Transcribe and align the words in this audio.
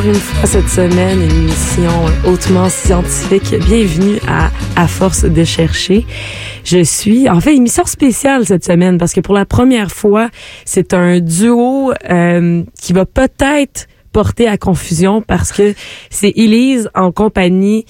Une 0.00 0.14
fois 0.14 0.46
cette 0.46 0.68
semaine, 0.68 1.20
une 1.20 1.30
émission 1.30 1.90
hautement 2.26 2.70
scientifique. 2.70 3.54
Bienvenue 3.66 4.18
à 4.26 4.50
À 4.74 4.88
Force 4.88 5.24
de 5.24 5.44
chercher. 5.44 6.06
Je 6.64 6.82
suis, 6.82 7.28
en 7.28 7.40
fait, 7.40 7.54
émission 7.54 7.84
spéciale 7.84 8.46
cette 8.46 8.64
semaine 8.64 8.96
parce 8.96 9.12
que 9.12 9.20
pour 9.20 9.34
la 9.34 9.44
première 9.44 9.90
fois, 9.90 10.30
c'est 10.64 10.94
un 10.94 11.20
duo 11.20 11.92
euh, 12.08 12.62
qui 12.80 12.94
va 12.94 13.04
peut-être 13.04 13.86
porter 14.12 14.48
à 14.48 14.56
confusion 14.56 15.20
parce 15.20 15.52
que 15.52 15.74
c'est 16.08 16.32
Elise 16.36 16.88
en 16.94 17.12
compagnie 17.12 17.84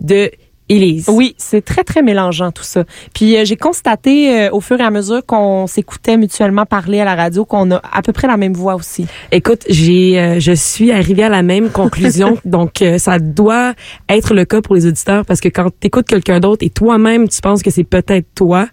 de 0.00 0.30
Élise. 0.68 1.08
Oui, 1.08 1.34
c'est 1.36 1.62
très, 1.62 1.84
très 1.84 2.02
mélangeant 2.02 2.50
tout 2.50 2.62
ça. 2.62 2.84
Puis 3.12 3.36
euh, 3.36 3.44
j'ai 3.44 3.56
constaté 3.56 4.46
euh, 4.46 4.50
au 4.50 4.60
fur 4.60 4.80
et 4.80 4.82
à 4.82 4.90
mesure 4.90 5.24
qu'on 5.26 5.66
s'écoutait 5.66 6.16
mutuellement 6.16 6.64
parler 6.64 7.00
à 7.00 7.04
la 7.04 7.14
radio 7.14 7.44
qu'on 7.44 7.70
a 7.70 7.82
à 7.92 8.00
peu 8.00 8.12
près 8.12 8.26
la 8.26 8.38
même 8.38 8.54
voix 8.54 8.74
aussi. 8.74 9.06
Écoute, 9.30 9.64
j'ai, 9.68 10.18
euh, 10.18 10.40
je 10.40 10.52
suis 10.52 10.90
arrivée 10.90 11.24
à 11.24 11.28
la 11.28 11.42
même 11.42 11.68
conclusion, 11.68 12.38
donc 12.46 12.80
euh, 12.80 12.96
ça 12.96 13.18
doit 13.18 13.74
être 14.08 14.32
le 14.32 14.46
cas 14.46 14.62
pour 14.62 14.74
les 14.74 14.86
auditeurs 14.86 15.26
parce 15.26 15.40
que 15.40 15.48
quand 15.48 15.68
tu 15.68 15.88
écoutes 15.88 16.06
quelqu'un 16.06 16.40
d'autre 16.40 16.64
et 16.64 16.70
toi-même 16.70 17.28
tu 17.28 17.40
penses 17.42 17.62
que 17.62 17.70
c'est 17.70 17.84
peut-être 17.84 18.26
toi, 18.34 18.66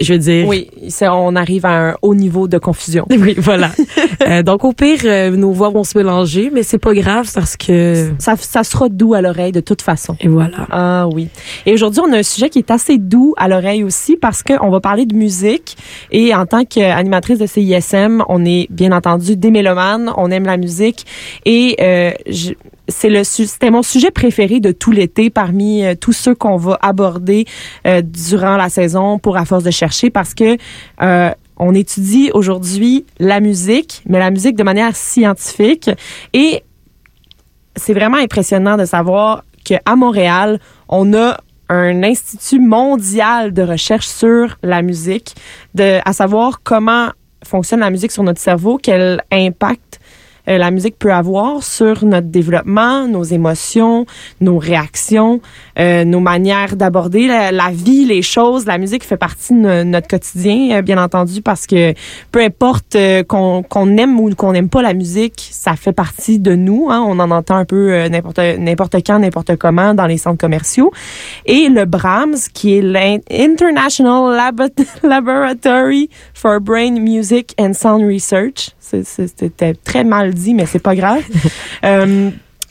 je 0.00 0.12
veux 0.12 0.18
dire. 0.18 0.46
Oui, 0.46 0.68
on 1.02 1.36
arrive 1.36 1.66
à 1.66 1.90
un 1.90 1.94
haut 2.02 2.14
niveau 2.14 2.48
de 2.48 2.58
confusion. 2.58 3.06
Oui, 3.10 3.34
voilà. 3.38 3.70
Euh, 4.26 4.42
donc 4.42 4.64
au 4.64 4.72
pire, 4.72 5.00
euh, 5.04 5.30
nos 5.30 5.52
voix 5.52 5.68
vont 5.68 5.84
se 5.84 5.96
mélanger, 5.96 6.50
mais 6.52 6.62
c'est 6.62 6.78
pas 6.78 6.94
grave 6.94 7.30
parce 7.34 7.56
que 7.56 8.10
Ça, 8.18 8.34
ça 8.36 8.64
sera 8.64 8.88
doux 8.88 9.12
à 9.14 9.20
l'oreille 9.20 9.52
de 9.52 9.60
toute 9.60 9.82
façon. 9.82 10.16
et 10.20 10.26
voilà. 10.28 10.66
Ah 10.70 11.06
oui. 11.12 11.28
Et 11.66 11.72
aujourd'hui, 11.74 12.00
on 12.06 12.12
a 12.12 12.16
un 12.18 12.22
sujet 12.22 12.48
qui 12.48 12.58
est 12.58 12.70
assez 12.70 12.96
doux 12.98 13.34
à 13.36 13.46
l'oreille 13.48 13.84
aussi 13.84 14.16
parce 14.16 14.42
qu'on 14.42 14.70
va 14.70 14.80
parler 14.80 15.04
de 15.06 15.14
musique. 15.14 15.76
Et 16.10 16.34
en 16.34 16.46
tant 16.46 16.64
qu'animatrice 16.64 17.38
de 17.38 17.46
CISM, 17.46 18.22
on 18.28 18.44
est 18.44 18.66
bien 18.70 18.90
entendu 18.92 19.36
des 19.36 19.50
mélomanes, 19.50 20.10
on 20.16 20.30
aime 20.30 20.44
la 20.46 20.56
musique. 20.56 21.04
Et 21.44 21.76
euh, 21.80 22.10
je- 22.28 22.54
c'est 22.88 23.08
le 23.08 23.24
c'était 23.24 23.70
mon 23.70 23.82
sujet 23.82 24.10
préféré 24.10 24.60
de 24.60 24.72
tout 24.72 24.92
l'été 24.92 25.30
parmi 25.30 25.84
euh, 25.84 25.94
tous 25.94 26.12
ceux 26.12 26.34
qu'on 26.34 26.56
va 26.56 26.78
aborder 26.82 27.44
euh, 27.86 28.02
durant 28.02 28.56
la 28.56 28.68
saison 28.68 29.18
pour 29.18 29.36
à 29.36 29.44
force 29.44 29.64
de 29.64 29.70
chercher 29.70 30.10
parce 30.10 30.34
que 30.34 30.56
euh, 31.02 31.30
on 31.58 31.74
étudie 31.74 32.30
aujourd'hui 32.34 33.06
la 33.18 33.40
musique, 33.40 34.02
mais 34.06 34.18
la 34.18 34.30
musique 34.30 34.56
de 34.56 34.62
manière 34.62 34.94
scientifique 34.94 35.90
et 36.32 36.62
c'est 37.76 37.94
vraiment 37.94 38.18
impressionnant 38.18 38.76
de 38.76 38.84
savoir 38.84 39.44
qu'à 39.64 39.96
Montréal, 39.96 40.60
on 40.88 41.12
a 41.14 41.38
un 41.68 42.02
institut 42.04 42.60
mondial 42.60 43.52
de 43.52 43.62
recherche 43.62 44.06
sur 44.06 44.56
la 44.62 44.82
musique, 44.82 45.34
de, 45.74 45.98
à 46.04 46.12
savoir 46.12 46.62
comment 46.62 47.08
fonctionne 47.44 47.80
la 47.80 47.90
musique 47.90 48.12
sur 48.12 48.22
notre 48.22 48.40
cerveau, 48.40 48.78
quel 48.80 49.22
impact 49.32 50.00
euh, 50.48 50.58
la 50.58 50.70
musique 50.70 50.98
peut 50.98 51.12
avoir 51.12 51.62
sur 51.62 52.04
notre 52.04 52.28
développement, 52.28 53.06
nos 53.08 53.24
émotions, 53.24 54.06
nos 54.40 54.58
réactions, 54.58 55.40
euh, 55.78 56.04
nos 56.04 56.20
manières 56.20 56.76
d'aborder 56.76 57.26
la, 57.26 57.70
vie, 57.70 58.04
les 58.04 58.22
choses. 58.22 58.66
La 58.66 58.78
musique 58.78 59.04
fait 59.04 59.16
partie 59.16 59.52
de 59.54 59.58
no- 59.58 59.84
notre 59.84 60.08
quotidien, 60.08 60.78
euh, 60.78 60.82
bien 60.82 61.02
entendu, 61.02 61.42
parce 61.42 61.66
que 61.66 61.94
peu 62.32 62.40
importe 62.42 62.96
euh, 62.96 63.22
qu'on 63.22 63.96
aime 63.96 64.18
ou 64.20 64.34
qu'on 64.34 64.52
n'aime 64.52 64.68
pas 64.68 64.82
la 64.82 64.94
musique, 64.94 65.48
ça 65.50 65.76
fait 65.76 65.92
partie 65.92 66.38
de 66.38 66.54
nous. 66.54 66.88
Hein. 66.90 67.04
On 67.06 67.18
en 67.18 67.30
entend 67.30 67.56
un 67.56 67.64
peu 67.64 67.92
euh, 67.92 68.08
n'importe 68.08 68.38
n'importe 68.38 68.96
quand, 69.06 69.18
n'importe 69.18 69.56
comment 69.56 69.94
dans 69.94 70.06
les 70.06 70.18
centres 70.18 70.38
commerciaux. 70.38 70.92
Et 71.46 71.68
le 71.68 71.84
Brahms, 71.84 72.36
qui 72.54 72.78
est 72.78 72.82
l'International 72.82 74.36
Labo- 74.36 74.70
Laboratory 75.02 76.10
for 76.36 76.60
Brain 76.60 77.02
Music 77.02 77.54
and 77.58 77.72
Sound 77.72 78.04
Research. 78.04 78.70
C'était 78.78 79.74
très 79.74 80.04
mal 80.04 80.34
dit, 80.34 80.52
mais 80.52 80.66
c'est 80.66 80.82
pas 80.82 80.94
grave. 80.94 81.22
Euh, 81.84 82.30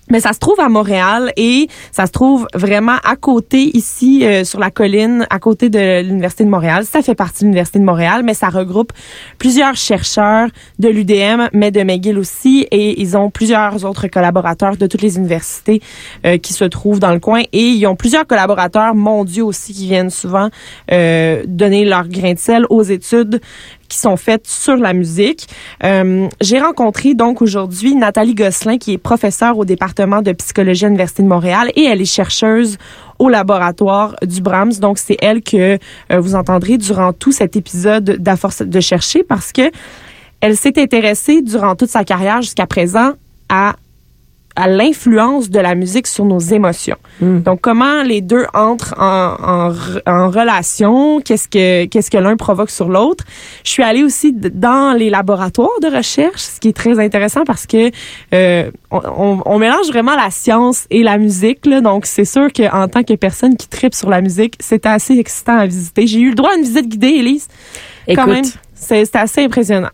mais 0.10 0.20
ça 0.20 0.34
se 0.34 0.40
trouve 0.40 0.60
à 0.60 0.70
Montréal 0.70 1.32
et 1.36 1.68
ça 1.92 2.06
se 2.06 2.12
trouve 2.12 2.48
vraiment 2.54 2.98
à 3.04 3.16
côté 3.16 3.76
ici 3.76 4.24
euh, 4.24 4.44
sur 4.44 4.60
la 4.60 4.70
colline, 4.70 5.26
à 5.30 5.40
côté 5.40 5.70
de 5.70 6.02
l'Université 6.02 6.44
de 6.44 6.50
Montréal. 6.50 6.86
Ça 6.86 7.02
fait 7.02 7.16
partie 7.16 7.40
de 7.40 7.46
l'Université 7.46 7.80
de 7.80 7.86
Montréal, 7.86 8.22
mais 8.24 8.34
ça 8.34 8.50
regroupe 8.50 8.94
plusieurs 9.40 9.76
chercheurs 9.76 10.50
de 10.80 10.90
l'UDM, 10.90 11.50
mais 11.54 11.72
de 11.72 11.82
McGill 11.82 12.20
aussi, 12.20 12.68
et 12.72 13.02
ils 13.02 13.18
ont 13.18 13.30
plusieurs 13.30 13.84
autres 13.84 14.08
collaborateurs 14.08 14.78
de 14.78 14.88
toutes 14.88 15.02
les 15.02 15.18
universités 15.18 15.82
euh, 16.26 16.38
qui 16.38 16.54
se 16.54 16.66
trouvent 16.66 17.00
dans 17.00 17.12
le 17.12 17.20
coin. 17.20 17.42
Et 17.52 17.64
ils 17.64 17.86
ont 17.88 17.96
plusieurs 17.96 18.28
collaborateurs 18.28 18.96
mondiaux 18.96 19.48
aussi 19.48 19.74
qui 19.74 19.88
viennent 19.88 20.10
souvent 20.10 20.50
euh, 20.92 21.44
donner 21.48 21.86
leur 21.86 22.08
grain 22.08 22.34
de 22.34 22.40
sel 22.40 22.66
aux 22.70 22.84
études 22.84 23.42
qui 23.88 23.98
sont 23.98 24.18
faites 24.18 24.48
sur 24.48 24.76
la 24.78 24.94
musique. 24.94 25.48
Euh, 25.84 26.28
J'ai 26.42 26.60
rencontré 26.60 27.14
donc 27.14 27.42
aujourd'hui 27.42 27.96
Nathalie 27.96 28.36
Gosselin, 28.36 28.78
qui 28.78 28.94
est 28.94 28.98
professeure 28.98 29.58
au 29.58 29.66
département 29.66 30.22
de 30.22 30.32
psychologie 30.34 30.86
à 30.86 30.88
l'Université 30.88 31.24
de 31.24 31.28
Montréal 31.28 31.72
et 31.76 31.84
elle 31.84 32.02
est 32.02 32.06
chercheuse 32.06 32.78
au 33.20 33.30
laboratoire 33.30 34.16
du 34.24 34.42
Brahms. 34.42 34.74
Donc, 34.80 34.98
c'est 34.98 35.18
elle 35.22 35.42
que 35.42 35.78
euh, 36.12 36.20
vous 36.20 36.36
entendrez 36.36 36.78
durant 36.78 37.14
tout 37.14 37.32
cet 37.32 37.56
épisode 37.56 38.18
d'À 38.20 38.36
de 38.60 38.80
chercher 38.80 39.24
parce 39.24 39.52
que 39.52 39.72
elle 40.42 40.58
s'est 40.58 40.80
intéressée 40.80 41.42
durant 41.42 41.76
toute 41.76 41.90
sa 41.90 42.04
carrière 42.04 42.42
jusqu'à 42.42 42.68
présent 42.68 43.14
à 43.50 43.76
à 44.56 44.68
l'influence 44.68 45.50
de 45.50 45.60
la 45.60 45.76
musique 45.76 46.08
sur 46.08 46.26
nos 46.26 46.40
émotions. 46.40 46.98
Donc 47.22 47.62
comment 47.62 48.04
les 48.04 48.22
deux 48.22 48.46
entrent 48.54 48.96
en, 48.98 49.36
en, 49.42 49.70
re- 49.72 50.02
en 50.08 50.30
relation, 50.30 51.20
qu'est-ce 51.22 51.48
que 51.48 51.86
qu'est-ce 51.86 52.10
que 52.10 52.18
l'un 52.18 52.36
provoque 52.38 52.70
sur 52.70 52.90
l'autre? 52.90 53.24
Je 53.64 53.72
suis 53.72 53.84
allée 53.84 54.04
aussi 54.04 54.34
dans 54.34 54.98
les 54.98 55.10
laboratoires 55.10 55.80
de 55.82 55.88
recherche, 55.88 56.42
ce 56.42 56.60
qui 56.60 56.70
est 56.70 56.74
très 56.74 57.00
intéressant 57.00 57.44
parce 57.46 57.66
que 57.66 57.92
euh, 58.34 58.72
on, 58.92 59.60
mélange 59.60 59.88
vraiment 59.88 60.16
la 60.16 60.32
science 60.32 60.86
et 60.90 61.04
la 61.04 61.18
musique. 61.18 61.66
Là, 61.66 61.82
donc 61.82 62.06
c'est 62.06 62.26
sûr 62.26 62.48
qu'en 62.54 62.88
tant 62.88 63.04
que 63.04 63.14
personne 63.14 63.58
qui 63.58 63.68
tripe 63.68 63.94
sur 63.94 64.10
la 64.10 64.22
musique, 64.22 64.56
c'est 64.60 64.86
assez 64.86 65.18
excitant 65.18 65.58
à 65.58 65.66
visiter. 65.66 66.08
J'ai 66.08 66.20
eu 66.20 66.30
le 66.30 66.36
droit 66.36 66.52
à 66.52 66.56
une 66.56 66.64
visite 66.64 66.88
guidée, 66.88 67.16
Elise. 67.20 67.48
Quand 68.08 68.14
Écoute, 68.14 68.28
même, 68.28 68.46
c'est 68.74 69.06
c'est 69.06 69.16
assez 69.16 69.44
impressionnant. 69.44 69.90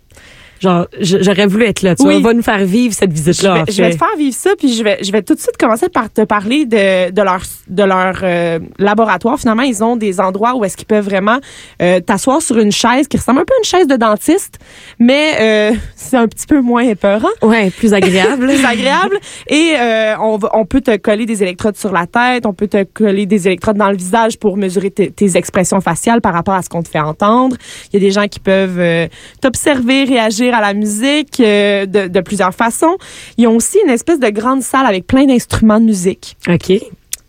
Genre, 0.61 0.85
j'aurais 0.99 1.47
voulu 1.47 1.65
être 1.65 1.81
là. 1.81 1.95
Tu 1.95 2.05
Oui. 2.05 2.21
va 2.21 2.33
nous 2.33 2.41
faire 2.43 2.63
vivre 2.63 2.93
cette 2.93 3.09
Je 3.11 3.15
visite-là. 3.15 3.61
en 3.61 3.65
je 3.67 3.81
vais 3.81 3.89
te 3.91 3.97
faire 3.97 4.15
vivre 4.17 4.35
ça, 4.35 4.51
puis 4.57 4.73
je 4.73 4.83
vais, 4.83 4.99
je 5.03 5.11
vais 5.11 5.21
tout 5.23 5.33
de 5.33 5.39
suite 5.39 5.57
commencer 5.57 5.89
par 5.89 6.11
te 6.11 6.21
parler 6.21 6.65
de, 6.65 7.09
de 7.11 7.21
leur, 7.21 7.41
de 7.67 7.83
leur 7.83 8.19
euh, 8.23 8.59
laboratoire. 8.77 9.39
Finalement, 9.39 9.63
ils 9.63 9.83
ont 9.83 9.95
des 9.95 10.19
endroits 10.19 10.55
où 10.55 10.63
est-ce 10.63 10.77
qu'ils 10.77 10.85
peuvent 10.87 11.03
vraiment 11.05 11.39
euh, 11.81 11.99
t'asseoir 11.99 12.41
sur 12.41 12.57
une 12.59 12.71
chaise 12.71 13.07
qui 13.07 13.17
ressemble 13.17 13.39
un 13.39 13.45
peu 13.45 13.53
à 13.53 13.57
une 13.59 13.65
chaise 13.65 13.87
de 13.87 13.95
dentiste, 13.95 14.59
mais 14.99 15.71
euh, 15.73 15.75
c'est 15.95 16.17
un 16.17 16.27
petit 16.27 16.45
peu 16.45 16.61
moins 16.61 16.83
épeurant. 16.83 17.27
Ouais, 17.41 17.71
plus 17.71 17.93
agréable. 17.93 18.45
Plus 18.51 18.63
agréable 18.65 19.17
et 19.49 19.73
on, 20.19 20.37
va, 20.37 20.49
on 20.53 20.65
peut 20.65 20.81
te 20.81 20.95
coller 20.97 21.25
des 21.25 21.41
électrodes 21.43 21.75
sur 21.77 21.91
la 21.91 22.05
tête, 22.05 22.45
on 22.45 22.53
peut 22.53 22.67
te 22.67 22.83
coller 22.83 23.25
des 23.25 23.47
électrodes 23.47 23.77
dans 23.77 23.89
le 23.89 23.97
visage 23.97 24.37
pour 24.37 24.57
mesurer 24.57 24.91
tes- 24.91 25.37
expressions 25.37 25.81
faciales 25.81 26.21
par 26.21 26.33
rapport 26.33 26.53
à 26.53 26.61
ce 26.61 26.69
qu'on 26.69 26.83
te 26.83 26.89
fait 26.89 26.99
entendre. 26.99 27.55
Il 27.91 27.99
y 28.01 28.03
a 28.03 28.05
des 28.07 28.11
gens 28.11 28.27
qui 28.27 28.39
peuvent 28.39 28.79
t'observer, 29.41 30.03
réagir 30.03 30.50
à 30.53 30.61
la 30.61 30.73
musique 30.73 31.39
euh, 31.39 31.85
de, 31.85 32.07
de 32.07 32.21
plusieurs 32.21 32.53
façons. 32.53 32.97
Ils 33.37 33.47
ont 33.47 33.55
aussi 33.55 33.77
une 33.83 33.91
espèce 33.91 34.19
de 34.19 34.29
grande 34.29 34.61
salle 34.61 34.85
avec 34.85 35.07
plein 35.07 35.25
d'instruments 35.25 35.79
de 35.79 35.85
musique. 35.85 36.37
OK. 36.47 36.71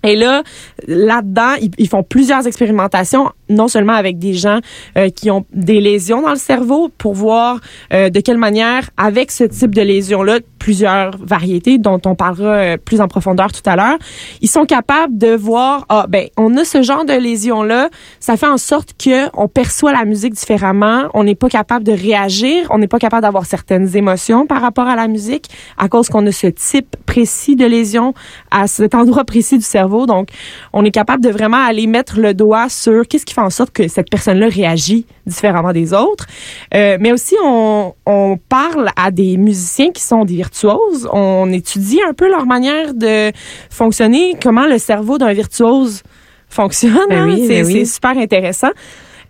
Et 0.05 0.17
là, 0.17 0.43
là-dedans, 0.89 1.55
ils, 1.61 1.71
ils 1.79 1.89
font 1.89 2.03
plusieurs 2.03 2.47
expérimentations, 2.47 3.31
non 3.53 3.69
seulement 3.69 3.93
avec 3.93 4.19
des 4.19 4.35
gens 4.35 4.61
euh, 4.97 5.11
qui 5.11 5.31
ont 5.31 5.45
des 5.53 5.81
lésions 5.81 6.23
dans 6.23 6.31
le 6.31 6.37
cerveau 6.37 6.91
pour 6.99 7.15
voir 7.15 7.61
euh, 7.93 8.11
de 8.11 8.21
quelle 8.21 8.39
manière, 8.39 8.91
avec 8.97 9.31
ce 9.31 9.45
type 9.45 9.75
de 9.75 9.83
lésions-là, 9.83 10.39
plusieurs 10.59 11.17
variétés 11.19 11.79
dont 11.79 12.01
on 12.05 12.15
parlera 12.15 12.55
euh, 12.55 12.77
plus 12.77 13.01
en 13.01 13.09
profondeur 13.09 13.53
tout 13.53 13.69
à 13.69 13.77
l'heure, 13.77 13.99
ils 14.41 14.49
sont 14.49 14.65
capables 14.65 15.19
de 15.19 15.35
voir, 15.35 15.85
ah 15.89 16.07
ben, 16.09 16.29
on 16.37 16.57
a 16.57 16.65
ce 16.65 16.83
genre 16.83 17.05
de 17.05 17.13
lésions-là, 17.13 17.91
ça 18.21 18.37
fait 18.37 18.47
en 18.47 18.59
sorte 18.59 18.91
que 18.97 19.29
on 19.35 19.49
perçoit 19.49 19.93
la 19.93 20.05
musique 20.05 20.35
différemment, 20.35 21.09
on 21.15 21.25
n'est 21.25 21.35
pas 21.35 21.49
capable 21.49 21.85
de 21.85 21.93
réagir, 21.93 22.69
on 22.71 22.79
n'est 22.79 22.89
pas 22.89 22.99
capable 22.99 23.23
d'avoir 23.23 23.45
certaines 23.45 23.97
émotions 23.97 24.47
par 24.47 24.61
rapport 24.61 24.87
à 24.87 24.97
la 24.97 25.09
musique 25.09 25.49
à 25.79 25.89
cause 25.89 26.09
qu'on 26.09 26.27
a 26.27 26.33
ce 26.33 26.47
type 26.47 26.97
précis 27.07 27.57
de 27.57 27.67
lésion 27.67 28.15
à 28.51 28.67
cet 28.67 28.95
endroit 28.95 29.25
précis 29.25 29.59
du 29.59 29.65
cerveau. 29.65 30.07
Donc, 30.07 30.29
on 30.73 30.85
est 30.85 30.91
capable 30.91 31.23
de 31.23 31.31
vraiment 31.31 31.63
aller 31.63 31.87
mettre 31.87 32.21
le 32.21 32.35
doigt 32.35 32.69
sur 32.69 33.07
qu'est-ce 33.07 33.27
qui 33.27 33.35
fait 33.35 33.41
en 33.43 33.51
sorte 33.51 33.73
que 33.73 33.89
cette 33.89 34.11
personne-là 34.11 34.49
réagit 34.49 35.07
différemment 35.27 35.73
des 35.73 35.93
autres. 35.93 36.27
Euh, 36.75 36.97
mais 37.01 37.13
aussi, 37.13 37.37
on, 37.45 37.95
on 38.07 38.39
parle 38.49 38.91
à 38.97 39.11
des 39.11 39.37
musiciens 39.37 39.91
qui 39.91 40.03
sont 40.03 40.25
des 40.25 40.35
virtuoses. 40.35 41.09
On 41.13 41.53
étudie 41.53 42.01
un 42.09 42.15
peu 42.15 42.29
leur 42.29 42.47
manière 42.47 42.95
de 42.95 43.33
fonctionner, 43.71 44.37
comment 44.43 44.67
le 44.67 44.79
cerveau 44.79 45.19
d'un 45.19 45.33
virtuose 45.33 46.03
fonctionne. 46.49 46.99
Ben 47.09 47.23
hein. 47.23 47.27
oui, 47.29 47.45
c'est 47.47 47.63
ben 47.63 47.67
oui. 47.67 47.87
super 47.87 48.17
intéressant. 48.17 48.71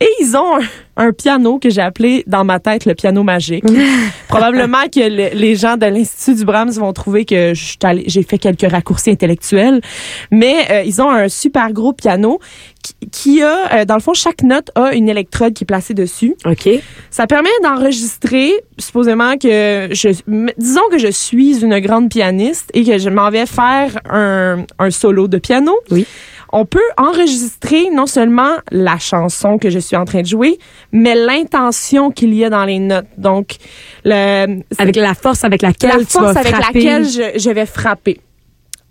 Et 0.00 0.08
ils 0.20 0.36
ont 0.36 0.56
un, 0.96 1.06
un 1.08 1.12
piano 1.12 1.58
que 1.58 1.70
j'ai 1.70 1.80
appelé 1.80 2.24
dans 2.26 2.44
ma 2.44 2.58
tête 2.58 2.84
le 2.86 2.94
piano 2.94 3.22
magique. 3.22 3.64
Probablement 4.28 4.84
que 4.92 5.00
le- 5.00 5.38
les 5.38 5.56
gens 5.56 5.76
de 5.76 5.86
l'Institut 5.86 6.36
du 6.38 6.44
Brahms 6.44 6.70
vont 6.72 6.92
trouver 6.92 7.24
que 7.24 7.52
j'ai 7.54 8.22
fait 8.22 8.38
quelques 8.38 8.70
raccourcis 8.70 9.10
intellectuels. 9.10 9.80
Mais 10.30 10.66
euh, 10.70 10.82
ils 10.84 11.00
ont 11.00 11.10
un 11.10 11.28
super 11.28 11.72
gros 11.72 11.92
piano 11.92 12.40
qui, 12.82 12.94
qui 13.10 13.42
a, 13.42 13.74
euh, 13.80 13.84
dans 13.84 13.94
le 13.94 14.00
fond, 14.00 14.14
chaque 14.14 14.42
note 14.42 14.70
a 14.74 14.92
une 14.94 15.08
électrode 15.08 15.54
qui 15.54 15.64
est 15.64 15.66
placée 15.66 15.94
dessus. 15.94 16.34
OK. 16.44 16.68
Ça 17.10 17.26
permet 17.26 17.50
d'enregistrer, 17.62 18.52
supposément 18.78 19.36
que 19.36 19.88
je, 19.92 20.08
disons 20.58 20.80
que 20.90 20.98
je 20.98 21.08
suis 21.10 21.62
une 21.62 21.78
grande 21.80 22.08
pianiste 22.10 22.70
et 22.74 22.84
que 22.84 22.98
je 22.98 23.08
m'en 23.10 23.30
vais 23.30 23.46
faire 23.46 23.98
un, 24.10 24.64
un 24.78 24.90
solo 24.90 25.28
de 25.28 25.38
piano. 25.38 25.72
Oui. 25.90 26.06
On 26.52 26.66
peut 26.66 26.80
enregistrer 26.98 27.88
non 27.90 28.06
seulement 28.06 28.56
la 28.70 28.98
chanson 28.98 29.56
que 29.58 29.70
je 29.70 29.78
suis 29.78 29.96
en 29.96 30.04
train 30.04 30.20
de 30.22 30.26
jouer, 30.26 30.58
mais 30.92 31.14
l'intention 31.14 32.10
qu'il 32.10 32.34
y 32.34 32.44
a 32.44 32.50
dans 32.50 32.64
les 32.64 32.78
notes. 32.78 33.06
Donc, 33.16 33.56
le, 34.04 34.60
Avec 34.78 34.96
la 34.96 35.14
force 35.14 35.44
avec 35.44 35.62
laquelle 35.62 35.90
la 35.90 35.98
tu 36.04 36.04
force 36.12 36.34
vas 36.34 36.40
avec 36.40 36.54
frapper. 36.54 36.78
laquelle 36.84 37.04
je, 37.08 37.38
je 37.38 37.50
vais 37.50 37.66
frapper. 37.66 38.20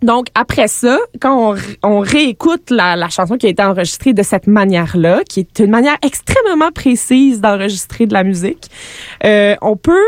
Donc 0.02 0.30
après 0.34 0.68
ça, 0.68 0.98
quand 1.20 1.56
on, 1.84 2.00
réécoute 2.00 2.72
la, 2.72 2.96
la 2.96 3.10
chanson 3.10 3.38
qui 3.38 3.46
a 3.46 3.50
été 3.50 3.62
enregistrée 3.62 4.14
de 4.14 4.24
cette 4.24 4.48
manière-là, 4.48 5.22
qui 5.30 5.42
est 5.42 5.60
une 5.60 5.70
manière 5.70 5.98
extrêmement 6.04 6.72
précise 6.72 7.40
d'enregistrer 7.40 8.08
de 8.08 8.14
la 8.14 8.24
musique, 8.24 8.72
euh, 9.24 9.56
on 9.62 9.76
peut 9.78 10.04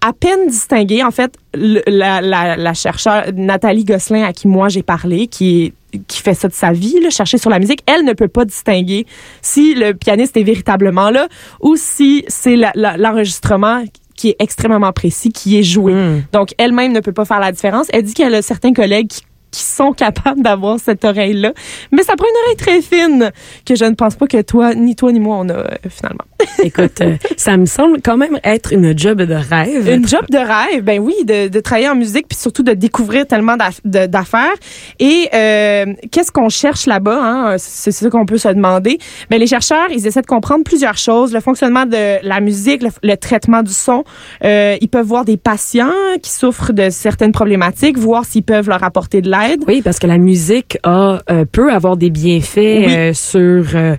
à 0.00 0.12
peine 0.12 0.46
distinguer, 0.46 1.02
en 1.02 1.10
fait, 1.10 1.34
le- 1.54 1.82
la, 1.88 2.20
la, 2.20 2.56
la 2.56 2.74
chercheure 2.74 3.24
Nathalie 3.34 3.84
Gosselin 3.84 4.22
à 4.22 4.32
qui 4.32 4.46
moi 4.46 4.68
j'ai 4.68 4.84
parlé, 4.84 5.26
qui 5.26 5.64
est 5.64 5.72
qui 6.06 6.22
fait 6.22 6.34
ça 6.34 6.48
de 6.48 6.54
sa 6.54 6.72
vie, 6.72 7.00
là, 7.00 7.10
chercher 7.10 7.38
sur 7.38 7.50
la 7.50 7.58
musique, 7.58 7.82
elle 7.86 8.04
ne 8.04 8.12
peut 8.12 8.28
pas 8.28 8.44
distinguer 8.44 9.06
si 9.42 9.74
le 9.74 9.92
pianiste 9.92 10.36
est 10.36 10.42
véritablement 10.42 11.10
là 11.10 11.28
ou 11.60 11.76
si 11.76 12.24
c'est 12.28 12.56
l'enregistrement 12.74 13.84
qui 14.16 14.30
est 14.30 14.36
extrêmement 14.38 14.92
précis, 14.92 15.30
qui 15.30 15.58
est 15.58 15.62
joué. 15.62 15.92
Hmm. 15.92 16.22
Donc, 16.32 16.54
elle-même 16.58 16.92
ne 16.92 17.00
peut 17.00 17.12
pas 17.12 17.24
faire 17.24 17.40
la 17.40 17.52
différence. 17.52 17.86
Elle 17.92 18.02
dit 18.02 18.14
qu'elle 18.14 18.34
a 18.34 18.42
certains 18.42 18.72
collègues 18.72 19.08
qui, 19.08 19.22
qui 19.50 19.62
sont 19.62 19.92
capables 19.92 20.42
d'avoir 20.42 20.78
cette 20.78 21.04
oreille-là. 21.04 21.52
Mais 21.92 22.02
ça 22.02 22.14
prend 22.16 22.26
une 22.26 22.44
oreille 22.44 22.56
très 22.56 22.82
fine 22.82 23.30
que 23.64 23.74
je 23.74 23.84
ne 23.84 23.94
pense 23.94 24.14
pas 24.16 24.26
que 24.26 24.42
toi, 24.42 24.74
ni 24.74 24.96
toi, 24.96 25.12
ni 25.12 25.20
moi, 25.20 25.36
on 25.40 25.48
a 25.48 25.54
euh, 25.54 25.68
finalement. 25.88 26.24
Écoute, 26.62 27.00
euh, 27.00 27.16
ça 27.36 27.56
me 27.56 27.66
semble 27.66 28.00
quand 28.02 28.16
même 28.16 28.38
être 28.44 28.72
une 28.72 28.96
job 28.96 29.22
de 29.22 29.34
rêve. 29.34 29.88
Une 29.88 30.06
job 30.06 30.24
de 30.30 30.38
rêve, 30.38 30.82
ben 30.82 31.00
oui, 31.00 31.14
de, 31.24 31.48
de 31.48 31.60
travailler 31.60 31.88
en 31.88 31.94
musique, 31.94 32.28
puis 32.28 32.38
surtout 32.38 32.62
de 32.62 32.72
découvrir 32.72 33.26
tellement 33.26 33.56
d'affaires. 33.84 34.54
Et 34.98 35.28
euh, 35.34 35.86
qu'est-ce 36.10 36.30
qu'on 36.32 36.48
cherche 36.48 36.86
là-bas? 36.86 37.18
Hein? 37.22 37.54
C'est 37.58 37.92
ça 37.92 38.10
qu'on 38.10 38.26
peut 38.26 38.38
se 38.38 38.48
demander. 38.48 38.98
Ben, 39.30 39.38
les 39.38 39.46
chercheurs, 39.46 39.86
ils 39.90 40.06
essaient 40.06 40.22
de 40.22 40.26
comprendre 40.26 40.64
plusieurs 40.64 40.98
choses. 40.98 41.32
Le 41.32 41.40
fonctionnement 41.40 41.86
de 41.86 42.26
la 42.26 42.40
musique, 42.40 42.82
le, 42.82 42.90
le 43.02 43.16
traitement 43.16 43.62
du 43.62 43.72
son. 43.72 44.04
Euh, 44.44 44.76
ils 44.80 44.88
peuvent 44.88 45.06
voir 45.06 45.24
des 45.24 45.36
patients 45.36 45.92
qui 46.22 46.30
souffrent 46.30 46.72
de 46.72 46.90
certaines 46.90 47.32
problématiques, 47.32 47.98
voir 47.98 48.24
s'ils 48.24 48.42
peuvent 48.42 48.68
leur 48.68 48.82
apporter 48.82 49.22
de 49.22 49.30
l'aide. 49.30 49.60
Oui, 49.66 49.82
parce 49.82 49.98
que 49.98 50.06
la 50.06 50.18
musique 50.18 50.78
a 50.82 51.20
euh, 51.30 51.44
peut 51.50 51.72
avoir 51.72 51.96
des 51.96 52.10
bienfaits 52.10 52.56
Oui. 52.56 52.94
euh, 52.96 53.12
sur 53.14 53.64
euh, 53.74 53.96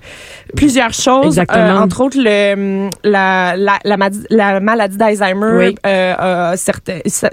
plusieurs 0.55 0.93
choses, 0.93 1.25
Exactement. 1.39 1.75
entre 1.81 2.01
autres 2.01 2.17
le, 2.27 2.89
la, 3.03 3.55
la, 3.55 3.79
la, 3.83 3.97
madi- 3.97 4.25
la 4.29 4.59
maladie 4.59 4.97
d'Alzheimer. 4.97 5.67
Oui. 5.67 5.75
euh, 5.85 6.55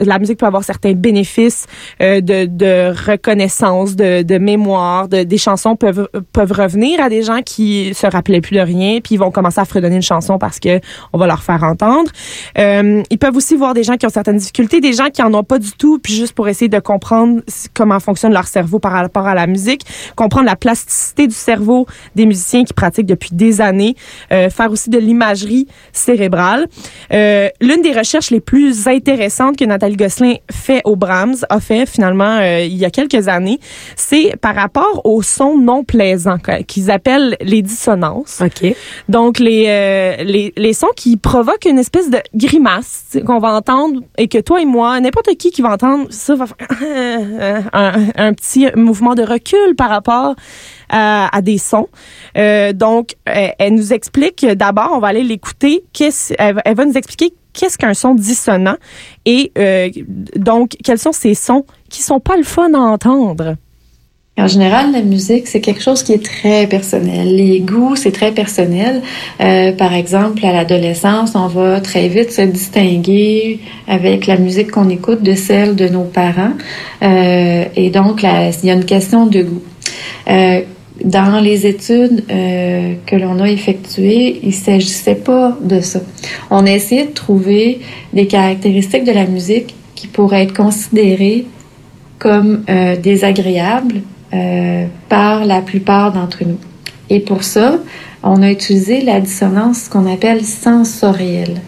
la 0.00 0.18
musique 0.18 0.38
peut 0.38 0.46
avoir 0.46 0.64
certains 0.64 0.92
bénéfices 0.92 1.66
euh, 2.00 2.20
de, 2.20 2.46
de 2.46 2.92
reconnaissance, 3.10 3.96
de, 3.96 4.22
de 4.22 4.38
mémoire. 4.38 5.08
De, 5.08 5.22
des 5.22 5.38
chansons 5.38 5.76
peuvent, 5.76 6.08
peuvent 6.32 6.52
revenir 6.52 7.00
à 7.00 7.08
des 7.08 7.22
gens 7.22 7.40
qui 7.44 7.94
se 7.94 8.06
rappelaient 8.06 8.40
plus 8.40 8.56
de 8.56 8.60
rien, 8.60 9.00
puis 9.00 9.14
ils 9.14 9.18
vont 9.18 9.30
commencer 9.30 9.60
à 9.60 9.64
fredonner 9.64 9.96
une 9.96 10.02
chanson 10.02 10.38
parce 10.38 10.58
que 10.60 10.80
on 11.12 11.18
va 11.18 11.26
leur 11.26 11.42
faire 11.42 11.62
entendre. 11.62 12.10
Euh, 12.58 13.02
ils 13.10 13.18
peuvent 13.18 13.36
aussi 13.36 13.56
voir 13.56 13.74
des 13.74 13.82
gens 13.82 13.96
qui 13.96 14.06
ont 14.06 14.10
certaines 14.10 14.36
difficultés, 14.36 14.80
des 14.80 14.92
gens 14.92 15.10
qui 15.10 15.22
en 15.22 15.32
ont 15.34 15.44
pas 15.44 15.58
du 15.58 15.72
tout, 15.72 15.98
puis 15.98 16.14
juste 16.14 16.32
pour 16.34 16.48
essayer 16.48 16.68
de 16.68 16.78
comprendre 16.78 17.40
comment 17.74 18.00
fonctionne 18.00 18.32
leur 18.32 18.46
cerveau 18.46 18.78
par 18.78 18.92
rapport 18.92 19.26
à 19.26 19.34
la 19.34 19.46
musique, 19.46 19.82
comprendre 20.16 20.46
la 20.46 20.56
plasticité 20.56 21.26
du 21.26 21.34
cerveau 21.34 21.86
des 22.14 22.26
musiciens 22.26 22.64
qui 22.64 22.72
pratiquent 22.72 23.06
depuis 23.06 23.30
des 23.32 23.60
années, 23.60 23.94
faire 24.30 24.70
aussi 24.70 24.83
de 24.88 24.98
l'imagerie 24.98 25.66
cérébrale. 25.92 26.66
Euh, 27.12 27.48
L'une 27.60 27.82
des 27.82 27.92
recherches 27.92 28.30
les 28.30 28.40
plus 28.40 28.86
intéressantes 28.86 29.56
que 29.56 29.64
Nathalie 29.64 29.96
Gosselin 29.96 30.34
fait 30.50 30.80
au 30.84 30.96
Brahms, 30.96 31.36
a 31.48 31.60
fait 31.60 31.86
finalement 31.86 32.38
euh, 32.38 32.60
il 32.60 32.76
y 32.76 32.84
a 32.84 32.90
quelques 32.90 33.28
années, 33.28 33.58
c'est 33.96 34.36
par 34.40 34.54
rapport 34.54 35.02
aux 35.04 35.22
sons 35.22 35.58
non 35.58 35.84
plaisants 35.84 36.38
qu'ils 36.66 36.90
appellent 36.90 37.36
les 37.40 37.62
dissonances. 37.62 38.40
OK. 38.40 38.74
Donc 39.08 39.38
les, 39.38 39.66
euh, 39.68 40.22
les 40.24 40.52
les 40.56 40.72
sons 40.72 40.92
qui 40.96 41.16
provoquent 41.16 41.66
une 41.66 41.78
espèce 41.78 42.10
de 42.10 42.18
grimace 42.34 43.18
qu'on 43.26 43.38
va 43.38 43.54
entendre 43.54 44.00
et 44.18 44.28
que 44.28 44.38
toi 44.38 44.60
et 44.60 44.64
moi, 44.64 45.00
n'importe 45.00 45.34
qui 45.36 45.50
qui 45.50 45.62
va 45.62 45.72
entendre 45.72 46.06
ça 46.10 46.34
va 46.34 46.46
faire 46.46 47.64
un, 47.72 47.92
un 48.16 48.32
petit 48.34 48.66
mouvement 48.76 49.14
de 49.14 49.22
recul 49.22 49.74
par 49.76 49.88
rapport 49.88 50.34
à, 50.88 51.34
à 51.36 51.40
des 51.42 51.58
sons. 51.58 51.88
Euh, 52.36 52.72
donc 52.72 53.14
euh, 53.28 53.48
elle 53.58 53.74
nous 53.74 53.92
explique 53.92 54.44
d'abord, 54.46 54.90
on 54.94 54.98
va 54.98 55.08
aller 55.08 55.22
l'écouter. 55.24 55.84
Qu'est-ce, 55.92 56.34
elle, 56.38 56.56
va- 56.74 56.84
nous 56.84 56.96
expliquer 56.96 57.32
qu'est-ce 57.52 57.78
qu'un 57.78 57.94
son 57.94 58.14
dissonant 58.14 58.76
et 59.24 59.52
euh, 59.58 59.88
donc 60.36 60.76
quels 60.82 60.98
sont 60.98 61.12
ces 61.12 61.34
sons 61.34 61.64
qui 61.88 62.02
sont 62.02 62.20
pas 62.20 62.36
le 62.36 62.42
fun 62.42 62.72
à 62.74 62.78
entendre. 62.78 63.56
En 64.36 64.48
général, 64.48 64.90
la 64.90 65.00
musique, 65.02 65.46
c'est 65.46 65.60
quelque 65.60 65.80
chose 65.80 66.02
qui 66.02 66.12
est 66.12 66.24
très 66.24 66.66
personnel. 66.66 67.36
Les 67.36 67.60
goûts, 67.60 67.94
c'est 67.94 68.10
très 68.10 68.32
personnel. 68.32 69.00
Euh, 69.40 69.70
par 69.70 69.94
exemple, 69.94 70.44
à 70.44 70.52
l'adolescence, 70.52 71.36
on 71.36 71.46
va 71.46 71.80
très 71.80 72.08
vite 72.08 72.32
se 72.32 72.42
distinguer 72.42 73.60
avec 73.86 74.26
la 74.26 74.36
musique 74.36 74.72
qu'on 74.72 74.88
écoute 74.88 75.22
de 75.22 75.34
celle 75.36 75.76
de 75.76 75.86
nos 75.86 76.02
parents. 76.02 76.50
Euh, 77.02 77.64
et 77.76 77.90
donc, 77.90 78.24
il 78.24 78.66
y 78.66 78.70
a 78.70 78.74
une 78.74 78.84
question 78.84 79.26
de 79.26 79.42
goût. 79.42 79.62
Euh, 80.28 80.62
dans 81.02 81.40
les 81.40 81.66
études 81.66 82.24
euh, 82.30 82.94
que 83.06 83.16
l'on 83.16 83.40
a 83.40 83.50
effectuées, 83.50 84.40
il 84.42 84.54
s'agissait 84.54 85.16
pas 85.16 85.56
de 85.60 85.80
ça. 85.80 86.00
On 86.50 86.66
a 86.66 86.70
essayé 86.70 87.06
de 87.06 87.12
trouver 87.12 87.80
des 88.12 88.26
caractéristiques 88.26 89.04
de 89.04 89.12
la 89.12 89.26
musique 89.26 89.74
qui 89.94 90.06
pourraient 90.06 90.44
être 90.44 90.54
considérées 90.54 91.46
comme 92.18 92.64
euh, 92.68 92.96
désagréables 92.96 94.02
euh, 94.32 94.86
par 95.08 95.44
la 95.44 95.62
plupart 95.62 96.12
d'entre 96.12 96.44
nous. 96.44 96.58
Et 97.10 97.20
pour 97.20 97.44
ça, 97.44 97.78
on 98.22 98.42
a 98.42 98.50
utilisé 98.50 99.02
la 99.02 99.20
dissonance 99.20 99.88
qu'on 99.88 100.10
appelle 100.10 100.42
sensorielle. 100.42 101.60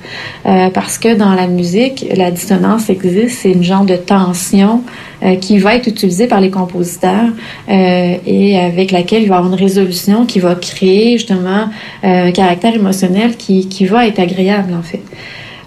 Euh, 0.47 0.71
parce 0.71 0.97
que 0.97 1.15
dans 1.15 1.35
la 1.35 1.47
musique, 1.47 2.07
la 2.17 2.31
dissonance 2.31 2.89
existe, 2.89 3.41
c'est 3.43 3.53
une 3.53 3.63
genre 3.63 3.85
de 3.85 3.97
tension 3.97 4.83
euh, 5.23 5.37
qui 5.37 5.59
va 5.59 5.75
être 5.75 5.87
utilisée 5.87 6.27
par 6.27 6.41
les 6.41 6.51
compositeurs 6.51 7.31
euh, 7.69 8.17
et 8.27 8.59
avec 8.59 8.91
laquelle 8.91 9.23
il 9.23 9.29
va 9.29 9.37
y 9.37 9.39
avoir 9.39 9.53
une 9.53 9.59
résolution 9.59 10.27
qui 10.27 10.41
va 10.41 10.55
créer 10.55 11.19
justement 11.19 11.71
euh, 12.05 12.27
un 12.27 12.33
caractère 12.33 12.75
émotionnel 12.75 13.37
qui, 13.37 13.67
qui 13.69 13.87
va 13.87 14.07
être 14.07 14.19
agréable 14.19 14.75
en 14.75 14.83
fait. 14.83 15.01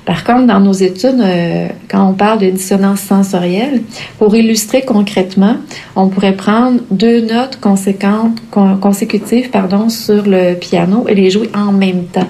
Par 0.09 0.23
contre, 0.23 0.47
dans 0.47 0.59
nos 0.59 0.73
études, 0.73 1.21
euh, 1.21 1.67
quand 1.87 2.03
on 2.09 2.13
parle 2.13 2.39
de 2.39 2.49
dissonance 2.49 3.01
sensorielle, 3.01 3.83
pour 4.17 4.35
illustrer 4.35 4.81
concrètement, 4.81 5.57
on 5.95 6.07
pourrait 6.09 6.35
prendre 6.35 6.79
deux 6.89 7.21
notes 7.21 7.59
conséquentes, 7.61 8.39
con- 8.49 8.77
consécutives 8.77 9.51
pardon, 9.51 9.87
sur 9.87 10.23
le 10.25 10.55
piano 10.55 11.05
et 11.07 11.13
les 11.13 11.29
jouer 11.29 11.51
en 11.53 11.71
même 11.71 12.05
temps. 12.05 12.27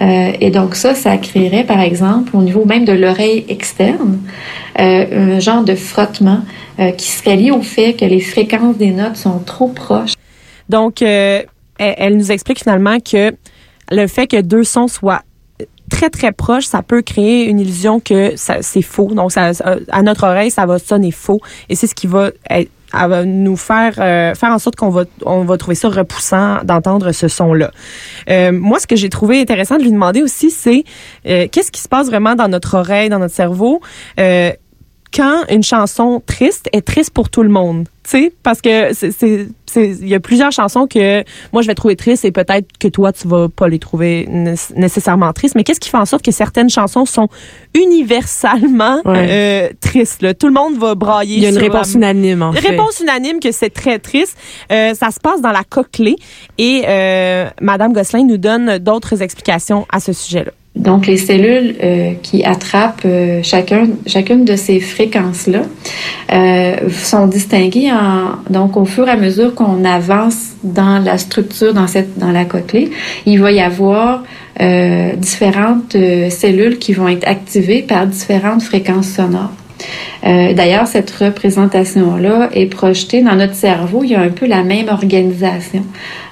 Euh, 0.00 0.32
et 0.40 0.50
donc 0.50 0.74
ça, 0.74 0.94
ça 0.94 1.18
créerait, 1.18 1.64
par 1.64 1.80
exemple, 1.80 2.34
au 2.34 2.40
niveau 2.40 2.64
même 2.64 2.86
de 2.86 2.92
l'oreille 2.94 3.44
externe, 3.50 4.20
euh, 4.80 5.34
un 5.36 5.38
genre 5.38 5.64
de 5.64 5.74
frottement 5.74 6.40
euh, 6.78 6.92
qui 6.92 7.10
serait 7.10 7.36
lié 7.36 7.50
au 7.50 7.60
fait 7.60 7.92
que 7.92 8.06
les 8.06 8.20
fréquences 8.20 8.78
des 8.78 8.92
notes 8.92 9.16
sont 9.16 9.40
trop 9.40 9.68
proches. 9.68 10.14
Donc, 10.70 11.02
euh, 11.02 11.42
elle, 11.78 11.94
elle 11.98 12.16
nous 12.16 12.32
explique 12.32 12.60
finalement 12.60 13.00
que 13.00 13.34
le 13.90 14.06
fait 14.06 14.26
que 14.26 14.40
deux 14.40 14.64
sons 14.64 14.88
soient 14.88 15.20
très 15.88 16.10
très 16.10 16.32
proches, 16.32 16.66
ça 16.66 16.82
peut 16.82 17.02
créer 17.02 17.46
une 17.48 17.60
illusion 17.60 18.00
que 18.00 18.34
c'est 18.36 18.82
faux. 18.82 19.08
Donc 19.14 19.32
à 19.36 20.02
notre 20.02 20.24
oreille, 20.24 20.50
ça 20.50 20.66
va 20.66 20.78
sonner 20.78 21.10
faux 21.10 21.40
et 21.68 21.74
c'est 21.74 21.86
ce 21.86 21.94
qui 21.94 22.06
va 22.06 22.30
être- 22.50 22.70
nous 23.26 23.56
faire 23.58 23.96
euh, 23.98 24.34
faire 24.34 24.50
en 24.50 24.58
sorte 24.58 24.76
qu'on 24.76 24.88
va 24.88 25.04
on 25.26 25.44
va 25.44 25.58
trouver 25.58 25.74
ça 25.74 25.90
repoussant 25.90 26.60
d'entendre 26.64 27.12
ce 27.12 27.28
son 27.28 27.52
là. 27.52 27.70
moi 28.50 28.78
ce 28.78 28.86
que 28.86 28.96
j'ai 28.96 29.10
trouvé 29.10 29.42
intéressant 29.42 29.76
de 29.76 29.82
lui 29.82 29.92
demander 29.92 30.22
aussi 30.22 30.50
c'est 30.50 30.84
euh, 31.26 31.48
qu'est-ce 31.52 31.70
qui 31.70 31.82
se 31.82 31.88
passe 31.88 32.06
vraiment 32.06 32.34
dans 32.34 32.48
notre 32.48 32.78
oreille, 32.78 33.10
dans 33.10 33.18
notre 33.18 33.34
cerveau? 33.34 33.82
Euh, 34.18 34.52
quand 35.14 35.44
une 35.50 35.62
chanson 35.62 36.22
triste 36.24 36.68
est 36.72 36.82
triste 36.82 37.10
pour 37.10 37.30
tout 37.30 37.42
le 37.42 37.48
monde. 37.48 37.86
Tu 38.04 38.10
sais, 38.10 38.32
parce 38.42 38.62
que 38.62 38.92
c'est, 38.94 39.46
il 39.76 40.08
y 40.08 40.14
a 40.14 40.20
plusieurs 40.20 40.50
chansons 40.50 40.86
que 40.86 41.22
moi 41.52 41.60
je 41.60 41.66
vais 41.66 41.74
trouver 41.74 41.94
tristes 41.94 42.24
et 42.24 42.32
peut-être 42.32 42.66
que 42.78 42.88
toi 42.88 43.12
tu 43.12 43.28
vas 43.28 43.48
pas 43.48 43.68
les 43.68 43.78
trouver 43.78 44.26
né- 44.30 44.54
nécessairement 44.76 45.30
tristes. 45.34 45.54
Mais 45.54 45.64
qu'est-ce 45.64 45.80
qui 45.80 45.90
fait 45.90 45.98
en 45.98 46.06
sorte 46.06 46.24
que 46.24 46.30
certaines 46.30 46.70
chansons 46.70 47.04
sont 47.04 47.28
universellement 47.74 49.02
euh, 49.06 49.68
tristes 49.80 50.22
là? 50.22 50.32
Tout 50.32 50.46
le 50.46 50.54
monde 50.54 50.78
va 50.78 50.94
brailler. 50.94 51.36
Il 51.36 51.42
y 51.42 51.46
a 51.46 51.50
une 51.50 51.54
sur, 51.56 51.62
réponse 51.62 51.94
euh, 51.94 51.98
unanime, 51.98 52.42
en 52.42 52.52
fait. 52.52 52.66
Réponse 52.68 53.00
unanime 53.00 53.40
que 53.40 53.52
c'est 53.52 53.70
très 53.70 53.98
triste. 53.98 54.36
Euh, 54.72 54.94
ça 54.94 55.10
se 55.10 55.20
passe 55.20 55.42
dans 55.42 55.52
la 55.52 55.64
cochlée 55.64 56.16
et 56.56 56.84
euh, 56.88 57.48
Madame 57.60 57.92
Gosselin 57.92 58.24
nous 58.24 58.38
donne 58.38 58.78
d'autres 58.78 59.20
explications 59.22 59.86
à 59.90 60.00
ce 60.00 60.12
sujet-là. 60.12 60.52
Donc, 60.78 61.06
les 61.06 61.16
cellules 61.16 61.74
euh, 61.82 62.12
qui 62.22 62.44
attrapent 62.44 63.02
euh, 63.04 63.40
chacun, 63.42 63.88
chacune 64.06 64.44
de 64.44 64.54
ces 64.54 64.78
fréquences-là 64.78 65.62
euh, 66.32 66.76
sont 66.90 67.26
distinguées 67.26 67.90
en, 67.90 68.50
donc 68.50 68.76
au 68.76 68.84
fur 68.84 69.08
et 69.08 69.10
à 69.10 69.16
mesure 69.16 69.54
qu'on 69.54 69.84
avance 69.84 70.52
dans 70.62 71.02
la 71.02 71.18
structure, 71.18 71.74
dans 71.74 71.88
cette, 71.88 72.16
dans 72.16 72.30
la 72.30 72.44
cochlée, 72.44 72.90
il 73.26 73.40
va 73.40 73.50
y 73.50 73.60
avoir 73.60 74.22
euh, 74.60 75.14
différentes 75.16 75.96
euh, 75.96 76.30
cellules 76.30 76.78
qui 76.78 76.92
vont 76.92 77.08
être 77.08 77.26
activées 77.26 77.82
par 77.82 78.06
différentes 78.06 78.62
fréquences 78.62 79.08
sonores. 79.08 79.52
Euh, 80.26 80.52
D'ailleurs, 80.52 80.86
cette 80.86 81.10
représentation-là 81.10 82.50
est 82.52 82.66
projetée 82.66 83.22
dans 83.22 83.36
notre 83.36 83.54
cerveau. 83.54 84.02
Il 84.02 84.10
y 84.10 84.14
a 84.14 84.20
un 84.20 84.30
peu 84.30 84.46
la 84.46 84.62
même 84.62 84.88
organisation. 84.88 85.84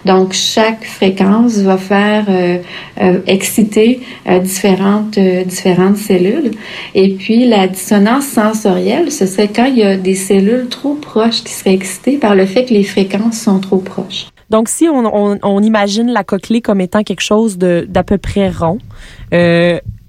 Donc, 0.05 0.33
chaque 0.33 0.85
fréquence 0.85 1.59
va 1.59 1.77
faire 1.77 2.25
euh, 2.29 2.59
euh, 3.01 3.19
exciter 3.27 4.01
différentes, 4.43 5.19
différentes 5.19 5.97
cellules. 5.97 6.53
Et 6.95 7.11
puis, 7.15 7.47
la 7.49 7.69
dissonance 7.69 8.27
sensorielle, 8.27 9.11
ce 9.11 9.27
serait 9.27 9.49
quand 9.49 9.67
il 9.67 9.79
y 9.79 9.83
a 9.83 9.97
des 9.97 10.15
cellules 10.15 10.69
trop 10.69 10.95
proches 10.95 11.43
qui 11.43 11.53
seraient 11.53 11.75
excitées 11.75 12.19
par 12.19 12.35
le 12.35 12.47
fait 12.47 12.65
que 12.67 12.75
les 12.75 12.85
fréquences 12.85 13.39
sont 13.39 13.59
trop 13.59 13.79
proches. 13.79 14.27
Donc, 14.49 14.69
si 14.69 14.87
on, 14.89 15.61
imagine 15.61 16.13
la 16.13 16.23
cochlée 16.23 16.61
comme 16.61 16.81
étant 16.81 17.03
quelque 17.03 17.23
chose 17.23 17.59
d'à 17.59 18.05
peu 18.05 18.17
près 18.17 18.49
rond, 18.49 18.79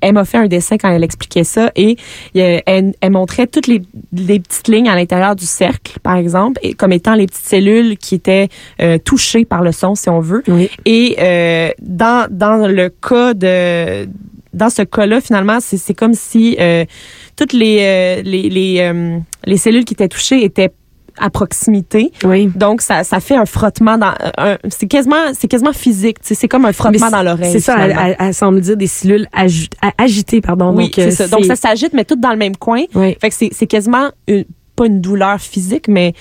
elle 0.01 0.13
m'a 0.13 0.25
fait 0.25 0.37
un 0.37 0.47
dessin 0.47 0.77
quand 0.77 0.89
elle 0.89 1.03
expliquait 1.03 1.43
ça 1.43 1.71
et 1.75 1.97
euh, 2.35 2.59
elle, 2.65 2.93
elle 3.01 3.11
montrait 3.11 3.47
toutes 3.47 3.67
les, 3.67 3.81
les 4.13 4.39
petites 4.39 4.67
lignes 4.67 4.89
à 4.89 4.95
l'intérieur 4.95 5.35
du 5.35 5.45
cercle, 5.45 5.99
par 6.01 6.15
exemple, 6.15 6.59
et 6.63 6.73
comme 6.73 6.91
étant 6.91 7.15
les 7.15 7.25
petites 7.25 7.45
cellules 7.45 7.97
qui 7.97 8.15
étaient 8.15 8.49
euh, 8.81 8.97
touchées 8.97 9.45
par 9.45 9.61
le 9.61 9.71
son, 9.71 9.95
si 9.95 10.09
on 10.09 10.19
veut. 10.19 10.43
Oui. 10.47 10.69
Et 10.85 11.15
euh, 11.19 11.69
dans 11.81 12.27
dans 12.29 12.67
le 12.67 12.89
cas 12.89 13.33
de 13.33 14.07
dans 14.53 14.69
ce 14.69 14.81
cas-là, 14.81 15.21
finalement, 15.21 15.59
c'est 15.59 15.77
c'est 15.77 15.93
comme 15.93 16.13
si 16.13 16.57
euh, 16.59 16.85
toutes 17.35 17.53
les 17.53 17.79
euh, 17.81 18.21
les 18.23 18.49
les, 18.49 18.79
euh, 18.81 19.19
les 19.45 19.57
cellules 19.57 19.85
qui 19.85 19.93
étaient 19.93 20.07
touchées 20.07 20.43
étaient 20.43 20.71
à 21.19 21.29
proximité. 21.29 22.11
Oui. 22.23 22.49
Donc 22.55 22.81
ça, 22.81 23.03
ça 23.03 23.19
fait 23.19 23.35
un 23.35 23.45
frottement 23.45 23.97
dans 23.97 24.13
un- 24.37 24.57
c'est 24.69 24.87
quasiment 24.87 25.33
c'est 25.33 25.47
quasiment 25.47 25.73
physique, 25.73 26.19
tu 26.21 26.27
sais, 26.29 26.35
c'est 26.35 26.47
comme 26.47 26.65
un 26.65 26.73
frottement 26.73 27.07
Mais 27.07 27.11
dans 27.11 27.23
l'oreille. 27.23 27.51
C'est 27.51 27.59
ça, 27.59 27.75
elle, 27.79 28.15
elle- 28.19 28.33
semble 28.33 28.61
dire 28.61 28.77
des 28.77 28.87
cellules 28.87 29.27
agi- 29.35 29.69
agitées, 29.97 30.41
pardon. 30.41 30.75
oui, 30.75 30.85
donc, 30.85 30.93
c'est 30.95 31.07
euh, 31.07 31.11
ça. 31.11 31.27
Donc 31.27 31.45
ça 31.45 31.55
s'agite 31.55 31.93
mais 31.93 32.05
tout 32.05 32.15
dans 32.15 32.31
le 32.31 32.37
même 32.37 32.55
coin. 32.57 32.83
Oui. 32.95 33.17
Fait 33.19 33.29
que 33.29 33.35
c'est 33.35 33.49
c'est 33.51 33.67
quasiment 33.67 34.09
une, 34.27 34.45
pas 34.75 34.85
une 34.85 35.01
douleur 35.01 35.39
physique 35.39 35.87
mais 35.87 36.13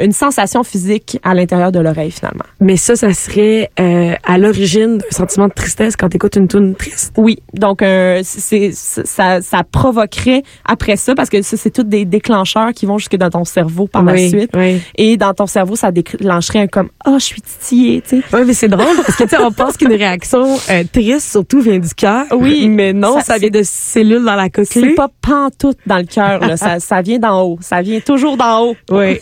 une 0.00 0.12
sensation 0.12 0.62
physique 0.64 1.18
à 1.22 1.34
l'intérieur 1.34 1.72
de 1.72 1.78
l'oreille 1.80 2.10
finalement. 2.10 2.44
Mais 2.60 2.76
ça, 2.76 2.96
ça 2.96 3.12
serait 3.12 3.70
euh, 3.80 4.14
à 4.24 4.38
l'origine 4.38 4.98
d'un 4.98 5.10
sentiment 5.10 5.48
de 5.48 5.52
tristesse 5.52 5.96
quand 5.96 6.08
t'écoutes 6.08 6.36
une 6.36 6.48
tune 6.48 6.74
triste? 6.74 7.12
Oui, 7.16 7.38
donc 7.54 7.82
euh, 7.82 8.20
c'est 8.24 8.70
c'est- 8.72 9.06
ça 9.06 9.40
ça 9.42 9.62
provoquerait 9.70 10.42
après 10.64 10.96
ça 10.96 11.14
parce 11.14 11.28
que 11.28 11.42
ça 11.42 11.56
c'est 11.56 11.70
tous 11.70 11.82
des 11.84 12.04
déclencheurs 12.04 12.72
qui 12.72 12.86
vont 12.86 12.98
jusque 12.98 13.16
dans 13.16 13.30
ton 13.30 13.44
cerveau 13.44 13.86
par 13.86 14.02
la 14.02 14.16
suite 14.16 14.50
Oui. 14.54 14.80
et 14.96 15.16
dans 15.16 15.34
ton 15.34 15.46
cerveau 15.46 15.76
ça 15.76 15.90
déclencherait 15.92 16.60
un 16.60 16.66
comme 16.66 16.88
ah 17.04 17.16
je 17.18 17.24
suis 17.24 17.40
titillée, 17.42 18.00
tu 18.02 18.20
sais. 18.20 18.22
Oui, 18.32 18.40
mais 18.46 18.54
c'est 18.54 18.68
drôle 18.68 18.96
parce 18.96 19.16
que 19.16 19.24
tu 19.24 19.28
sais, 19.30 19.38
on 19.42 19.52
pense 19.52 19.76
qu'une 19.76 19.92
réaction 19.92 20.56
euh, 20.70 20.84
triste 20.92 21.30
surtout 21.30 21.60
vient 21.60 21.78
du 21.78 21.94
cœur. 21.94 22.24
Oui, 22.32 22.68
mais 22.68 22.92
non, 22.92 23.14
ça- 23.18 23.34
ça, 23.34 23.38
vient 23.38 23.50
de 23.50 23.62
cellules 23.62 24.24
dans 24.24 24.34
la 24.36 24.44
C'est 24.44 24.50
cochlée. 24.80 24.94
pas 24.94 25.08
pantoute 25.20 25.78
dans 25.86 25.98
le 25.98 26.04
cœur, 26.04 26.40
là. 26.40 26.56
ça, 26.56 26.80
ça 26.80 27.02
vient 27.02 27.18
d'en 27.18 27.42
haut. 27.42 27.58
Ça 27.60 27.82
vient 27.82 28.00
toujours 28.00 28.36
d'en 28.36 28.60
haut. 28.66 28.76
Oui. 28.90 29.18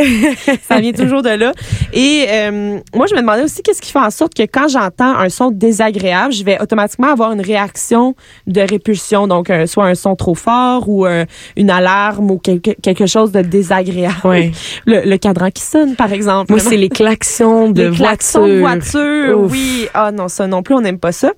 Ça 0.68 0.80
vient 0.80 0.92
toujours 0.92 1.22
de 1.22 1.30
là. 1.30 1.52
Et 1.92 2.26
euh, 2.28 2.78
moi, 2.94 3.06
je 3.08 3.14
me 3.14 3.20
demandais 3.20 3.42
aussi 3.42 3.62
qu'est-ce 3.62 3.80
qui 3.82 3.90
fait 3.92 3.98
en 3.98 4.10
sorte 4.10 4.34
que 4.34 4.42
quand 4.42 4.68
j'entends 4.68 5.16
un 5.18 5.28
son 5.28 5.50
désagréable, 5.50 6.32
je 6.32 6.44
vais 6.44 6.60
automatiquement 6.60 7.08
avoir 7.12 7.32
une 7.32 7.40
réaction 7.40 8.14
de 8.46 8.60
répulsion. 8.60 9.26
Donc, 9.26 9.50
euh, 9.50 9.66
soit 9.66 9.86
un 9.86 9.94
son 9.94 10.16
trop 10.16 10.34
fort 10.34 10.88
ou 10.88 11.06
euh, 11.06 11.24
une 11.56 11.70
alarme 11.70 12.30
ou 12.30 12.38
quelque, 12.38 12.70
quelque 12.80 13.06
chose 13.06 13.32
de 13.32 13.42
désagréable. 13.42 14.16
Oui. 14.24 14.52
Le, 14.86 15.02
le 15.08 15.16
cadran 15.18 15.50
qui 15.50 15.62
sonne, 15.62 15.96
par 15.96 16.12
exemple. 16.12 16.52
Moi, 16.52 16.60
c'est 16.60 16.76
les 16.76 16.88
klaxons 16.88 17.70
de 17.70 17.88
Les 17.88 17.96
klaxons 17.96 18.40
voiture. 18.60 18.60
voiture, 18.60 19.40
Ouf. 19.40 19.52
oui. 19.52 19.86
Ah 19.94 20.12
non, 20.12 20.28
ça 20.28 20.46
non 20.46 20.62
plus, 20.62 20.74
on 20.74 20.80
n'aime 20.80 20.98
pas 20.98 21.12
ça. 21.12 21.32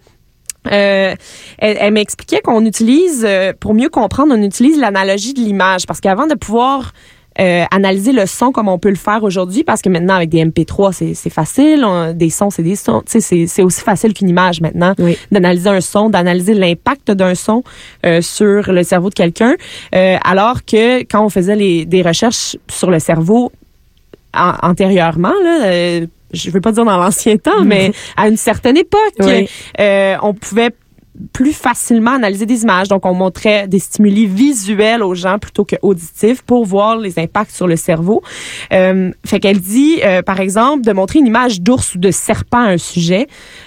Euh, 0.70 1.14
elle, 1.58 1.76
elle 1.80 1.92
m'expliquait 1.92 2.40
qu'on 2.40 2.64
utilise, 2.64 3.24
euh, 3.28 3.52
pour 3.58 3.74
mieux 3.74 3.88
comprendre, 3.88 4.32
on 4.36 4.42
utilise 4.42 4.78
l'analogie 4.78 5.34
de 5.34 5.40
l'image. 5.40 5.86
Parce 5.86 6.00
qu'avant 6.00 6.26
de 6.28 6.34
pouvoir 6.34 6.92
euh, 7.40 7.64
analyser 7.70 8.12
le 8.12 8.26
son 8.26 8.52
comme 8.52 8.68
on 8.68 8.78
peut 8.78 8.90
le 8.90 8.94
faire 8.96 9.22
aujourd'hui, 9.24 9.64
parce 9.64 9.80
que 9.82 9.88
maintenant, 9.88 10.14
avec 10.14 10.28
des 10.28 10.44
MP3, 10.44 10.92
c'est- 10.92 11.14
facile. 11.30 11.82
on- 11.84 12.12
des 12.12 12.30
sons, 12.30 12.50
c'est 12.50 12.62
des 12.62 12.76
sons. 12.76 13.02
Tu 13.06 13.12
sais, 13.12 13.20
c'est- 13.20 13.46
c'est 13.46 13.62
aussi 13.62 13.80
facile 13.80 14.12
qu'une 14.12 14.28
image 14.28 14.60
maintenant 14.60 14.94
Oui. 14.98 15.16
d'analyser 15.30 15.70
un 15.70 15.80
son, 15.80 16.10
d'analyser 16.10 16.54
l'impact 16.54 17.10
d'un 17.10 17.34
son 17.34 17.62
euh, 18.04 18.20
sur 18.20 18.70
le 18.72 18.82
cerveau 18.82 19.08
de 19.08 19.14
quelqu'un. 19.14 19.54
Euh, 19.94 20.16
alors 20.24 20.64
que 20.64 21.00
quand 21.04 21.24
on 21.24 21.28
faisait 21.30 21.56
les, 21.56 21.84
des 21.86 22.02
recherches 22.02 22.56
sur 22.70 22.90
le 22.90 22.98
cerveau 22.98 23.50
an- 24.34 24.54
antérieurement, 24.62 25.32
là, 25.42 26.00
je 26.32 26.50
veux 26.50 26.60
pas 26.60 26.72
dire 26.72 26.84
dans 26.84 26.96
l'ancien 26.96 27.36
temps, 27.36 27.50
mais 27.64 27.92
à 28.16 28.28
une 28.28 28.36
certaine 28.36 28.76
époque, 28.76 29.00
Oui. 29.20 29.48
euh, 29.80 30.16
on 30.22 30.34
pouvait 30.34 30.70
plus 31.32 31.52
facilement 31.52 32.12
analyser 32.12 32.46
des 32.46 32.62
images. 32.62 32.88
Donc, 32.88 33.04
on 33.04 33.12
montrait 33.14 33.68
des 33.68 33.78
stimuli 33.78 34.26
visuels 34.26 35.02
aux 35.02 35.14
gens 35.14 35.38
plutôt 35.38 35.64
que 35.64 35.76
auditifs 35.82 36.40
pour 36.42 36.64
voir 36.64 36.96
les 36.96 37.18
impacts 37.18 37.50
sur 37.50 37.66
le 37.66 37.76
cerveau. 37.76 38.22
Euh, 38.72 39.10
fait 39.26 39.38
qu'elle 39.38 39.60
dit, 39.60 40.00
euh, 40.04 40.22
par 40.22 40.40
exemple, 40.40 40.82
de 40.82 40.92
montrer 40.92 41.18
une 41.18 41.26
image 41.26 41.60
d'ours 41.60 41.94
ou 41.94 41.98
de 41.98 42.10
serpent 42.10 42.58
à 42.60 42.68
un 42.70 42.78
sujet, 42.78 43.26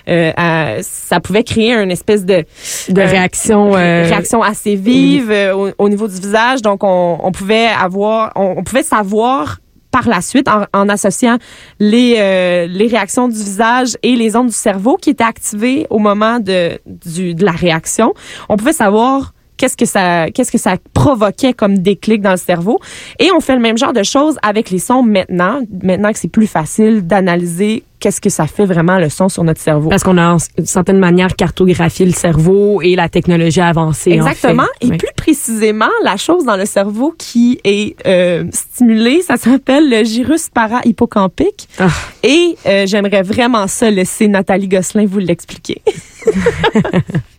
euh, 0.10 0.32
à- 0.36 0.78
ça 0.82 1.20
pouvait 1.20 1.44
créer 1.44 1.74
une 1.74 1.92
espèce 1.92 2.26
de 2.26 2.46
De 2.90 3.02
réaction. 3.02 3.76
euh, 3.76 4.04
réaction 4.04 4.42
assez 4.42 4.76
vive 4.76 5.30
euh, 5.30 5.54
au, 5.56 5.70
au 5.78 5.90
niveau 5.90 6.08
du 6.08 6.16
visage. 6.16 6.62
Donc, 6.64 6.84
on, 6.84 7.20
on 7.22 7.32
pouvait 7.32 7.68
avoir, 7.68 8.32
on, 8.36 8.56
on 8.58 8.64
pouvait 8.64 8.84
savoir 8.84 9.60
par 9.96 10.10
la 10.10 10.20
suite, 10.20 10.50
en, 10.50 10.90
associant 10.90 11.38
les, 11.80 12.16
euh, 12.18 12.68
les 12.68 12.88
réactions 12.88 13.30
du 13.30 13.38
visage 13.38 13.96
et 14.04 14.18
les 14.18 14.36
ondes 14.36 14.48
du 14.48 14.54
cerveau 14.54 14.98
qui 14.98 15.12
étaient 15.12 15.24
activées 15.24 15.88
au 15.90 16.00
moment 16.00 16.42
de, 16.42 16.78
du, 16.86 17.34
de 17.34 17.46
la 17.46 17.54
réaction, 17.54 18.14
on 18.50 18.58
pouvait 18.58 18.74
savoir 18.74 19.35
qu'est-ce 19.58 19.78
que 19.78 19.86
ça 19.86 20.30
qu'est-ce 20.32 20.52
que 20.52 20.58
ça 20.58 20.76
provoquait 20.94 21.54
comme 21.54 21.78
déclic 21.78 22.22
dans 22.22 22.32
le 22.32 22.38
cerveau 22.38 22.80
et 23.20 23.32
on 23.32 23.40
fait 23.40 23.56
le 23.56 23.62
même 23.62 23.78
genre 23.78 23.94
de 23.94 24.04
choses 24.04 24.38
avec 24.42 24.70
les 24.70 24.80
sons 24.80 25.04
maintenant 25.04 25.62
maintenant 25.84 26.12
que 26.12 26.20
c'est 26.20 26.28
plus 26.32 26.48
facile 26.48 27.06
d'analyser 27.08 27.84
qu'est-ce 28.00 28.22
que 28.22 28.30
ça 28.30 28.46
fait 28.46 28.66
vraiment 28.66 29.00
le 29.00 29.10
son 29.10 29.30
sur 29.30 29.44
notre 29.44 29.62
cerveau 29.62 29.90
Parce 29.90 30.04
qu'on 30.04 30.18
a 30.20 30.34
en 30.34 30.38
certaine 30.64 31.00
manière 31.00 31.36
cartographié 31.36 32.06
le 32.06 32.12
cerveau 32.12 32.82
et 32.84 32.96
la 32.96 33.10
technologie 33.10 33.62
a 33.62 33.68
avancé. 33.70 34.12
en 34.12 34.28
Exactement. 34.28 34.64
fait. 34.80 34.88
Et 34.88 34.90
Oui. 34.92 34.98
plus 34.98 35.14
précisément, 35.16 35.90
la 36.04 36.16
chose 36.18 36.44
dans 36.46 36.58
le 36.58 36.66
cerveau 36.66 37.16
qui 37.18 37.60
est 37.64 37.96
euh, 38.06 38.44
stimulée, 38.52 39.22
ça 39.24 39.38
s'appelle 39.38 39.90
le 39.90 40.04
gyrus 40.04 40.50
para-hippocampique. 40.50 41.68
Ah. 41.80 41.88
Et 42.22 42.56
euh, 42.68 42.86
j'aimerais 42.86 43.24
vraiment 43.24 43.66
ça 43.66 43.90
laisser 43.90 44.28
Nathalie 44.28 44.68
Gosselin 44.68 45.06
vous 45.08 45.20
l'expliquer. 45.20 45.82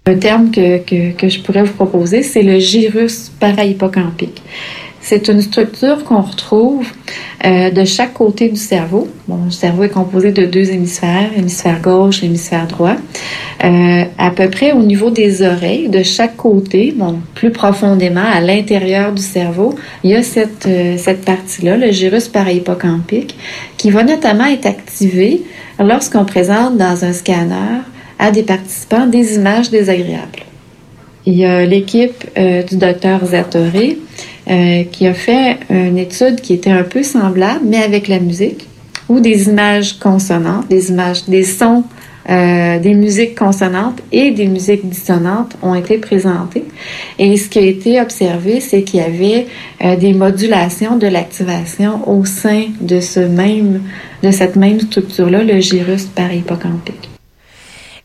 Un 0.08 0.18
terme 0.18 0.52
que, 0.52 0.78
que, 1.10 1.28
je 1.28 1.40
pourrais 1.40 1.64
vous 1.64 1.72
proposer, 1.72 2.22
c'est 2.22 2.44
le 2.44 2.60
gyrus 2.60 3.32
parahippocampique. 3.40 4.40
c'est 5.00 5.26
une 5.26 5.42
structure 5.42 6.04
qu'on 6.04 6.20
retrouve 6.20 6.86
euh, 7.44 7.70
de 7.70 7.84
chaque 7.84 8.12
côté 8.12 8.48
du 8.48 8.54
cerveau. 8.54 9.08
Bon, 9.26 9.46
le 9.46 9.50
cerveau 9.50 9.82
est 9.82 9.88
composé 9.88 10.30
de 10.30 10.44
deux 10.46 10.70
hémisphères, 10.70 11.30
hémisphère 11.36 11.80
gauche, 11.80 12.22
hémisphère 12.22 12.68
droit. 12.68 12.94
Euh, 13.64 14.04
à 14.16 14.30
peu 14.30 14.48
près 14.48 14.70
au 14.70 14.82
niveau 14.82 15.10
des 15.10 15.42
oreilles, 15.42 15.88
de 15.88 16.04
chaque 16.04 16.36
côté, 16.36 16.94
bon, 16.96 17.18
plus 17.34 17.50
profondément 17.50 18.30
à 18.32 18.40
l'intérieur 18.40 19.12
du 19.12 19.22
cerveau, 19.22 19.74
il 20.04 20.10
y 20.10 20.14
a 20.14 20.22
cette, 20.22 20.66
euh, 20.66 20.96
cette 20.98 21.24
partie-là, 21.24 21.76
le 21.76 21.90
gyrus 21.90 22.28
parahippocampique, 22.28 23.36
qui 23.76 23.90
va 23.90 24.04
notamment 24.04 24.46
être 24.46 24.66
activé 24.66 25.42
lorsqu'on 25.80 26.24
présente 26.24 26.76
dans 26.76 27.04
un 27.04 27.12
scanner 27.12 27.80
à 28.18 28.30
des 28.30 28.42
participants 28.42 29.06
des 29.06 29.36
images 29.36 29.70
désagréables. 29.70 30.46
Il 31.26 31.34
y 31.34 31.44
a 31.44 31.64
l'équipe 31.66 32.24
euh, 32.38 32.62
du 32.62 32.76
docteur 32.76 33.26
Zatoré 33.26 33.98
euh, 34.48 34.84
qui 34.84 35.08
a 35.08 35.14
fait 35.14 35.58
une 35.70 35.98
étude 35.98 36.40
qui 36.40 36.54
était 36.54 36.70
un 36.70 36.84
peu 36.84 37.02
semblable, 37.02 37.64
mais 37.64 37.82
avec 37.82 38.06
la 38.06 38.20
musique, 38.20 38.68
où 39.08 39.18
des 39.18 39.48
images 39.48 39.98
consonantes, 39.98 40.68
des 40.68 40.90
images, 40.90 41.24
des 41.24 41.42
sons, 41.42 41.82
euh, 42.30 42.78
des 42.78 42.94
musiques 42.94 43.36
consonantes 43.36 44.00
et 44.12 44.30
des 44.30 44.46
musiques 44.46 44.88
dissonantes 44.88 45.56
ont 45.62 45.74
été 45.74 45.98
présentées. 45.98 46.64
Et 47.18 47.36
ce 47.36 47.48
qui 47.48 47.58
a 47.58 47.62
été 47.62 48.00
observé, 48.00 48.60
c'est 48.60 48.82
qu'il 48.82 49.00
y 49.00 49.02
avait 49.02 49.46
des 49.96 50.12
modulations 50.12 50.96
de 50.96 51.06
l'activation 51.08 52.08
au 52.08 52.24
sein 52.24 52.66
de 52.80 53.00
ce 53.00 53.20
même, 53.20 53.82
de 54.22 54.30
cette 54.30 54.56
même 54.56 54.80
structure-là, 54.80 55.42
le 55.42 55.60
gyrus 55.60 56.04
parahippocampique. 56.04 57.15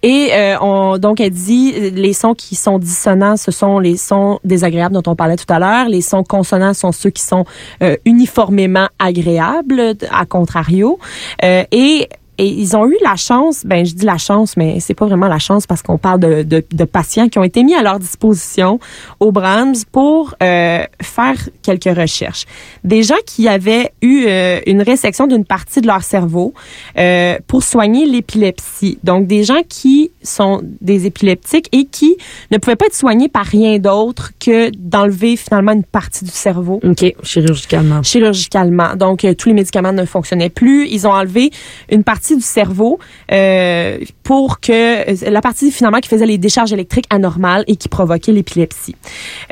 Et 0.03 0.29
euh, 0.33 0.57
on, 0.61 0.97
donc, 0.97 1.19
elle 1.19 1.31
dit, 1.31 1.91
les 1.91 2.13
sons 2.13 2.33
qui 2.33 2.55
sont 2.55 2.79
dissonants, 2.79 3.37
ce 3.37 3.51
sont 3.51 3.79
les 3.79 3.97
sons 3.97 4.39
désagréables 4.43 4.95
dont 4.95 5.11
on 5.11 5.15
parlait 5.15 5.35
tout 5.35 5.51
à 5.51 5.59
l'heure. 5.59 5.89
Les 5.89 6.01
sons 6.01 6.23
consonants 6.23 6.73
sont 6.73 6.91
ceux 6.91 7.11
qui 7.11 7.21
sont 7.21 7.45
euh, 7.83 7.95
uniformément 8.05 8.87
agréables, 8.99 9.95
à 10.11 10.25
contrario. 10.25 10.97
Euh, 11.43 11.63
et 11.71 12.09
et 12.37 12.47
ils 12.47 12.75
ont 12.75 12.87
eu 12.87 12.97
la 13.03 13.15
chance, 13.17 13.63
ben 13.65 13.85
je 13.85 13.93
dis 13.93 14.05
la 14.05 14.17
chance, 14.17 14.55
mais 14.57 14.79
c'est 14.79 14.93
pas 14.93 15.05
vraiment 15.05 15.27
la 15.27 15.37
chance 15.37 15.67
parce 15.67 15.81
qu'on 15.81 15.97
parle 15.97 16.19
de, 16.21 16.43
de, 16.43 16.63
de, 16.71 16.83
patients 16.85 17.29
qui 17.29 17.37
ont 17.37 17.43
été 17.43 17.63
mis 17.63 17.75
à 17.75 17.83
leur 17.83 17.99
disposition 17.99 18.79
au 19.19 19.31
Brahms 19.31 19.75
pour 19.91 20.33
euh, 20.41 20.83
faire 21.01 21.35
quelques 21.61 21.95
recherches. 21.95 22.45
Des 22.83 23.03
gens 23.03 23.21
qui 23.25 23.47
avaient 23.47 23.91
eu 24.01 24.25
euh, 24.27 24.59
une 24.65 24.81
résection 24.81 25.27
d'une 25.27 25.45
partie 25.45 25.81
de 25.81 25.87
leur 25.87 26.03
cerveau 26.03 26.53
euh, 26.97 27.37
pour 27.47 27.63
soigner 27.63 28.05
l'épilepsie. 28.05 28.97
Donc 29.03 29.27
des 29.27 29.43
gens 29.43 29.61
qui 29.67 30.11
sont 30.23 30.61
des 30.79 31.05
épileptiques 31.05 31.67
et 31.73 31.85
qui 31.85 32.17
ne 32.49 32.57
pouvaient 32.57 32.75
pas 32.75 32.85
être 32.85 32.95
soignés 32.95 33.29
par 33.29 33.45
rien 33.45 33.77
d'autre 33.77 34.31
que 34.39 34.71
d'enlever 34.75 35.35
finalement 35.35 35.73
une 35.73 35.83
partie 35.83 36.23
du 36.25 36.31
cerveau. 36.31 36.79
OK, 36.83 37.13
chirurgicalement. 37.23 38.01
Chirurgicalement. 38.03 38.95
Donc 38.95 39.27
tous 39.37 39.49
les 39.49 39.55
médicaments 39.55 39.93
ne 39.93 40.05
fonctionnaient 40.05 40.49
plus. 40.49 40.87
Ils 40.87 41.05
ont 41.05 41.11
enlevé 41.11 41.51
une 41.91 42.03
partie 42.03 42.20
du 42.29 42.41
cerveau 42.41 42.99
euh, 43.31 43.97
pour 44.23 44.59
que 44.59 45.29
la 45.29 45.41
partie 45.41 45.71
finalement 45.71 45.99
qui 45.99 46.09
faisait 46.09 46.25
les 46.25 46.37
décharges 46.37 46.71
électriques 46.73 47.07
anormales 47.09 47.63
et 47.67 47.75
qui 47.75 47.89
provoquait 47.89 48.31
l'épilepsie. 48.31 48.95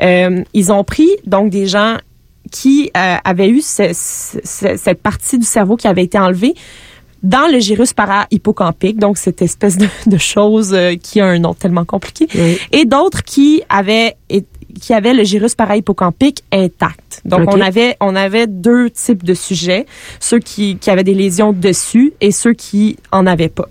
Euh, 0.00 0.42
ils 0.54 0.72
ont 0.72 0.84
pris 0.84 1.08
donc 1.26 1.50
des 1.50 1.66
gens 1.66 1.96
qui 2.50 2.90
euh, 2.96 3.16
avaient 3.24 3.48
eu 3.48 3.60
ce, 3.60 3.90
ce, 3.92 4.76
cette 4.76 5.02
partie 5.02 5.38
du 5.38 5.44
cerveau 5.46 5.76
qui 5.76 5.86
avait 5.86 6.04
été 6.04 6.18
enlevée 6.18 6.54
dans 7.22 7.52
le 7.52 7.58
gyrus 7.58 7.92
para-hippocampique, 7.92 8.98
donc 8.98 9.18
cette 9.18 9.42
espèce 9.42 9.76
de, 9.76 9.86
de 10.06 10.16
chose 10.16 10.72
euh, 10.72 10.96
qui 10.96 11.20
a 11.20 11.26
un 11.26 11.38
nom 11.38 11.52
tellement 11.54 11.84
compliqué, 11.84 12.26
Oui. 12.34 12.58
et 12.72 12.84
d'autres 12.86 13.22
qui 13.22 13.62
avaient 13.68 14.16
qui 14.80 14.94
avaient 14.94 15.12
le 15.12 15.24
gyrus 15.24 15.54
parahippocampique 15.54 16.44
intact. 16.52 17.09
Donc 17.24 17.48
on 17.48 17.60
avait 17.60 17.96
on 18.00 18.16
avait 18.16 18.46
deux 18.46 18.90
types 18.90 19.24
de 19.24 19.34
sujets, 19.34 19.86
ceux 20.20 20.38
qui, 20.38 20.76
qui 20.76 20.90
avaient 20.90 21.04
des 21.04 21.14
lésions 21.14 21.52
dessus 21.52 22.12
et 22.20 22.32
ceux 22.32 22.52
qui 22.54 22.96
en 23.12 23.26
avaient 23.26 23.48
pas. 23.48 23.68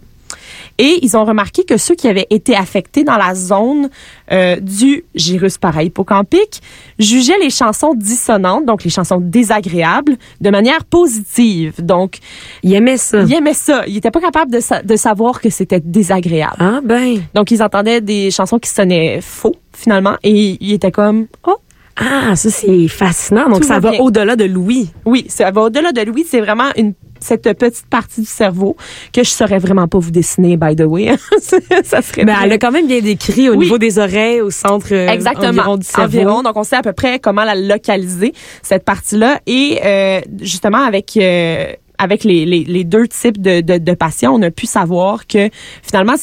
Et 0.81 0.99
ils 1.01 1.17
ont 1.17 1.25
remarqué 1.25 1.65
que 1.65 1.75
ceux 1.75 1.93
qui 1.93 2.07
avaient 2.07 2.27
été 2.29 2.55
affectés 2.55 3.03
dans 3.03 3.17
la 3.17 3.35
zone 3.35 3.89
euh, 4.31 4.55
du 4.61 5.03
gyrus 5.13 5.57
parahippocampique 5.57 6.61
jugeaient 6.97 7.37
les 7.41 7.49
chansons 7.49 7.93
dissonantes, 7.95 8.65
donc 8.65 8.85
les 8.85 8.89
chansons 8.89 9.19
désagréables, 9.19 10.15
de 10.39 10.49
manière 10.49 10.85
positive. 10.85 11.73
Donc, 11.83 12.19
Il 12.63 12.73
aimait 12.73 12.95
ça. 12.97 13.23
ils 13.23 13.33
aimaient 13.33 13.53
ça. 13.53 13.83
Ils 13.87 13.95
n'étaient 13.95 14.09
pas 14.11 14.21
capables 14.21 14.51
de, 14.51 14.61
sa- 14.61 14.81
de 14.81 14.95
savoir 14.95 15.41
que 15.41 15.49
c'était 15.49 15.81
désagréable. 15.81 16.55
Ah 16.59 16.79
ben. 16.81 17.19
Donc, 17.33 17.51
ils 17.51 17.61
entendaient 17.61 17.99
des 17.99 18.31
chansons 18.31 18.57
qui 18.57 18.69
sonnaient 18.69 19.19
faux, 19.21 19.55
finalement, 19.73 20.15
et 20.23 20.57
ils 20.61 20.73
étaient 20.73 20.91
comme, 20.91 21.27
oh, 21.45 21.57
Ah, 21.99 22.35
ça 22.35 22.49
c'est 22.49 22.87
fascinant. 22.87 23.49
Donc 23.49 23.61
Tout 23.61 23.67
ça 23.67 23.79
va 23.79 23.93
au-delà 24.01 24.35
de 24.35 24.45
Louis. 24.45 24.89
oui, 25.05 25.25
ça 25.29 25.51
va 25.51 25.61
au-delà 25.63 25.91
de 25.91 26.01
Louis, 26.01 26.25
c'est 26.27 26.39
vraiment 26.41 26.69
une 26.77 26.93
cette 27.21 27.51
petite 27.57 27.85
partie 27.89 28.21
du 28.21 28.27
cerveau 28.27 28.77
que 29.11 29.25
je 29.25 29.29
saurais 29.29 29.59
vraiment 29.59 29.89
pas 29.89 29.99
vous 29.99 30.09
dessiner, 30.11 30.55
by 30.55 30.73
the 30.73 30.85
way. 30.85 31.17
ça 31.83 32.01
serait 32.01 32.23
Mais 32.23 32.33
elle 32.41 32.53
a 32.53 32.57
quand 32.57 32.71
même 32.71 32.87
bien 32.87 33.01
décrit 33.01 33.49
au 33.49 33.55
Oui. 33.55 33.65
niveau 33.65 33.77
des 33.77 33.99
oreilles, 33.99 34.39
au 34.39 34.51
centre 34.51 34.87
euh, 34.93 35.09
Exactement. 35.09 35.49
environ 35.49 35.75
du 35.77 35.85
cerveau. 35.85 36.17
Environ. 36.17 36.43
Donc, 36.43 36.55
on 36.55 36.63
sait 36.63 36.77
à 36.77 36.81
peu 36.81 36.93
près 36.93 37.19
comment 37.19 37.43
la 37.43 37.55
localiser, 37.55 38.31
cette 38.63 38.85
partie-là. 38.85 39.41
Et 39.47 39.79
euh, 39.83 40.21
justement, 40.41 40.77
avec... 40.81 41.17
euh, 41.17 41.73
avec 42.01 42.23
les, 42.23 42.45
les, 42.45 42.63
les 42.63 42.85
deux 42.85 43.09
types 43.09 43.41
de, 43.41 43.59
de, 43.59 43.77
de 43.77 43.93
patients, 43.93 44.33
on 44.33 44.41
a 44.41 44.49
pu 44.51 44.65
savoir 44.65 45.27
que 45.27 45.49
finalement, 45.83 46.13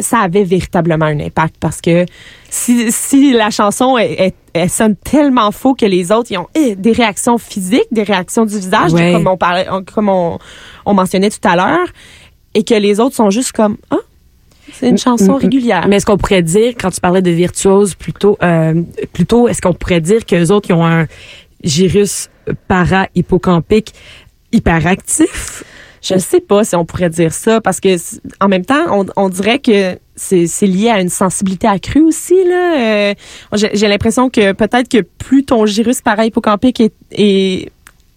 ça 0.00 0.20
avait 0.20 0.44
véritablement 0.44 1.04
un 1.06 1.20
impact 1.20 1.56
parce 1.60 1.80
que 1.80 2.06
si, 2.48 2.90
si 2.92 3.32
la 3.32 3.50
chanson 3.50 3.98
elle, 3.98 4.14
elle- 4.18 4.32
elle 4.54 4.70
sonne 4.70 4.96
tellement 4.96 5.50
faux 5.50 5.74
que 5.74 5.84
les 5.86 6.10
autres 6.12 6.30
ils 6.30 6.38
ont 6.38 6.46
eh, 6.54 6.74
des 6.76 6.92
réactions 6.92 7.36
physiques, 7.38 7.88
des 7.90 8.02
réactions 8.02 8.44
du 8.46 8.54
visage, 8.56 8.92
Ouais. 8.92 9.12
comme 9.12 9.26
on 9.26 9.36
parlait, 9.36 9.66
comme 9.94 10.08
on, 10.08 10.38
on 10.86 10.94
mentionnait 10.94 11.30
tout 11.30 11.46
à 11.46 11.56
l'heure, 11.56 11.88
et 12.54 12.62
que 12.64 12.74
les 12.74 13.00
autres 13.00 13.16
sont 13.16 13.30
juste 13.30 13.52
comme 13.52 13.76
ah, 13.90 13.96
c'est 14.72 14.88
une 14.88 14.98
chanson 14.98 15.32
Mm, 15.32 15.36
mm, 15.36 15.40
régulière. 15.40 15.86
Mais 15.88 15.96
est-ce 15.96 16.06
qu'on 16.06 16.16
pourrait 16.16 16.42
dire, 16.42 16.72
quand 16.80 16.90
tu 16.90 17.00
parlais 17.00 17.20
de 17.22 17.30
virtuose, 17.30 17.94
plutôt, 17.94 18.38
euh, 18.42 18.82
plutôt, 19.12 19.48
est-ce 19.48 19.60
qu'on 19.60 19.72
pourrait 19.74 20.00
dire 20.00 20.24
que 20.24 20.34
les 20.36 20.50
autres 20.50 20.70
ils 20.70 20.74
ont 20.74 20.84
un 20.86 21.06
gyrus 21.64 22.28
para-hippocampique 22.68 23.92
hyperactif? 24.52 25.64
Je 26.02 26.14
ne 26.14 26.18
sais 26.18 26.40
pas 26.40 26.64
si 26.64 26.74
on 26.74 26.84
pourrait 26.84 27.10
dire 27.10 27.32
ça 27.32 27.60
parce 27.60 27.78
que 27.80 27.96
en 28.40 28.48
même 28.48 28.64
temps, 28.64 28.84
on, 28.90 29.06
on 29.16 29.28
dirait 29.28 29.60
que 29.60 29.96
c'est 30.16 30.46
c'est 30.46 30.66
lié 30.66 30.90
à 30.90 31.00
une 31.00 31.08
sensibilité 31.08 31.66
accrue 31.68 32.02
aussi 32.02 32.34
là. 32.44 33.10
Euh, 33.10 33.14
J'ai 33.54 33.88
l'impression 33.88 34.28
que 34.28 34.52
peut-être 34.52 34.88
que 34.88 35.00
plus 35.00 35.44
ton 35.44 35.64
gyrus 35.64 36.00
parahippocampique 36.00 36.80
est, 36.80 36.92
est 37.12 37.70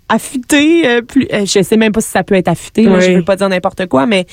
affûté, 0.10 0.88
euh, 0.88 1.02
plus 1.02 1.28
euh, 1.34 1.46
je 1.46 1.62
sais 1.64 1.78
même 1.78 1.92
pas 1.92 2.02
si 2.02 2.10
ça 2.10 2.24
peut 2.24 2.36
être 2.36 2.48
affûté. 2.48 2.84
là, 2.84 2.98
Oui. 2.98 3.02
je 3.02 3.12
veux 3.14 3.24
pas 3.24 3.36
dire 3.36 3.50
n'importe 3.50 3.86
quoi, 3.88 4.06
mais 4.06 4.26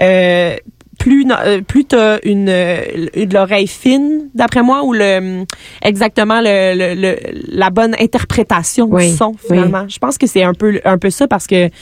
euh, 0.00 0.56
plus 1.00 1.24
euh, 1.30 1.62
plus 1.62 1.86
t'as 1.86 2.18
une, 2.24 2.48
euh, 2.50 2.76
de 3.16 3.34
l'oreille 3.34 3.66
fine 3.66 4.28
d'après 4.34 4.62
moi 4.62 4.84
ou 4.84 4.92
le 4.92 5.44
exactement 5.82 6.40
le, 6.42 6.74
le- 6.76 6.94
le- 7.00 7.18
la 7.56 7.70
bonne 7.70 7.94
interprétation 7.98 8.86
Oui, 8.90 9.10
du 9.10 9.16
son 9.16 9.30
oui. 9.30 9.38
finalement. 9.48 9.86
Je 9.88 9.98
pense 9.98 10.18
que 10.18 10.26
c'est 10.26 10.42
un 10.42 10.52
peu 10.52 10.78
un 10.84 10.98
peu 10.98 11.08
ça 11.10 11.26
parce 11.26 11.46
que 11.46 11.66
de 11.68 11.72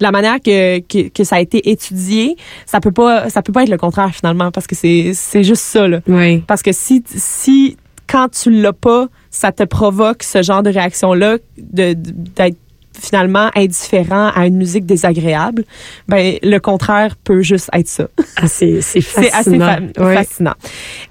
la 0.00 0.12
manière 0.12 0.36
que, 0.40 0.78
que, 0.78 1.08
que 1.08 1.24
ça 1.24 1.36
a 1.36 1.40
été 1.40 1.70
étudié, 1.70 2.36
ça 2.66 2.78
peut 2.80 2.92
pas 2.92 3.28
ça 3.28 3.42
peut 3.42 3.52
pas 3.52 3.64
être 3.64 3.68
le 3.68 3.78
contraire 3.78 4.14
finalement 4.14 4.50
parce 4.52 4.66
que 4.68 4.76
c'est 4.76 5.10
c'est 5.12 5.42
juste 5.44 5.62
ça 5.62 5.86
là. 5.88 6.00
Oui. 6.06 6.38
Parce 6.46 6.62
que 6.62 6.70
si 6.72 7.02
si 7.08 7.76
quand 8.10 8.28
tu 8.30 8.50
l'as 8.50 8.72
pas, 8.72 9.08
ça 9.30 9.50
te 9.52 9.64
provoque 9.64 10.22
ce 10.22 10.42
genre 10.42 10.62
de 10.62 10.70
réaction 10.70 11.12
là 11.14 11.36
de- 11.58 11.94
d'être 11.94 12.56
finalement 13.00 13.50
indifférent 13.54 14.30
à 14.34 14.46
une 14.46 14.56
musique 14.56 14.86
désagréable, 14.86 15.64
ben 16.08 16.36
le 16.42 16.58
contraire 16.58 17.16
peut 17.16 17.42
juste 17.42 17.68
être 17.72 17.88
ça. 17.88 18.08
Ah, 18.36 18.48
c'est, 18.48 18.80
c'est 18.80 19.00
C'est 19.02 19.32
assez 19.32 19.56
fascinant. 19.56 19.66
fa- 19.96 20.04
Oui. 20.04 20.14
fascinant. 20.14 20.54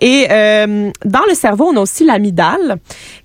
Et 0.01 0.27
euh, 0.29 0.91
dans 1.05 1.23
le 1.29 1.33
cerveau, 1.35 1.65
on 1.73 1.77
a 1.77 1.81
aussi 1.81 2.05
l'amygdale, 2.05 2.77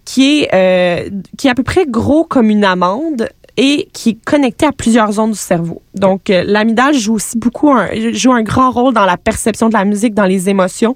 qui 0.04 0.42
est 0.42 0.48
euh, 0.54 1.08
qui 1.38 1.48
est 1.48 1.50
à 1.50 1.54
peu 1.54 1.62
près 1.62 1.84
gros 1.86 2.24
comme 2.24 2.50
une 2.50 2.64
amande 2.64 3.28
et 3.56 3.88
qui 3.92 4.10
est 4.10 4.24
connecté 4.24 4.66
à 4.66 4.72
plusieurs 4.72 5.12
zones 5.12 5.32
du 5.32 5.38
cerveau. 5.38 5.82
Donc, 5.94 6.30
euh, 6.30 6.42
l'amygdale 6.46 6.94
joue 6.94 7.14
aussi 7.14 7.36
beaucoup 7.38 7.70
un, 7.70 7.88
joue 8.12 8.32
un 8.32 8.42
grand 8.42 8.70
rôle 8.70 8.94
dans 8.94 9.04
la 9.04 9.16
perception 9.16 9.68
de 9.68 9.74
la 9.74 9.84
musique, 9.84 10.14
dans 10.14 10.24
les 10.24 10.48
émotions, 10.48 10.94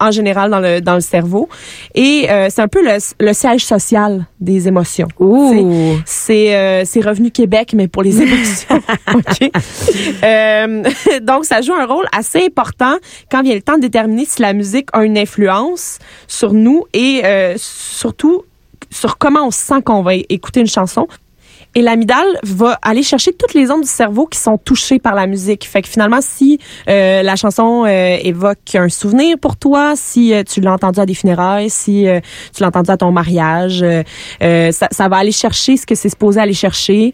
en 0.00 0.10
général 0.10 0.50
dans 0.50 0.60
le 0.60 0.80
dans 0.80 0.94
le 0.94 1.00
cerveau. 1.00 1.48
Et 1.94 2.30
euh, 2.30 2.48
c'est 2.50 2.62
un 2.62 2.68
peu 2.68 2.82
le, 2.82 2.98
le 3.20 3.32
siège 3.32 3.64
social 3.64 4.26
des 4.40 4.68
émotions. 4.68 5.08
Ouh. 5.18 5.98
C'est 6.06 6.54
euh, 6.54 6.84
Revenu 7.04 7.30
Québec, 7.30 7.72
mais 7.74 7.88
pour 7.88 8.02
les 8.02 8.20
émotions. 8.22 8.80
OK? 9.14 9.50
Euh, 10.24 10.82
donc, 11.22 11.44
ça 11.44 11.60
joue 11.60 11.74
un 11.74 11.86
rôle 11.86 12.06
assez 12.16 12.44
important 12.44 12.96
quand 13.30 13.42
vient 13.42 13.54
le 13.54 13.62
temps 13.62 13.76
de 13.76 13.82
déterminer 13.82 14.24
si 14.24 14.42
la 14.42 14.52
musique 14.52 14.88
a 14.92 15.04
une 15.04 15.18
influence 15.18 15.98
sur 16.26 16.52
nous 16.52 16.84
et 16.92 17.22
euh, 17.24 17.54
surtout 17.56 18.44
sur 18.90 19.18
comment 19.18 19.46
on 19.46 19.50
sent 19.50 19.82
qu'on 19.84 20.02
va 20.02 20.14
écouter 20.14 20.60
une 20.60 20.66
chanson. 20.66 21.08
Et 21.74 21.82
l'amygdale 21.82 22.26
va 22.42 22.78
aller 22.82 23.02
chercher 23.02 23.32
toutes 23.32 23.54
les 23.54 23.66
zones 23.66 23.82
du 23.82 23.88
cerveau 23.88 24.26
qui 24.26 24.38
sont 24.38 24.58
touchées 24.58 24.98
par 24.98 25.14
la 25.14 25.26
musique. 25.26 25.66
Fait 25.66 25.82
que 25.82 25.88
finalement, 25.88 26.20
si 26.20 26.58
euh, 26.88 27.22
la 27.22 27.36
chanson 27.36 27.84
euh, 27.84 28.16
évoque 28.22 28.74
un 28.74 28.88
souvenir 28.88 29.38
pour 29.38 29.56
toi, 29.56 29.92
si 29.94 30.32
euh, 30.32 30.42
tu 30.42 30.60
l'as 30.60 30.72
entendu 30.72 30.98
à 30.98 31.06
des 31.06 31.14
funérailles, 31.14 31.70
si 31.70 32.06
tu 32.54 32.62
l'as 32.62 32.68
entendu 32.68 32.90
à 32.90 32.96
ton 32.96 33.12
mariage, 33.12 33.84
ça, 34.40 34.88
ça, 34.90 35.08
va 35.08 35.16
aller 35.16 35.32
chercher 35.32 35.76
ce 35.76 35.86
que 35.86 35.94
c'est 35.94 36.08
supposé 36.08 36.40
aller 36.40 36.54
chercher. 36.54 37.12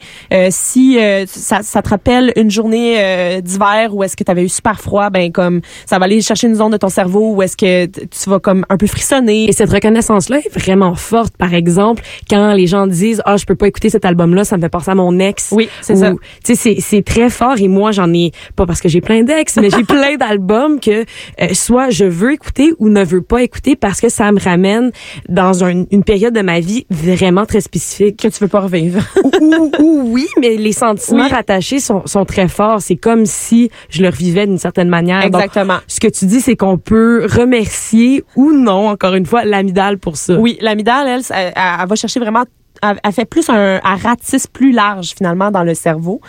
si 0.51 0.99
ça, 1.27 1.63
ça, 1.63 1.83
te 1.83 1.89
rappelle 1.89 2.33
une 2.37 2.51
journée 2.51 3.41
d'hiver 3.43 3.95
où 3.95 4.03
est-ce 4.03 4.17
que 4.17 4.25
tu 4.25 4.31
avais 4.31 4.45
eu 4.45 4.49
super 4.49 4.81
froid, 4.81 5.11
ben 5.11 5.33
comme 5.33 5.61
ça 5.87 5.99
va 5.99 6.05
aller 6.05 6.21
chercher 6.21 6.47
une 6.47 6.55
zone 6.55 6.73
de 6.73 6.77
ton 6.77 6.89
cerveau 6.89 7.35
où 7.35 7.43
est-ce 7.43 7.57
que 7.57 7.87
tu 7.87 8.31
vas 8.31 8.39
comme 8.39 8.65
un 8.69 8.77
peu 8.77 8.87
frissonner. 8.87 9.49
Et 9.49 9.53
cette 9.53 9.71
reconnaissance-là 9.71 10.39
est 10.39 10.59
vraiment 10.59 10.95
forte. 10.95 11.37
Par 11.37 11.55
exemple, 11.55 12.03
quand 12.29 12.53
les 12.53 12.67
gens 12.67 12.87
disent 12.87 13.23
ah 13.25 13.37
je 13.37 13.45
peux 13.45 13.57
pas 13.57 13.67
écouter 13.67 13.91
cet 13.91 14.05
album-là, 14.05 14.44
ça 14.45 14.57
me 14.57 14.63
fait 14.63 14.69
penser 14.69 14.91
à 14.91 14.95
mon 14.95 15.19
ex. 15.19 15.51
Oui, 15.53 15.69
c'est 15.81 15.97
ça. 15.97 16.13
Tu 16.45 16.55
sais, 16.55 16.77
c'est 16.81 17.03
très 17.03 17.31
fort. 17.31 17.55
Et 17.59 17.69
moi, 17.69 17.93
j'en 17.93 18.13
ai 18.13 18.33
pas 18.57 18.67
parce 18.67 18.81
que 18.81 18.89
j'ai 18.89 19.01
plein 19.01 19.23
d'ex, 19.23 19.57
mais 19.61 19.71
j'ai 19.71 19.85
plein 19.89 20.17
d'albums 20.17 20.81
que 20.81 21.05
euh, 21.41 21.49
soit 21.53 21.91
je 21.91 22.05
veux 22.05 22.33
écouter 22.33 22.73
ou 22.79 22.89
ne 22.89 23.05
veux 23.05 23.23
pas 23.23 23.43
écouter 23.43 23.77
parce 23.77 24.01
que 24.01 24.09
ça 24.09 24.31
me 24.33 24.41
ramène 24.41 24.91
dans 25.29 25.65
une 25.65 26.05
période 26.05 26.35
de 26.35 26.43
ma 26.43 26.61
vie 26.61 26.87
vraiment 26.91 27.47
très 27.47 27.61
spécifique 27.61 28.21
que 28.23 28.29
tu 28.29 28.39
veux 28.41 28.49
pas 28.49 28.61
revivre. 28.61 29.01
ou, 29.81 30.03
oui, 30.13 30.27
mais 30.41 30.57
les 30.57 30.73
sentiments 30.73 31.29
rattachés 31.29 31.81
sont, 31.81 32.07
sont 32.07 32.25
très 32.25 32.49
forts. 32.49 32.81
C'est 32.81 32.97
comme 32.97 33.27
si 33.27 33.71
je 33.91 34.03
le 34.03 34.09
revivais 34.09 34.47
d'une 34.47 34.59
certaine 34.59 34.89
manière. 34.89 35.23
Exactement. 35.23 35.79
ce 35.87 36.01
que 36.01 36.09
tu 36.09 36.27
dis, 36.27 36.41
c'est 36.41 36.57
qu'on 36.57 36.79
peut 36.79 37.27
remercier 37.31 38.25
ou 38.37 38.53
non, 38.53 38.89
encore 38.89 39.15
une 39.15 39.27
fois, 39.27 39.45
l'amidale 39.45 39.99
pour 39.99 40.17
ça. 40.17 40.35
Oui, 40.35 40.59
l'amidale, 40.61 41.07
elle, 41.09 41.23
elle, 41.31 41.53
elle 41.57 41.89
va 41.89 41.95
chercher 41.97 42.21
vraiment 42.21 42.45
a 42.83 43.13
fait 43.13 43.25
plus 43.25 43.49
un, 43.49 43.81
ratisse 43.83 44.47
plus 44.47 44.73
large 44.73 45.15
finalement 45.17 45.51
dans 45.51 45.63
le 45.63 45.75
cerveau. 45.75 46.21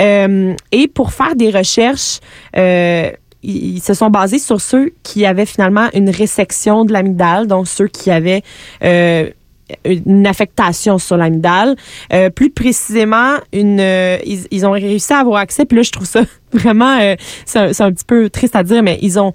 Euh, 0.00 0.54
et 0.72 0.88
pour 0.88 1.12
faire 1.12 1.34
des 1.34 1.50
recherches, 1.50 2.20
euh, 2.56 3.10
ils, 3.42 3.80
se 3.80 3.94
sont 3.94 4.10
basés 4.10 4.38
sur 4.38 4.60
ceux 4.60 4.92
qui 5.02 5.26
avaient 5.26 5.46
finalement 5.46 5.88
une 5.94 6.10
résection 6.10 6.84
de 6.84 6.92
l'amygdale, 6.92 7.46
donc 7.46 7.68
ceux 7.68 7.88
qui 7.88 8.10
avaient 8.10 8.42
euh, 8.82 9.28
une 9.84 10.26
affectation 10.26 10.98
sur 10.98 11.16
l'amygdale. 11.16 11.76
Euh, 12.12 12.30
plus 12.30 12.50
précisément, 12.50 13.36
une, 13.52 13.80
euh, 13.80 14.18
ils, 14.24 14.46
ils, 14.50 14.66
ont 14.66 14.72
réussi 14.72 15.12
à 15.12 15.18
avoir 15.18 15.40
accès. 15.40 15.64
Puis 15.64 15.76
là, 15.76 15.82
je 15.82 15.90
trouve 15.90 16.06
ça 16.06 16.22
vraiment, 16.52 16.98
euh, 17.00 17.16
c'est 17.46 17.80
un, 17.80 17.92
petit 17.92 18.04
peu 18.04 18.30
triste 18.30 18.56
à 18.56 18.62
dire, 18.62 18.82
mais 18.82 18.98
ils 19.02 19.18
ont 19.18 19.32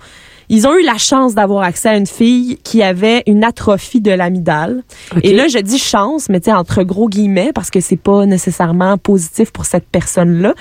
ils 0.49 0.67
ont 0.67 0.75
eu 0.75 0.83
la 0.83 0.97
chance 0.97 1.35
d'avoir 1.35 1.63
accès 1.63 1.89
à 1.89 1.95
une 1.95 2.07
fille 2.07 2.57
qui 2.63 2.81
avait 2.83 3.23
une 3.27 3.43
atrophie 3.43 4.01
de 4.01 4.11
l'amygdale. 4.11 4.83
Et 5.23 5.33
là, 5.33 5.47
je 5.47 5.59
dis 5.59 5.77
chance, 5.77 6.27
mais 6.29 6.39
tu 6.39 6.51
entre 6.51 6.83
gros 6.83 7.07
guillemets, 7.07 7.51
parce 7.53 7.69
que 7.69 7.79
c'est 7.79 7.97
pas 7.97 8.25
nécessairement 8.25 8.97
positif 8.97 9.51
pour 9.51 9.65
cette 9.65 9.87
personne-là. 9.87 10.53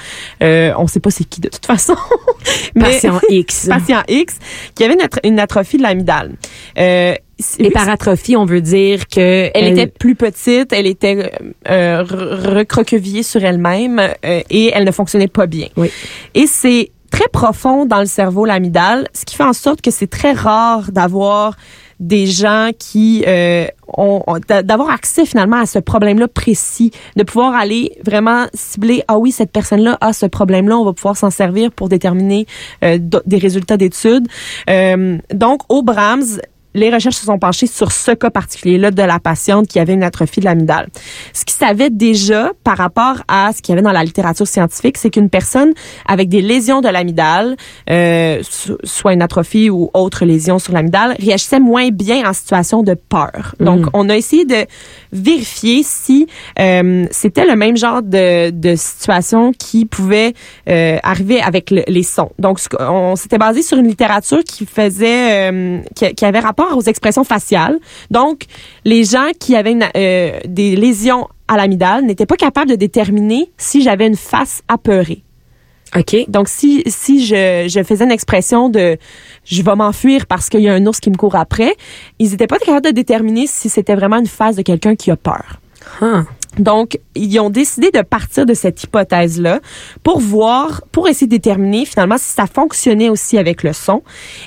Euh, 0.42 0.72
on 0.76 0.86
sait 0.86 1.00
pas 1.00 1.10
c'est 1.10 1.24
qui 1.24 1.40
de 1.40 1.48
toute 1.48 1.66
façon. 1.66 1.96
patient 2.78 3.20
X. 3.28 3.66
patient 3.68 4.02
X, 4.08 4.38
qui 4.74 4.84
avait 4.84 4.96
une, 5.24 5.40
atrophie 5.40 5.78
de 5.78 5.82
l'amygdale. 5.82 6.34
Euh, 6.78 7.14
et 7.58 7.70
par 7.70 7.88
atrophie, 7.88 8.36
on 8.36 8.44
veut 8.44 8.60
dire 8.60 9.06
que 9.06 9.50
elle, 9.54 9.72
était 9.72 9.86
plus 9.86 10.16
petite, 10.16 10.72
elle 10.72 10.86
était 10.86 11.32
euh, 11.68 12.02
recroquevillée 12.02 13.22
sur 13.22 13.44
elle-même 13.44 14.00
euh, 14.00 14.40
et 14.50 14.72
elle 14.74 14.84
ne 14.84 14.90
fonctionnait 14.90 15.28
pas 15.28 15.46
bien. 15.46 15.68
Oui. 15.76 15.90
Et 16.34 16.46
c'est 16.46 16.90
très 17.10 17.28
profond 17.28 17.86
dans 17.86 18.00
le 18.00 18.06
cerveau, 18.06 18.44
l'amygdale, 18.44 19.08
ce 19.12 19.24
qui 19.24 19.36
fait 19.36 19.44
en 19.44 19.52
sorte 19.52 19.80
que 19.80 19.90
c'est 19.90 20.06
très 20.06 20.32
rare 20.32 20.92
d'avoir 20.92 21.56
des 22.00 22.26
gens 22.26 22.70
qui 22.78 23.24
euh, 23.26 23.66
ont, 23.88 24.22
d'avoir 24.46 24.90
accès 24.90 25.26
finalement 25.26 25.56
à 25.56 25.66
ce 25.66 25.78
problème-là 25.78 26.28
précis, 26.28 26.92
de 27.16 27.24
pouvoir 27.24 27.54
aller 27.54 27.98
vraiment 28.04 28.46
cibler 28.54 29.02
ah 29.08 29.18
oui 29.18 29.32
cette 29.32 29.50
personne-là 29.50 29.98
a 30.00 30.12
ce 30.12 30.26
problème-là, 30.26 30.78
on 30.78 30.84
va 30.84 30.92
pouvoir 30.92 31.16
s'en 31.16 31.30
servir 31.30 31.72
pour 31.72 31.88
déterminer 31.88 32.46
euh, 32.84 32.98
des 33.26 33.38
résultats 33.38 33.76
d'études. 33.76 34.28
Euh, 34.70 35.18
donc 35.32 35.62
au 35.68 35.82
Brahms, 35.82 36.40
les 36.78 36.90
recherches 36.90 37.16
se 37.16 37.26
sont 37.26 37.38
penchées 37.38 37.66
sur 37.66 37.92
ce 37.92 38.12
cas 38.12 38.30
particulier-là 38.30 38.90
de 38.90 39.02
la 39.02 39.18
patiente 39.18 39.66
qui 39.68 39.78
avait 39.78 39.94
une 39.94 40.02
atrophie 40.02 40.40
de 40.40 40.44
l'amygdale. 40.44 40.88
Ce 41.32 41.44
qu'ils 41.44 41.56
savaient 41.56 41.90
déjà 41.90 42.52
par 42.64 42.78
rapport 42.78 43.16
à 43.28 43.52
ce 43.52 43.62
qu'il 43.62 43.72
y 43.72 43.78
avait 43.78 43.82
dans 43.82 43.92
la 43.92 44.04
littérature 44.04 44.46
scientifique, 44.46 44.96
c'est 44.96 45.10
qu'une 45.10 45.30
personne 45.30 45.72
avec 46.06 46.28
des 46.28 46.40
lésions 46.40 46.80
de 46.80 46.88
l'amygdale, 46.88 47.56
euh, 47.90 48.42
soit 48.84 49.12
une 49.12 49.22
atrophie 49.22 49.70
ou 49.70 49.90
autre 49.94 50.24
lésion 50.24 50.58
sur 50.58 50.72
l'amygdale, 50.72 51.16
réagissait 51.18 51.60
moins 51.60 51.88
bien 51.90 52.28
en 52.28 52.32
situation 52.32 52.82
de 52.82 52.94
peur. 52.94 53.54
Mm. 53.58 53.64
Donc, 53.64 53.86
on 53.92 54.08
a 54.08 54.16
essayé 54.16 54.44
de 54.44 54.66
vérifier 55.12 55.82
si 55.82 56.26
euh, 56.58 57.06
c'était 57.10 57.46
le 57.46 57.56
même 57.56 57.76
genre 57.76 58.02
de, 58.02 58.50
de 58.50 58.76
situation 58.76 59.52
qui 59.52 59.84
pouvait 59.84 60.34
euh, 60.68 60.98
arriver 61.02 61.40
avec 61.40 61.70
les 61.70 62.02
sons. 62.02 62.30
Donc, 62.38 62.58
on 62.78 63.16
s'était 63.16 63.38
basé 63.38 63.62
sur 63.62 63.78
une 63.78 63.88
littérature 63.88 64.44
qui 64.44 64.66
faisait, 64.66 65.82
qui, 65.94 66.14
qui 66.14 66.24
avait 66.24 66.40
rapport 66.40 66.67
aux 66.74 66.82
expressions 66.82 67.24
faciales. 67.24 67.78
Donc, 68.10 68.44
les 68.84 69.04
gens 69.04 69.30
qui 69.38 69.56
avaient 69.56 69.76
euh, 69.96 70.38
des 70.46 70.76
lésions 70.76 71.28
à 71.48 71.56
l'amygdale 71.56 72.04
n'étaient 72.04 72.26
pas 72.26 72.36
capables 72.36 72.70
de 72.70 72.76
déterminer 72.76 73.50
si 73.56 73.82
j'avais 73.82 74.06
une 74.06 74.16
face 74.16 74.62
apeurée. 74.68 75.22
OK. 75.96 76.16
Donc, 76.28 76.48
si, 76.48 76.82
si 76.86 77.24
je, 77.24 77.66
je 77.68 77.82
faisais 77.82 78.04
une 78.04 78.10
expression 78.10 78.68
de 78.68 78.98
je 79.44 79.62
vais 79.62 79.74
m'enfuir 79.74 80.26
parce 80.26 80.50
qu'il 80.50 80.60
y 80.60 80.68
a 80.68 80.74
un 80.74 80.86
ours 80.86 81.00
qui 81.00 81.10
me 81.10 81.16
court 81.16 81.36
après, 81.36 81.74
ils 82.18 82.30
n'étaient 82.30 82.46
pas 82.46 82.58
capables 82.58 82.84
de 82.84 82.90
déterminer 82.90 83.46
si 83.46 83.68
c'était 83.68 83.94
vraiment 83.94 84.18
une 84.18 84.26
face 84.26 84.56
de 84.56 84.62
quelqu'un 84.62 84.96
qui 84.96 85.10
a 85.10 85.16
peur. 85.16 85.60
Huh. 86.00 86.24
Donc, 86.58 86.98
ils 87.14 87.38
ont 87.40 87.50
décidé 87.50 87.90
de 87.90 88.02
partir 88.02 88.46
de 88.46 88.54
cette 88.54 88.82
hypothèse-là 88.82 89.60
pour 90.02 90.20
voir, 90.20 90.82
pour 90.92 91.08
essayer 91.08 91.26
de 91.26 91.32
déterminer 91.32 91.84
finalement 91.84 92.18
si 92.18 92.30
ça 92.30 92.46
fonctionnait 92.46 93.08
aussi 93.08 93.38
avec 93.38 93.62
le 93.62 93.72
son. 93.72 94.02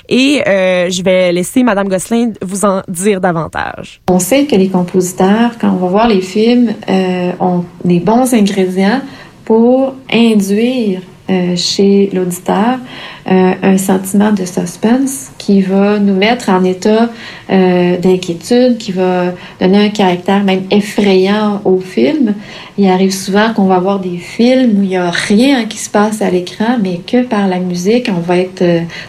Et 0.08 0.42
euh, 0.46 0.90
je 0.90 1.02
vais 1.02 1.32
laisser 1.32 1.62
Madame 1.62 1.88
Gosselin 1.88 2.32
vous 2.42 2.64
en 2.64 2.82
dire 2.88 3.20
davantage. 3.20 4.00
On 4.10 4.18
sait 4.18 4.46
que 4.46 4.56
les 4.56 4.68
compositeurs, 4.68 5.52
quand 5.60 5.70
on 5.70 5.76
va 5.76 5.88
voir 5.88 6.08
les 6.08 6.20
films, 6.20 6.74
euh, 6.88 7.32
ont 7.40 7.64
des 7.84 8.00
bons 8.00 8.32
ingrédients 8.34 9.00
pour 9.44 9.94
induire 10.10 11.00
euh, 11.32 11.56
chez 11.56 12.10
l'auditeur 12.12 12.78
euh, 13.30 13.52
un 13.62 13.78
sentiment 13.78 14.32
de 14.32 14.44
suspense 14.44 15.30
qui 15.38 15.62
va 15.62 15.98
nous 15.98 16.14
mettre 16.14 16.50
en 16.50 16.62
état 16.62 17.08
euh, 17.50 17.96
d'inquiétude, 17.96 18.76
qui 18.76 18.92
va 18.92 19.32
donner 19.58 19.86
un 19.86 19.88
caractère 19.88 20.44
même 20.44 20.64
effrayant 20.70 21.62
au 21.64 21.78
film. 21.78 22.34
Il 22.76 22.86
arrive 22.86 23.14
souvent 23.14 23.54
qu'on 23.54 23.64
va 23.64 23.78
voir 23.78 23.98
des 24.00 24.18
films 24.18 24.80
où 24.80 24.82
il 24.82 24.90
n'y 24.90 24.96
a 24.98 25.10
rien 25.10 25.64
qui 25.64 25.78
se 25.78 25.88
passe 25.88 26.20
à 26.20 26.28
l'écran, 26.28 26.76
mais 26.82 27.00
que 27.06 27.22
par 27.22 27.48
la 27.48 27.60
musique, 27.60 28.10
on 28.14 28.20
va 28.20 28.36
être 28.36 28.64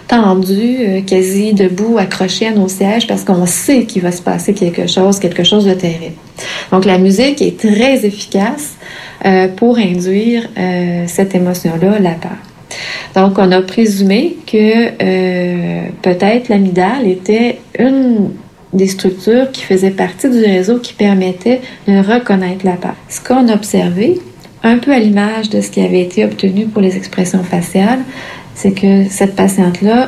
tendu, 0.08 1.04
quasi 1.06 1.54
debout, 1.54 1.98
accroché 1.98 2.48
à 2.48 2.52
nos 2.52 2.70
sièges 2.70 3.06
parce 3.06 3.26
qu'on 3.26 3.46
sait 3.46 3.84
qu'il 3.84 4.02
va 4.02 4.14
se 4.14 4.22
passer 4.22 4.54
quelque 4.54 4.88
chose, 4.88 5.20
quelque 5.20 5.44
chose 5.44 5.66
de 5.66 5.74
terrible. 5.74 6.16
Donc 6.72 6.86
la 6.86 6.98
musique 6.98 7.42
est 7.42 7.60
très 7.60 8.06
efficace 8.06 8.76
euh, 9.26 9.48
pour 9.48 9.78
induire 9.78 10.50
euh, 10.58 11.06
cette 11.08 11.36
émotion-là, 11.36 12.00
la 12.00 12.12
peur. 12.12 12.38
Donc, 13.16 13.38
on 13.38 13.52
a 13.52 13.62
présumé 13.62 14.38
que 14.48 14.88
euh, 15.02 15.88
peut-être 16.02 16.50
l'amygdale 16.50 17.08
était 17.08 17.60
une 17.78 18.32
des 18.74 18.88
structures 18.88 19.52
qui 19.52 19.64
faisait 19.64 19.92
partie 19.92 20.30
du 20.30 20.44
réseau 20.44 20.80
qui 20.80 20.94
permettait 20.94 21.62
de 21.88 22.00
reconnaître 22.00 22.66
la 22.66 22.74
peur. 22.74 22.96
Ce 23.08 23.22
qu'on 23.22 23.48
a 23.48 23.54
observé, 23.54 24.20
un 24.64 24.78
peu 24.78 24.92
à 24.92 25.00
l'image 25.00 25.50
de 25.50 25.62
ce 25.62 25.70
qui 25.70 25.82
avait 25.82 26.02
été 26.02 26.26
obtenu 26.26 26.66
pour 26.66 26.82
les 26.82 26.98
expressions 26.98 27.44
faciales, 27.44 28.00
c'est 28.56 28.72
que 28.72 29.06
cette 29.10 29.36
patiente-là 29.36 30.08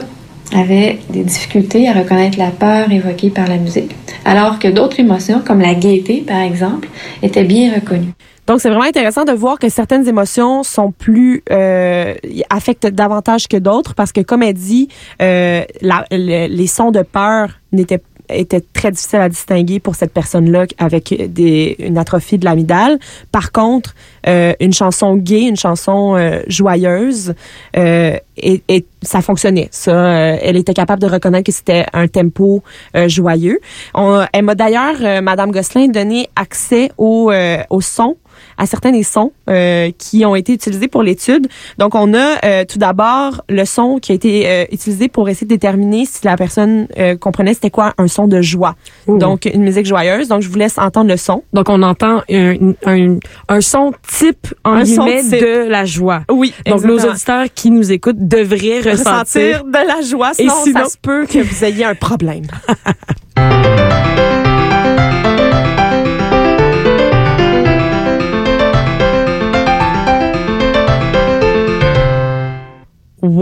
avait 0.53 0.99
des 1.09 1.23
difficultés 1.23 1.87
à 1.87 1.93
reconnaître 1.93 2.37
la 2.37 2.51
peur 2.51 2.91
évoquée 2.91 3.29
par 3.29 3.47
la 3.47 3.57
musique, 3.57 3.95
alors 4.23 4.59
que 4.59 4.67
d'autres 4.67 4.99
émotions, 4.99 5.41
comme 5.45 5.61
la 5.61 5.73
gaieté 5.73 6.23
par 6.25 6.41
exemple, 6.41 6.87
étaient 7.21 7.43
bien 7.43 7.73
reconnues. 7.73 8.13
Donc, 8.47 8.61
c'est 8.61 8.69
vraiment 8.69 8.85
intéressant 8.85 9.23
de 9.23 9.31
voir 9.31 9.57
que 9.57 9.69
certaines 9.69 10.07
émotions 10.07 10.63
sont 10.63 10.91
plus 10.91 11.43
euh, 11.51 12.13
affectent 12.49 12.87
davantage 12.87 13.47
que 13.47 13.57
d'autres 13.57 13.95
parce 13.95 14.11
que, 14.11 14.21
comme 14.21 14.43
elle 14.43 14.53
dit, 14.53 14.87
euh, 15.21 15.63
la, 15.81 16.05
les 16.11 16.67
sons 16.67 16.91
de 16.91 17.01
peur 17.01 17.49
n'étaient 17.71 18.01
était 18.29 18.61
très 18.73 18.91
difficile 18.91 19.19
à 19.19 19.29
distinguer 19.29 19.79
pour 19.79 19.95
cette 19.95 20.13
personne-là 20.13 20.65
avec 20.77 21.13
des, 21.33 21.75
une 21.79 21.97
atrophie 21.97 22.37
de 22.37 22.45
l'amygdale. 22.45 22.99
Par 23.31 23.51
contre, 23.51 23.93
euh, 24.27 24.53
une 24.59 24.73
chanson 24.73 25.15
gay, 25.15 25.41
une 25.41 25.57
chanson 25.57 26.15
euh, 26.15 26.41
joyeuse, 26.47 27.33
euh, 27.77 28.17
et, 28.37 28.61
et, 28.67 28.85
ça 29.01 29.21
fonctionnait. 29.21 29.67
Ça, 29.71 29.91
euh, 29.91 30.37
elle 30.41 30.57
était 30.57 30.73
capable 30.73 31.01
de 31.01 31.07
reconnaître 31.07 31.45
que 31.45 31.51
c'était 31.51 31.85
un 31.93 32.07
tempo 32.07 32.63
joyeux. 33.05 33.59
On, 33.93 34.25
elle 34.33 34.43
m'a 34.43 34.55
d'ailleurs, 34.55 35.21
Madame 35.21 35.51
Gosselin, 35.51 35.87
donné 35.89 36.27
accès 36.35 36.89
au, 36.97 37.31
au 37.69 37.81
son 37.81 38.17
à 38.57 38.65
certains 38.65 38.91
des 38.91 39.03
sons 39.03 39.31
euh, 39.49 39.91
qui 39.97 40.25
ont 40.25 40.35
été 40.35 40.53
utilisés 40.53 40.87
pour 40.87 41.03
l'étude. 41.03 41.47
Donc, 41.77 41.95
on 41.95 42.13
a 42.13 42.37
euh, 42.45 42.65
tout 42.65 42.79
d'abord 42.79 43.41
le 43.49 43.65
son 43.65 43.99
qui 43.99 44.11
a 44.11 44.15
été 44.15 44.49
euh, 44.49 44.65
utilisé 44.71 45.07
pour 45.07 45.29
essayer 45.29 45.45
de 45.47 45.53
déterminer 45.53 46.05
si 46.05 46.25
la 46.25 46.37
personne 46.37 46.87
euh, 46.97 47.15
comprenait 47.17 47.53
c'était 47.53 47.69
quoi 47.69 47.93
un 47.97 48.07
son 48.07 48.27
de 48.27 48.41
joie. 48.41 48.75
Ouh. 49.07 49.17
Donc, 49.17 49.45
une 49.45 49.63
musique 49.63 49.85
joyeuse. 49.85 50.27
Donc, 50.27 50.41
je 50.41 50.49
vous 50.49 50.57
laisse 50.57 50.77
entendre 50.77 51.09
le 51.09 51.17
son. 51.17 51.43
Donc, 51.53 51.69
on 51.69 51.81
entend 51.83 52.21
un, 52.29 52.55
un, 52.85 53.17
un 53.49 53.61
son 53.61 53.93
type, 54.07 54.47
en 54.63 54.73
Un 54.73 54.85
son 54.85 55.05
guillemets, 55.05 55.21
type. 55.23 55.31
de 55.41 55.67
la 55.69 55.85
joie. 55.85 56.21
Oui. 56.31 56.53
Donc, 56.65 56.83
nos 56.83 56.99
auditeurs 56.99 57.45
qui 57.53 57.71
nous 57.71 57.91
écoutent 57.91 58.27
devraient 58.27 58.79
ressentir. 58.79 59.11
ressentir 59.19 59.63
de 59.65 59.87
la 59.87 60.01
joie. 60.01 60.33
Sinon, 60.33 60.53
sinon- 60.63 60.83
ça 60.83 60.89
se 60.89 60.97
peut 61.01 61.25
que 61.25 61.39
vous 61.39 61.63
ayez 61.63 61.85
un 61.85 61.95
problème. 61.95 62.43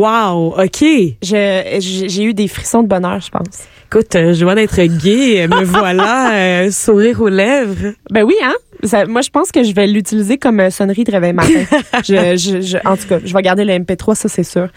Wow, 0.03 0.55
OK. 0.61 0.83
J'ai 1.21 2.23
eu 2.23 2.33
des 2.33 2.47
frissons 2.49 2.83
de 2.83 2.87
bonheur, 2.87 3.21
je 3.21 3.29
pense. 3.29 3.63
Écoute, 3.89 4.15
euh, 4.15 4.33
je 4.33 4.43
vois 4.43 4.55
d'être 4.55 4.81
gay. 4.81 5.47
Me 5.47 5.63
voilà, 5.63 6.33
euh, 6.63 6.71
sourire 6.71 7.21
aux 7.21 7.29
lèvres. 7.29 7.93
Ben 8.11 8.23
oui, 8.23 8.33
hein? 8.43 8.53
Ça- 8.83 9.05
moi, 9.05 9.21
je 9.21 9.29
pense 9.29 9.51
que 9.51 9.63
je 9.63 9.71
vais 9.73 9.87
l'utiliser 9.87 10.37
comme 10.37 10.59
euh, 10.59 10.69
sonnerie 10.71 11.03
de 11.05 11.11
réveil 11.11 11.31
matin. 11.31 11.63
je, 12.03 12.35
je, 12.35 12.59
je- 12.61 12.77
en 12.87 12.97
tout 12.97 13.07
cas, 13.07 13.19
je 13.23 13.33
vais 13.33 13.41
garder 13.41 13.63
le 13.63 13.73
MP3, 13.73 14.15
ça 14.15 14.27
c'est 14.27 14.43
sûr. 14.43 14.67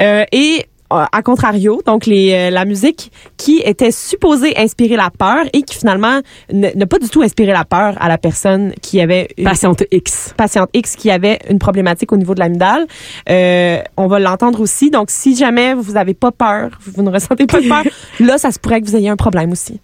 Euh, 0.00 0.24
et 0.32 0.62
euh, 0.62 0.62
à 0.92 1.22
contrario, 1.22 1.80
donc 1.86 2.06
les, 2.06 2.32
euh, 2.32 2.50
la 2.50 2.64
musique 2.64 3.10
qui 3.36 3.62
était 3.64 3.90
supposée 3.90 4.56
inspirer 4.58 4.96
la 4.96 5.10
peur 5.10 5.44
et 5.52 5.62
qui 5.62 5.76
finalement 5.76 6.20
n'a 6.52 6.86
pas 6.86 6.98
du 6.98 7.08
tout 7.08 7.22
inspiré 7.22 7.52
la 7.52 7.64
peur 7.64 7.94
à 8.00 8.08
la 8.08 8.18
personne 8.18 8.72
qui 8.82 9.00
avait 9.00 9.28
une 9.36 9.44
Patiente 9.44 9.84
X. 9.90 10.34
patiente 10.36 10.70
X 10.74 10.96
qui 10.96 11.10
avait 11.10 11.38
une 11.48 11.58
problématique 11.58 12.12
au 12.12 12.16
niveau 12.16 12.34
de 12.34 12.40
l'amygdale. 12.40 12.86
Euh, 13.28 13.80
on 13.96 14.06
va 14.06 14.18
l'entendre 14.18 14.60
aussi. 14.60 14.90
Donc, 14.90 15.10
si 15.10 15.36
jamais 15.36 15.74
vous 15.74 15.92
n'avez 15.92 16.14
pas 16.14 16.32
peur, 16.32 16.70
vous 16.94 17.02
ne 17.02 17.10
ressentez 17.10 17.46
pas 17.46 17.60
de 17.60 17.68
peur, 17.68 17.84
là, 18.20 18.38
ça 18.38 18.50
se 18.50 18.58
pourrait 18.58 18.80
que 18.80 18.86
vous 18.86 18.96
ayez 18.96 19.08
un 19.08 19.16
problème 19.16 19.52
aussi. 19.52 19.80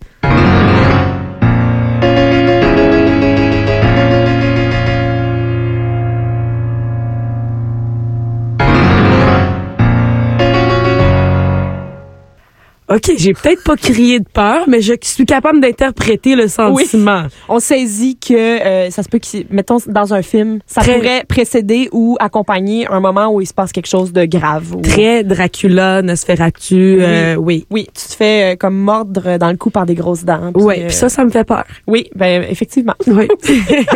OK, 12.90 13.12
j'ai 13.18 13.34
peut-être 13.34 13.62
pas 13.64 13.76
crié 13.76 14.18
de 14.18 14.24
peur, 14.32 14.64
mais 14.66 14.80
je 14.80 14.94
suis 15.02 15.26
capable 15.26 15.60
d'interpréter 15.60 16.34
le 16.34 16.48
sentiment. 16.48 17.24
On 17.48 17.60
saisit 17.60 18.16
que 18.16 18.32
euh, 18.34 18.90
ça 18.90 19.02
se 19.02 19.08
peut 19.10 19.18
que, 19.18 19.26
mettons, 19.50 19.76
dans 19.86 20.14
un 20.14 20.22
film, 20.22 20.60
ça 20.66 20.80
Très- 20.80 20.94
pourrait 20.96 21.24
précéder 21.28 21.88
ou 21.92 22.16
accompagner 22.18 22.86
un 22.88 23.00
moment 23.00 23.28
où 23.28 23.40
il 23.42 23.46
se 23.46 23.52
passe 23.52 23.72
quelque 23.72 23.88
chose 23.88 24.12
de 24.12 24.24
grave. 24.24 24.74
ou- 24.74 24.80
Très 24.80 25.22
Dracula, 25.22 26.00
Nosferatu, 26.00 26.98
euh, 27.02 27.34
oui. 27.36 27.66
Oui, 27.70 27.86
tu 27.94 28.08
te 28.08 28.14
fais 28.14 28.52
euh, 28.52 28.56
comme 28.56 28.76
mordre 28.78 29.36
dans 29.36 29.50
le 29.50 29.56
cou 29.58 29.68
par 29.70 29.84
des 29.84 29.94
grosses 29.94 30.24
dents. 30.24 30.50
Ouais, 30.54 30.80
euh, 30.80 30.86
puis 30.86 30.94
ça, 30.96 31.08
ça 31.10 31.24
me 31.24 31.30
fait 31.30 31.44
peur. 31.44 31.64
Oui, 31.86 32.08
ben 32.14 32.42
effectivement. 32.48 32.94
Oui. 33.06 33.28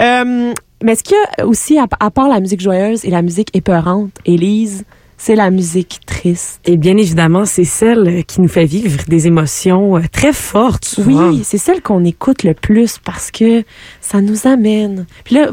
Euh, 0.00 0.52
mais 0.82 0.92
est-ce 0.92 1.04
qu'il 1.04 1.16
y 1.16 1.40
a 1.42 1.46
aussi, 1.46 1.78
à, 1.78 1.86
à 2.00 2.10
part 2.10 2.28
la 2.28 2.40
musique 2.40 2.60
joyeuse 2.60 3.04
et 3.04 3.10
la 3.10 3.22
musique 3.22 3.48
épeurante, 3.56 4.10
Élise, 4.26 4.84
c'est 5.16 5.36
la 5.36 5.50
musique 5.50 6.00
triste. 6.06 6.60
Et 6.64 6.76
bien 6.76 6.96
évidemment, 6.96 7.44
c'est 7.44 7.64
celle 7.64 8.24
qui 8.24 8.40
nous 8.40 8.48
fait 8.48 8.64
vivre 8.64 8.98
des 9.08 9.26
émotions 9.26 9.96
euh, 9.96 10.02
très 10.12 10.32
fortes. 10.32 10.84
souvent. 10.84 11.30
Oui, 11.30 11.42
c'est 11.44 11.58
celle 11.58 11.82
qu'on 11.82 12.04
écoute 12.04 12.42
le 12.42 12.54
plus 12.54 12.98
parce 12.98 13.30
que 13.30 13.64
ça 14.00 14.20
nous 14.20 14.46
amène. 14.46 15.06
Puis 15.24 15.36
là, 15.36 15.50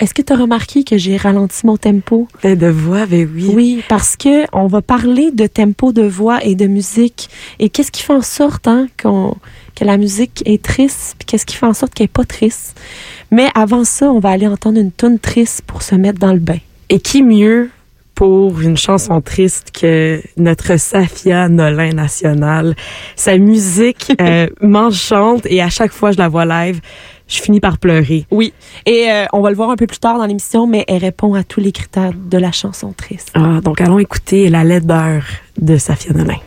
est-ce 0.00 0.14
que 0.14 0.22
tu 0.22 0.32
as 0.32 0.36
remarqué 0.36 0.84
que 0.84 0.98
j'ai 0.98 1.16
ralenti 1.16 1.66
mon 1.66 1.76
tempo? 1.76 2.28
Euh, 2.44 2.54
De 2.54 2.66
voix, 2.68 3.06
ben 3.06 3.28
oui. 3.34 3.50
Oui, 3.54 3.82
parce 3.88 4.16
que 4.16 4.44
on 4.52 4.66
va 4.66 4.82
parler 4.82 5.30
de 5.30 5.46
tempo 5.46 5.92
de 5.92 6.02
voix 6.02 6.44
et 6.44 6.54
de 6.54 6.66
musique. 6.66 7.28
Et 7.58 7.68
qu'est-ce 7.68 7.90
qui 7.92 8.02
fait 8.02 8.12
en 8.12 8.22
sorte 8.22 8.66
hein, 8.68 8.88
qu'on 9.02 9.36
que 9.74 9.84
la 9.84 9.96
musique 9.96 10.42
est 10.46 10.62
triste, 10.62 11.16
puis 11.18 11.26
qu'est-ce 11.26 11.44
qui 11.44 11.56
fait 11.56 11.66
en 11.66 11.74
sorte 11.74 11.94
qu'elle 11.94 12.04
est 12.04 12.08
pas 12.08 12.24
triste? 12.24 12.80
Mais 13.32 13.48
avant 13.56 13.82
ça, 13.82 14.08
on 14.08 14.20
va 14.20 14.28
aller 14.30 14.46
entendre 14.46 14.78
une 14.78 14.92
tune 14.92 15.18
triste 15.18 15.62
pour 15.66 15.82
se 15.82 15.96
mettre 15.96 16.20
dans 16.20 16.32
le 16.32 16.38
bain. 16.38 16.58
Et 16.90 17.00
qui 17.00 17.24
mieux 17.24 17.70
pour 18.14 18.60
une 18.60 18.76
chanson 18.76 19.20
triste 19.20 19.70
que 19.72 20.22
notre 20.36 20.78
Safia 20.78 21.48
Nolin 21.48 21.90
nationale. 21.90 22.74
Sa 23.16 23.38
musique 23.38 24.12
euh, 24.20 24.48
m'enchante 24.60 25.46
et 25.46 25.62
à 25.62 25.70
chaque 25.70 25.92
fois 25.92 26.10
que 26.10 26.16
je 26.16 26.20
la 26.20 26.28
vois 26.28 26.44
live, 26.44 26.80
je 27.26 27.40
finis 27.40 27.60
par 27.60 27.78
pleurer. 27.78 28.26
Oui, 28.30 28.52
et 28.86 29.10
euh, 29.10 29.24
on 29.32 29.40
va 29.40 29.50
le 29.50 29.56
voir 29.56 29.70
un 29.70 29.76
peu 29.76 29.86
plus 29.86 29.98
tard 29.98 30.18
dans 30.18 30.26
l'émission, 30.26 30.66
mais 30.66 30.84
elle 30.88 30.98
répond 30.98 31.34
à 31.34 31.42
tous 31.42 31.60
les 31.60 31.72
critères 31.72 32.12
de 32.14 32.38
la 32.38 32.52
chanson 32.52 32.92
triste. 32.92 33.32
Ah, 33.34 33.60
donc 33.62 33.80
allons 33.80 33.98
écouter 33.98 34.48
La 34.50 34.64
laideur 34.64 35.22
de 35.60 35.76
Safia 35.76 36.12
Nolin. 36.12 36.38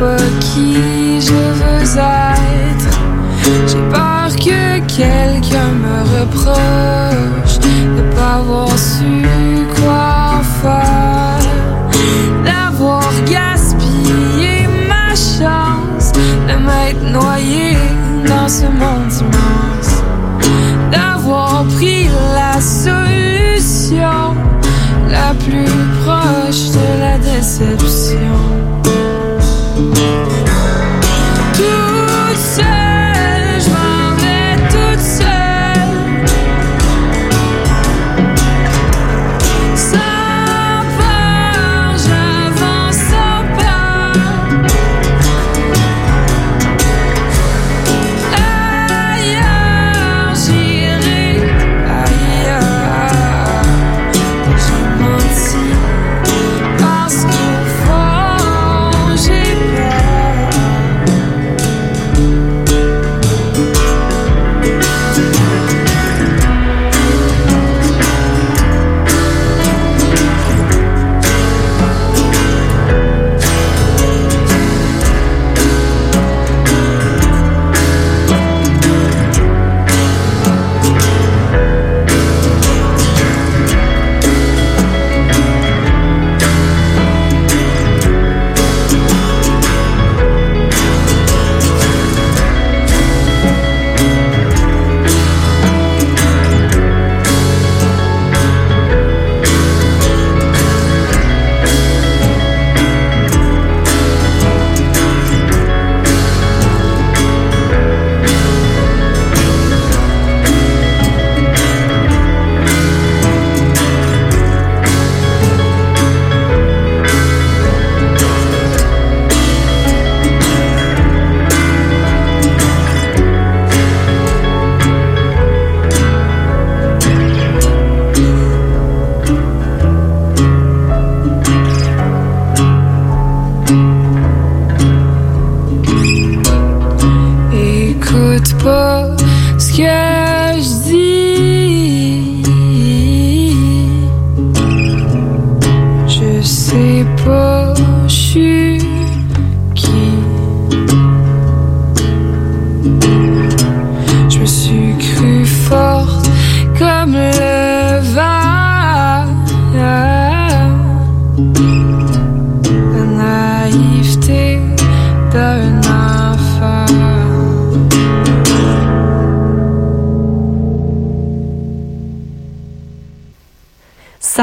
Pas 0.00 0.16
qui 0.40 1.20
je 1.20 1.40
veux 1.60 1.84
être. 2.72 2.98
J'ai 3.68 3.82
peur 3.94 4.28
que 4.46 4.78
quelqu'un 4.98 5.72
me 5.84 5.98
reproche 6.16 7.58
de 7.96 8.02
pas 8.16 8.36
avoir 8.38 8.76
su 8.78 9.14
quoi 9.76 10.40
faire. 10.62 11.50
D'avoir 12.46 13.12
gaspillé 13.26 14.66
ma 14.88 15.10
chance 15.14 16.12
de 16.48 16.54
m'être 16.66 17.04
noyé 17.18 17.76
dans 18.26 18.48
ce 18.48 18.66
monde 18.80 19.12
immense 19.20 19.92
d'avoir 20.90 21.64
pris 21.76 22.08
la 22.34 22.60
solution 22.60 24.34
la 25.08 25.34
plus 25.44 25.72
proche 26.02 26.70
de 26.70 26.88
la 27.00 27.18
déception. 27.18 28.59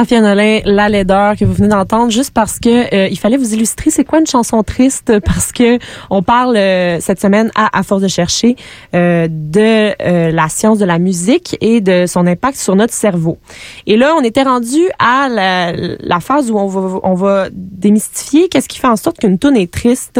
La 0.09 0.87
laideur 0.89 1.35
que 1.35 1.43
vous 1.43 1.53
venez 1.53 1.67
d'entendre, 1.67 2.11
juste 2.11 2.31
parce 2.33 2.59
que 2.59 2.93
euh, 2.95 3.07
il 3.09 3.19
fallait 3.19 3.35
vous 3.35 3.53
illustrer 3.53 3.89
c'est 3.89 4.05
quoi 4.05 4.19
une 4.19 4.27
chanson 4.27 4.63
triste, 4.63 5.19
parce 5.25 5.51
que 5.51 5.79
on 6.09 6.23
parle 6.23 6.55
euh, 6.55 6.99
cette 7.01 7.19
semaine 7.19 7.51
à 7.55 7.83
force 7.83 8.01
de 8.01 8.07
chercher 8.07 8.55
euh, 8.95 9.27
de 9.29 10.31
la 10.31 10.49
science 10.49 10.79
de 10.79 10.85
la 10.85 10.97
musique 10.97 11.57
et 11.59 11.81
de 11.81 12.05
son 12.05 12.25
impact 12.25 12.57
sur 12.57 12.75
notre 12.75 12.93
cerveau. 12.93 13.37
Et 13.85 13.97
là, 13.97 14.15
on 14.17 14.23
était 14.23 14.43
rendu 14.43 14.79
à 14.97 15.27
la, 15.29 16.19
phase 16.19 16.49
où 16.51 16.57
on 16.57 16.67
va 16.67 16.99
on 17.03 17.13
va 17.13 17.47
démystifier 17.51 18.47
qu'est-ce 18.49 18.67
qui 18.67 18.79
fait 18.79 18.87
en 18.87 18.95
sorte 18.95 19.19
qu'une 19.19 19.37
tune 19.37 19.57
est 19.57 19.71
triste. 19.71 20.19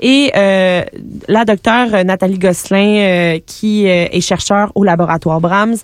Et 0.00 0.32
la 0.34 1.44
docteure 1.44 2.04
Nathalie 2.04 2.38
Gosselin, 2.38 3.38
qui 3.46 3.86
est 3.86 4.20
chercheur 4.20 4.72
au 4.74 4.84
laboratoire 4.84 5.40
Brahms, 5.40 5.76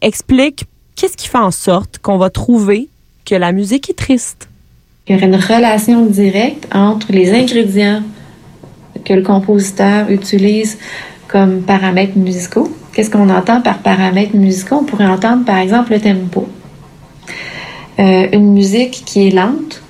explique 0.00 0.66
qu'est-ce 0.96 1.16
qui 1.16 1.28
fait 1.28 1.38
en 1.38 1.50
sorte 1.50 1.98
qu'on 1.98 2.18
va 2.18 2.30
trouver 2.30 2.88
que 3.24 3.34
la 3.34 3.52
musique 3.52 3.90
est 3.90 3.98
triste? 3.98 4.48
Il 5.06 5.14
y 5.14 5.18
aurait 5.18 5.26
une 5.26 5.36
relation 5.36 6.06
directe 6.06 6.66
entre 6.74 7.12
les 7.12 7.32
ingrédients 7.32 8.02
que 9.04 9.12
le 9.12 9.22
compositeur 9.22 10.10
utilise 10.10 10.78
comme 11.28 11.62
paramètres 11.62 12.16
musicaux. 12.16 12.70
Qu'est-ce 12.92 13.10
qu'on 13.10 13.28
entend 13.28 13.60
par 13.60 13.78
paramètres 13.78 14.36
musicaux? 14.36 14.76
On 14.80 14.84
pourrait 14.84 15.06
entendre 15.06 15.44
par 15.44 15.58
exemple 15.58 15.92
le 15.92 16.00
tempo. 16.00 16.48
Euh, 17.98 18.28
une 18.32 18.52
musique 18.52 19.02
qui 19.04 19.28
est 19.28 19.30
lente 19.30 19.82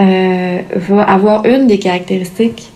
euh, 0.00 0.60
va 0.74 1.02
avoir 1.02 1.44
une 1.46 1.66
des 1.66 1.78
caractéristiques 1.78 2.70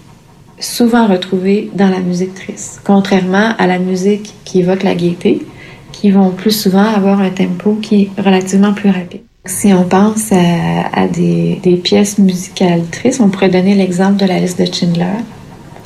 souvent 0.59 1.07
retrouvées 1.07 1.70
dans 1.75 1.88
la 1.88 2.01
musique 2.01 2.35
triste, 2.35 2.81
contrairement 2.85 3.55
à 3.59 3.66
la 3.66 3.79
musique 3.79 4.35
qui 4.44 4.61
évoque 4.61 4.83
la 4.83 4.94
gaieté, 4.94 5.42
qui 6.01 6.11
vont 6.11 6.31
plus 6.31 6.51
souvent 6.51 6.85
avoir 6.85 7.21
un 7.21 7.31
tempo 7.31 7.75
qui 7.75 8.03
est 8.03 8.21
relativement 8.21 8.73
plus 8.73 8.91
rapide. 8.91 9.21
Si 9.45 9.73
on 9.73 9.85
pense 9.85 10.33
à, 10.33 11.07
des 11.09 11.81
pièces 11.83 12.19
musicales 12.19 12.85
tristes, 12.91 13.21
on 13.21 13.29
pourrait 13.29 13.49
donner 13.49 13.75
l'exemple 13.75 14.17
de 14.17 14.27
la 14.27 14.39
liste 14.39 14.61
de 14.61 14.67
Schindler, 14.67 15.19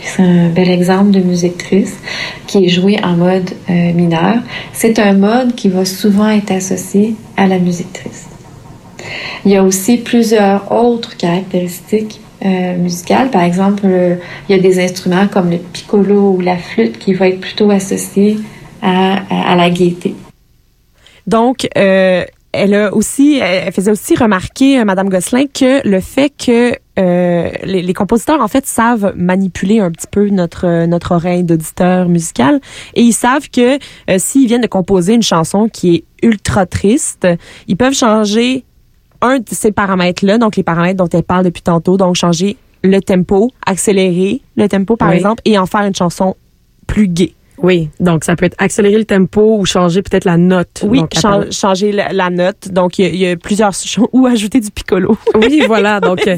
c'est 0.04 0.22
un 0.22 0.48
bel 0.48 0.68
exemple 0.68 1.10
de 1.10 1.20
musique 1.20 1.58
triste 1.58 1.96
qui 2.46 2.66
est 2.66 2.68
jouée 2.68 2.98
en 3.02 3.16
mode 3.16 3.50
euh, 3.70 3.92
mineur. 3.92 4.36
C'est 4.72 4.98
un 4.98 5.14
mode 5.14 5.54
qui 5.54 5.68
va 5.68 5.84
souvent 5.84 6.28
être 6.28 6.52
associé 6.52 7.16
à 7.36 7.46
la 7.46 7.58
musique 7.58 7.92
triste. 7.92 8.28
Il 9.44 9.50
y 9.50 9.56
a 9.56 9.64
aussi 9.64 9.98
plusieurs 9.98 10.70
autres 10.70 11.16
caractéristiques 11.16 12.20
euh, 12.44 12.76
musicales. 12.76 13.30
Par 13.30 13.42
exemple, 13.42 13.82
euh, 13.84 14.16
il 14.48 14.56
y 14.56 14.58
a 14.58 14.62
des 14.62 14.82
instruments 14.82 15.26
comme 15.26 15.50
le 15.50 15.58
piccolo 15.58 16.34
ou 16.36 16.40
la 16.40 16.58
flûte 16.58 16.98
qui 16.98 17.14
vont 17.14 17.24
être 17.24 17.40
plutôt 17.40 17.70
associés 17.70 18.38
à, 18.84 19.14
à, 19.30 19.52
à 19.52 19.56
la 19.56 19.70
gaieté. 19.70 20.14
Donc, 21.26 21.66
euh, 21.78 22.24
elle 22.52 22.74
a 22.74 22.94
aussi, 22.94 23.38
elle 23.42 23.72
faisait 23.72 23.90
aussi 23.90 24.14
remarquer, 24.14 24.78
euh, 24.78 24.84
Madame 24.84 25.08
Gosselin, 25.08 25.46
que 25.46 25.86
le 25.88 26.00
fait 26.00 26.30
que 26.30 26.74
euh, 26.98 27.50
les, 27.64 27.82
les 27.82 27.94
compositeurs 27.94 28.40
en 28.40 28.46
fait 28.46 28.66
savent 28.66 29.12
manipuler 29.16 29.80
un 29.80 29.90
petit 29.90 30.06
peu 30.08 30.28
notre 30.28 30.86
notre 30.86 31.12
oreille 31.12 31.42
d'auditeur 31.42 32.08
musical 32.08 32.60
et 32.94 33.02
ils 33.02 33.12
savent 33.12 33.48
que 33.50 33.78
s'ils 34.18 34.46
viennent 34.46 34.60
de 34.60 34.68
composer 34.68 35.14
une 35.14 35.22
chanson 35.24 35.68
qui 35.68 35.96
est 35.96 36.04
ultra 36.22 36.66
triste, 36.66 37.26
ils 37.66 37.76
peuvent 37.76 37.94
changer 37.96 38.62
un 39.22 39.38
de 39.38 39.44
ces 39.50 39.72
paramètres-là, 39.72 40.38
donc 40.38 40.54
les 40.54 40.62
paramètres 40.62 40.98
dont 40.98 41.08
elle 41.08 41.24
parle 41.24 41.44
depuis 41.46 41.62
tantôt, 41.62 41.96
donc 41.96 42.14
changer 42.14 42.56
le 42.84 43.00
tempo, 43.00 43.50
accélérer 43.66 44.40
le 44.56 44.68
tempo 44.68 44.94
par 44.94 45.08
Oui. 45.10 45.16
exemple 45.16 45.42
et 45.46 45.58
en 45.58 45.66
faire 45.66 45.80
une 45.80 45.94
chanson 45.96 46.36
plus 46.86 47.08
gaie. 47.08 47.32
Oui, 47.58 47.88
donc 48.00 48.24
ça 48.24 48.34
peut 48.36 48.46
être 48.46 48.56
accélérer 48.58 48.98
le 48.98 49.04
tempo 49.04 49.58
ou 49.58 49.64
changer 49.64 50.02
peut-être 50.02 50.24
la 50.24 50.36
note. 50.36 50.84
Oui, 50.86 50.98
Donc, 51.00 51.12
changer 51.52 51.92
la, 51.92 52.12
la 52.12 52.28
note. 52.30 52.68
Donc, 52.70 52.98
il 52.98 53.04
y, 53.04 53.08
a- 53.08 53.10
il 53.10 53.16
y 53.20 53.28
a 53.28 53.36
plusieurs. 53.36 53.72
Ou 54.12 54.26
ajouter 54.26 54.60
du 54.60 54.70
piccolo. 54.70 55.16
Oui, 55.34 55.62
voilà. 55.66 56.00
Donc, 56.00 56.20
euh, 56.26 56.36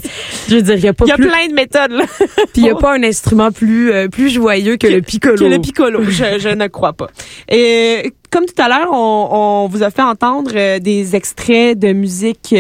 je 0.49 0.57
veux 0.57 0.63
dire, 0.63 0.75
il 0.75 0.85
y 0.85 0.89
a 0.89 0.93
pas 0.93 1.05
Il 1.07 1.09
y 1.09 1.13
a 1.13 1.17
plus, 1.17 1.27
plein 1.29 1.49
de 1.49 1.55
méthodes, 1.55 1.91
là. 1.93 2.05
puis 2.53 2.63
il 2.63 2.65
y 2.67 2.71
a 2.71 2.75
pas 2.75 2.95
un 2.95 3.03
instrument 3.03 3.51
plus 3.51 3.91
euh, 3.93 4.09
plus 4.09 4.29
joyeux 4.31 4.77
que, 4.77 4.87
le 4.87 5.01
piccolo. 5.01 5.37
Que 5.37 5.45
le 5.45 5.59
piccolo. 5.59 6.03
je, 6.05 6.39
je 6.39 6.49
ne 6.51 6.67
crois 6.67 6.93
pas. 6.93 7.09
Et 7.51 8.13
comme 8.31 8.45
tout 8.45 8.61
à 8.63 8.69
l'heure, 8.69 8.91
on, 8.93 9.29
on 9.65 9.69
vous 9.69 9.83
a 9.83 9.91
fait 9.91 10.03
entendre 10.03 10.51
euh, 10.55 10.79
des 10.79 11.17
extraits 11.17 11.79
de 11.79 11.93
musique 11.93 12.55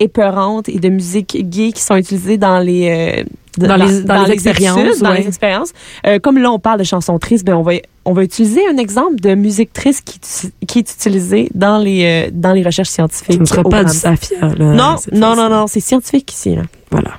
épeurante 0.00 0.68
et 0.68 0.78
de 0.78 0.88
musique 0.88 1.36
gay 1.48 1.72
qui 1.72 1.80
sont 1.82 1.96
utilisés 1.96 2.36
dans 2.38 2.58
les 2.58 3.24
euh, 3.62 3.66
Dans 3.66 3.76
les- 3.76 4.02
dans 4.02 4.24
les 4.24 4.32
expériences, 4.32 4.78
études, 4.78 5.02
dans 5.02 5.12
les 5.12 5.26
expériences. 5.26 5.72
Euh, 6.06 6.18
comme 6.18 6.38
là, 6.38 6.50
on 6.50 6.58
parle 6.58 6.78
de 6.78 6.84
chansons 6.84 7.18
tristes, 7.18 7.44
ben 7.44 7.54
on 7.54 7.62
va 7.62 7.72
on 8.06 8.12
va 8.12 8.22
utiliser 8.22 8.60
un 8.70 8.76
exemple 8.76 9.16
de 9.16 9.34
musique 9.34 9.72
triste 9.72 10.02
qui, 10.04 10.20
qui 10.66 10.78
est 10.80 10.92
utilisé 10.92 11.48
dans 11.54 11.78
les 11.78 12.26
euh, 12.26 12.30
dans 12.32 12.52
les 12.52 12.62
recherches 12.62 12.90
scientifiques. 12.90 13.34
Ce 13.36 13.40
ne 13.40 13.44
sera 13.46 13.62
pas 13.64 13.84
du. 13.84 13.92
Safia. 13.96 14.38
Là, 14.40 14.54
Non, 14.74 14.96
non, 15.12 15.34
non, 15.36 15.48
non, 15.48 15.66
c'est 15.66 15.80
scientifique 15.80 16.30
ici. 16.32 16.54
Là. 16.56 16.62
Voilà. 16.90 17.12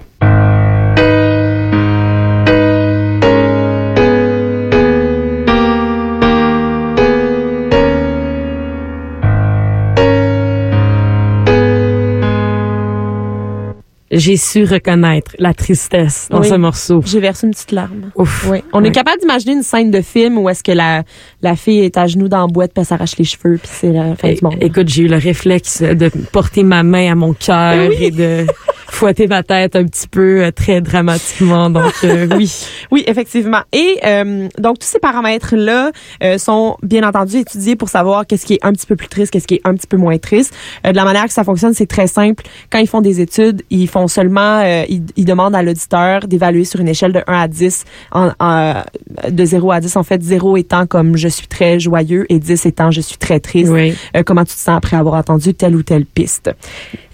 J'ai 14.18 14.38
su 14.38 14.64
reconnaître 14.64 15.32
la 15.40 15.54
tristesse 15.54 16.28
dans 16.32 16.40
Oui. 16.40 16.48
ce 16.48 16.56
morceau. 16.56 17.02
J'ai 17.06 17.20
versé 17.20 17.46
une 17.48 17.54
petite 17.54 17.72
larme. 17.74 18.12
Ouf. 18.16 18.48
Oui. 18.50 18.64
On 18.74 18.84
est 18.84 18.92
capable 18.92 19.20
d'imaginer 19.20 19.54
une 19.54 19.64
scène 19.64 19.92
de 19.92 20.02
film 20.02 20.38
où 20.38 20.48
est-ce 20.50 20.64
que 20.64 20.72
la, 20.72 21.04
la 21.42 21.56
fille 21.56 21.80
est 21.82 21.98
à 21.98 22.08
genoux 22.08 22.30
dans 22.30 22.42
la 22.42 22.48
boîte 22.48 22.72
puis 22.74 22.82
elle 22.82 22.86
s'arrache 22.88 23.18
les 23.18 23.26
cheveux 23.26 23.58
puis 23.58 23.70
c'est 23.72 23.92
la 23.92 24.16
fin 24.16 24.32
du 24.32 24.40
monde. 24.42 24.56
Écoute, 24.62 24.88
j'ai 24.88 25.04
eu 25.04 25.08
le 25.08 25.18
réflexe 25.18 25.82
de 25.82 26.10
porter 26.32 26.64
ma 26.64 26.82
main 26.84 27.12
à 27.12 27.16
mon 27.16 27.34
cœur 27.34 27.90
et 28.00 28.10
de 28.12 28.46
fouetter 28.90 29.28
ma 29.28 29.44
tête 29.44 29.76
un 29.76 29.86
petit 29.86 30.08
peu 30.08 30.44
euh, 30.44 30.52
très 30.52 30.82
dramatiquement. 30.82 31.70
Donc 31.70 31.94
euh, 32.04 32.28
oui. 32.38 32.52
Oui, 32.92 33.04
effectivement. 33.08 33.62
Et 33.74 34.00
euh, 34.06 34.48
donc 34.58 34.80
tous 34.80 34.88
ces 34.88 35.00
paramètres 35.00 35.56
là 35.56 35.92
sont 36.38 36.78
bien 36.84 37.08
entendu 37.08 37.38
étudiés 37.38 37.76
pour 37.76 37.90
savoir 37.90 38.26
qu'est-ce 38.26 38.46
qui 38.46 38.54
est 38.56 38.66
un 38.66 38.72
petit 38.74 38.86
peu 38.86 38.96
plus 38.96 39.08
triste, 39.08 39.32
qu'est-ce 39.32 39.48
qui 39.48 39.56
est 39.56 39.62
un 39.64 39.74
petit 39.76 39.88
peu 39.88 39.98
moins 39.98 40.18
triste. 40.18 40.54
Euh, 40.86 40.92
de 40.92 40.96
la 40.96 41.04
manière 41.04 41.26
que 41.26 41.34
ça 41.34 41.44
fonctionne, 41.44 41.74
c'est 41.74 41.86
très 41.88 42.08
simple. 42.08 42.44
Quand 42.72 42.80
ils 42.80 42.88
font 42.88 43.02
des 43.02 43.22
études, 43.22 43.62
ils 43.70 43.88
font 43.88 44.08
seulement 44.08 44.62
euh, 44.64 44.84
ils, 44.90 45.04
ils 45.16 45.26
demandent 45.26 45.56
à 45.56 45.62
l'auditeur 45.64 46.22
d'évaluer 46.28 46.66
sur 46.66 46.80
une 46.80 46.88
échelle 46.88 47.12
de 47.14 47.22
1 47.28 47.40
à 47.42 47.48
10 47.48 47.84
en, 48.12 48.32
en- 48.40 48.82
de 49.30 49.46
0 49.46 49.72
à 49.72 49.80
10 49.80 49.96
en 49.98 50.04
fait 50.04 50.22
0 50.22 50.58
étant 50.58 50.86
comme 50.86 51.18
je 51.18 51.28
suis 51.28 51.48
très 51.48 51.80
joyeux 51.80 52.26
et 52.30 52.40
10 52.40 52.66
étant 52.66 52.92
je 52.92 53.02
suis 53.02 53.18
très 53.18 53.40
triste. 53.40 53.72
Oui. 53.72 53.96
Euh, 54.16 54.24
comment 54.24 54.44
tu 54.46 54.54
te 54.54 54.60
sens 54.60 54.76
après 54.78 54.98
avoir 54.98 55.16
entendu 55.16 55.54
telle 55.54 55.76
ou 55.76 55.84
telle 55.84 56.06
piste? 56.06 56.52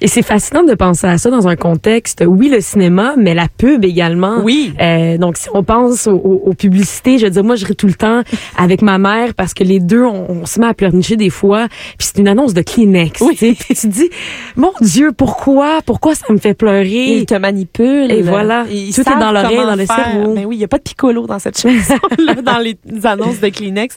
Et 0.01 0.07
c'est 0.07 0.23
fascinant 0.23 0.63
de 0.63 0.73
penser 0.73 1.07
à 1.07 1.17
ça 1.17 1.29
dans 1.29 1.47
un 1.47 1.55
contexte, 1.61 2.23
oui, 2.27 2.49
le 2.49 2.59
cinéma, 2.59 3.13
mais 3.17 3.33
la 3.35 3.47
pub 3.47 3.85
également. 3.85 4.39
Oui. 4.43 4.73
Euh, 4.81 5.17
donc, 5.17 5.37
si 5.37 5.47
on 5.53 5.63
pense 5.63 6.07
aux, 6.07 6.11
aux- 6.15 6.41
aux 6.47 6.53
publicités, 6.53 7.17
je 7.19 7.25
veux 7.25 7.29
dire, 7.31 7.43
moi, 7.43 7.55
je 7.55 7.65
ris 7.65 7.75
tout 7.75 7.87
le 7.87 7.93
temps 7.93 8.21
avec 8.57 8.81
ma 8.81 8.97
mère 8.97 9.33
parce 9.35 9.53
que 9.53 9.63
les 9.63 9.79
deux, 9.79 10.03
on, 10.03 10.25
on 10.41 10.45
se 10.45 10.59
met 10.59 10.65
à 10.67 10.73
pleurnicher 10.73 11.15
des 11.17 11.29
fois. 11.29 11.67
Puis 11.97 12.09
c'est 12.13 12.17
une 12.19 12.27
annonce 12.27 12.53
de 12.53 12.61
Kleenex. 12.63 13.21
Oui. 13.21 13.35
Puis 13.35 13.75
tu 13.79 13.87
dis, 13.87 14.09
mon 14.55 14.71
Dieu, 14.81 15.11
pourquoi? 15.15 15.81
Pourquoi 15.85 16.15
ça 16.15 16.25
me 16.33 16.37
fait 16.39 16.53
pleurer? 16.55 17.17
Il 17.17 17.25
te 17.27 17.35
manipule. 17.35 18.11
Et 18.11 18.21
voilà. 18.23 18.65
Ils 18.71 18.93
Tout 18.93 19.01
est 19.01 19.19
dans 19.19 19.31
l'oreille, 19.31 19.57
dans 19.57 19.75
le 19.75 19.85
faire. 19.85 20.03
cerveau. 20.13 20.33
Mais 20.33 20.45
oui, 20.45 20.55
il 20.55 20.59
n'y 20.59 20.63
a 20.65 20.67
pas 20.67 20.77
de 20.79 20.83
piccolo 20.83 21.27
dans 21.27 21.39
cette 21.39 21.59
chanson-là, 21.61 22.35
dans 22.41 22.57
les 22.57 22.75
annonces 23.05 23.39
de 23.39 23.49
Kleenex. 23.49 23.95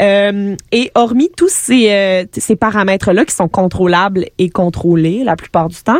Euh, 0.00 0.56
et 0.72 0.90
hormis 0.94 1.30
tous 1.36 1.50
ces, 1.52 1.90
euh, 1.90 2.24
ces 2.36 2.56
paramètres-là 2.56 3.24
qui 3.26 3.34
sont 3.34 3.48
contrôlables 3.48 4.24
et 4.38 4.48
contrôlés 4.48 5.22
la 5.24 5.36
plupart 5.36 5.68
du 5.68 5.76
temps, 5.82 5.98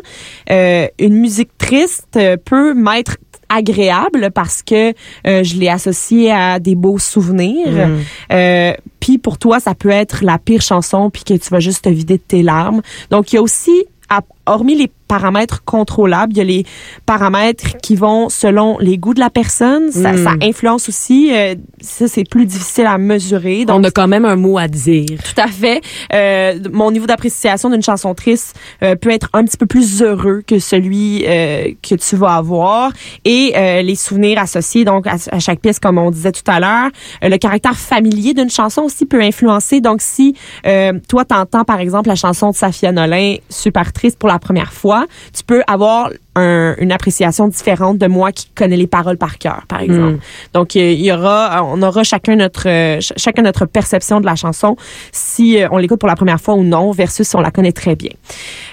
euh, 0.50 0.86
une 1.02 1.14
musique 1.14 1.56
triste 1.58 2.16
euh, 2.16 2.36
peut 2.42 2.74
m'être 2.74 3.16
agréable 3.48 4.30
parce 4.34 4.62
que 4.62 4.94
euh, 5.26 5.44
je 5.44 5.56
l'ai 5.56 5.68
associée 5.68 6.32
à 6.32 6.58
des 6.58 6.74
beaux 6.74 6.98
souvenirs. 6.98 7.88
Mm. 7.88 7.98
Euh, 8.32 8.72
puis 8.98 9.18
pour 9.18 9.36
toi, 9.36 9.60
ça 9.60 9.74
peut 9.74 9.90
être 9.90 10.24
la 10.24 10.38
pire 10.38 10.62
chanson 10.62 11.10
puis 11.10 11.24
que 11.24 11.34
tu 11.34 11.50
vas 11.50 11.60
juste 11.60 11.84
te 11.84 11.90
vider 11.90 12.16
de 12.16 12.22
tes 12.22 12.42
larmes. 12.42 12.80
Donc 13.10 13.32
il 13.32 13.36
y 13.36 13.38
a 13.38 13.42
aussi 13.42 13.84
à- 14.08 14.22
hormis 14.46 14.74
les 14.76 14.90
paramètres 15.08 15.62
contrôlables, 15.64 16.32
il 16.32 16.38
y 16.38 16.40
a 16.40 16.44
les 16.44 16.64
paramètres 17.06 17.76
qui 17.82 17.96
vont 17.96 18.28
selon 18.30 18.78
les 18.78 18.96
goûts 18.96 19.12
de 19.12 19.20
la 19.20 19.28
personne. 19.28 19.90
Ça, 19.92 20.12
Mm. 20.12 20.24
ça 20.24 20.30
influence 20.42 20.88
aussi. 20.88 21.30
euh, 21.34 21.54
ça, 21.82 22.08
c'est 22.08 22.24
plus 22.28 22.46
difficile 22.46 22.86
à 22.86 22.96
mesurer. 22.96 23.64
Donc, 23.66 23.80
on 23.80 23.84
a 23.84 23.90
quand 23.90 24.08
même 24.08 24.24
un 24.24 24.36
mot 24.36 24.56
à 24.56 24.68
dire. 24.68 25.04
tout 25.22 25.40
à 25.40 25.48
fait. 25.48 25.82
Euh, 26.14 26.58
mon 26.72 26.90
niveau 26.90 27.06
d'appréciation 27.06 27.68
d'une 27.68 27.82
chanson 27.82 28.14
triste 28.14 28.56
euh, 28.82 28.96
peut 28.96 29.10
être 29.10 29.28
un 29.34 29.44
petit 29.44 29.56
peu 29.58 29.66
plus 29.66 30.02
heureux 30.02 30.42
que 30.46 30.58
celui 30.58 31.24
euh, 31.26 31.72
que 31.86 31.94
tu 31.94 32.16
vas 32.16 32.36
avoir. 32.36 32.92
Et 33.26 33.52
euh, 33.54 33.82
les 33.82 33.96
souvenirs 33.96 34.38
associés 34.40 34.84
donc 34.86 35.06
à, 35.06 35.16
à 35.30 35.38
chaque 35.40 35.60
pièce, 35.60 35.78
comme 35.78 35.98
on 35.98 36.10
disait 36.10 36.32
tout 36.32 36.42
à 36.50 36.58
l'heure, 36.58 36.90
euh, 37.22 37.28
le 37.28 37.36
caractère 37.36 37.76
familier 37.76 38.32
d'une 38.32 38.50
chanson 38.50 38.82
aussi 38.82 39.04
peut 39.04 39.20
influencer. 39.20 39.80
Donc 39.82 40.00
si 40.00 40.34
euh, 40.66 40.92
toi 41.08 41.24
t'entends 41.26 41.64
par 41.64 41.80
exemple 41.80 42.08
la 42.08 42.14
chanson 42.16 42.50
de 42.50 42.54
Safia 42.56 42.92
Nolin 42.92 43.36
super 43.50 43.92
triste 43.92 44.18
pour 44.18 44.28
la 44.30 44.31
première 44.38 44.72
fois, 44.72 45.06
tu 45.36 45.42
peux 45.44 45.62
avoir 45.66 46.10
un- 46.34 46.74
une 46.78 46.92
appréciation 46.92 47.46
différente 47.48 47.98
de 47.98 48.06
moi 48.06 48.32
qui 48.32 48.48
connais 48.54 48.76
les 48.76 48.86
paroles 48.86 49.18
par 49.18 49.36
cœur, 49.38 49.64
par 49.68 49.80
exemple. 49.82 50.18
Donc, 50.54 50.76
euh, 50.76 50.92
il 50.92 51.04
y 51.04 51.12
aura, 51.12 51.62
on 51.64 51.82
aura 51.82 52.04
chacun 52.04 52.36
notre, 52.36 52.62
ch- 52.62 53.12
chacun 53.18 53.42
notre 53.42 53.66
perception 53.66 54.18
de 54.20 54.24
la 54.26 54.34
chanson 54.34 54.76
si 55.12 55.62
euh, 55.62 55.68
on 55.70 55.76
l'écoute 55.76 56.00
pour 56.00 56.08
la 56.08 56.16
première 56.16 56.40
fois 56.40 56.54
ou 56.54 56.62
non, 56.62 56.90
versus 56.90 57.28
si 57.28 57.36
on 57.36 57.40
la 57.42 57.50
connaît 57.50 57.72
très 57.72 57.96
bien. 57.96 58.12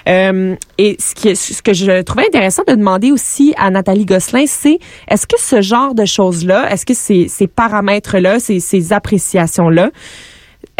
Euh, 0.08 0.54
et 0.78 0.96
ce, 0.98 1.14
qui 1.14 1.36
ce 1.36 1.60
que 1.60 1.74
je 1.74 2.00
trouvais 2.02 2.24
intéressant 2.26 2.62
de 2.66 2.74
demander 2.74 3.12
aussi 3.12 3.52
à 3.58 3.70
Nathalie 3.70 4.06
Gosselin, 4.06 4.44
c'est 4.46 4.78
est-ce 5.08 5.26
que 5.26 5.38
ce 5.38 5.60
genre 5.60 5.94
de 5.94 6.06
choses-là, 6.06 6.72
est-ce 6.72 6.86
que 6.86 6.94
ces, 6.94 7.28
ces 7.28 7.46
paramètres-là, 7.46 8.40
ces, 8.40 8.60
ces 8.60 8.92
appréciations-là, 8.94 9.90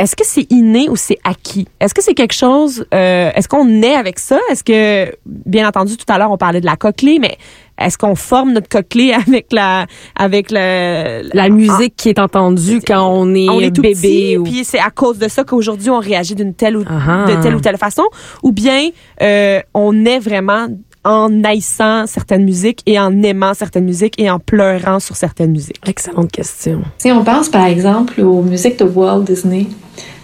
est-ce 0.00 0.16
que 0.16 0.24
c'est 0.24 0.50
inné 0.50 0.88
ou 0.88 0.96
c'est 0.96 1.18
acquis? 1.24 1.68
Est-ce 1.78 1.92
que 1.92 2.02
c'est 2.02 2.14
quelque 2.14 2.32
chose, 2.34 2.86
euh, 2.94 3.30
est-ce 3.34 3.48
qu'on 3.48 3.66
naît 3.66 3.94
avec 3.94 4.18
ça? 4.18 4.38
Est-ce 4.50 4.64
que, 4.64 5.14
bien 5.26 5.68
entendu, 5.68 5.98
tout 5.98 6.10
à 6.10 6.16
l'heure, 6.16 6.30
on 6.30 6.38
parlait 6.38 6.62
de 6.62 6.66
la 6.66 6.76
coquelée, 6.76 7.18
mais 7.18 7.36
est-ce 7.78 7.98
qu'on 7.98 8.14
forme 8.14 8.52
notre 8.52 8.68
coquelée 8.70 9.12
avec 9.26 9.52
la, 9.52 9.86
avec 10.16 10.50
le, 10.50 11.28
La 11.34 11.50
musique 11.50 11.96
qui 11.96 12.08
est 12.08 12.18
entendue 12.18 12.80
quand 12.80 13.06
on 13.06 13.34
est, 13.34 13.50
on 13.50 13.60
est 13.60 13.74
tout 13.76 13.82
bébé 13.82 13.94
petit, 13.94 14.36
ou 14.38 14.44
puis 14.44 14.64
c'est 14.64 14.78
à 14.80 14.88
cause 14.90 15.18
de 15.18 15.28
ça 15.28 15.44
qu'aujourd'hui 15.44 15.90
on 15.90 15.98
réagit 15.98 16.34
d'une 16.34 16.54
telle 16.54 16.78
ou 16.78 16.84
Ah. 16.88 17.26
de 17.28 17.42
telle 17.42 17.54
ou 17.54 17.60
telle 17.60 17.76
façon, 17.76 18.04
ou 18.42 18.52
bien 18.52 18.88
euh, 19.20 19.60
on 19.74 20.06
est 20.06 20.18
vraiment 20.18 20.66
en 21.04 21.42
haïssant 21.44 22.06
certaines 22.06 22.44
musiques 22.44 22.82
et 22.86 22.98
en 22.98 23.22
aimant 23.22 23.54
certaines 23.54 23.84
musiques 23.84 24.20
et 24.20 24.30
en 24.30 24.38
pleurant 24.38 25.00
sur 25.00 25.16
certaines 25.16 25.52
musiques. 25.52 25.80
Excellente 25.86 26.30
question. 26.30 26.82
Si 26.98 27.10
on 27.10 27.24
pense 27.24 27.48
par 27.48 27.66
exemple 27.66 28.20
aux 28.20 28.42
musiques 28.42 28.78
de 28.78 28.84
Walt 28.84 29.22
Disney, 29.22 29.66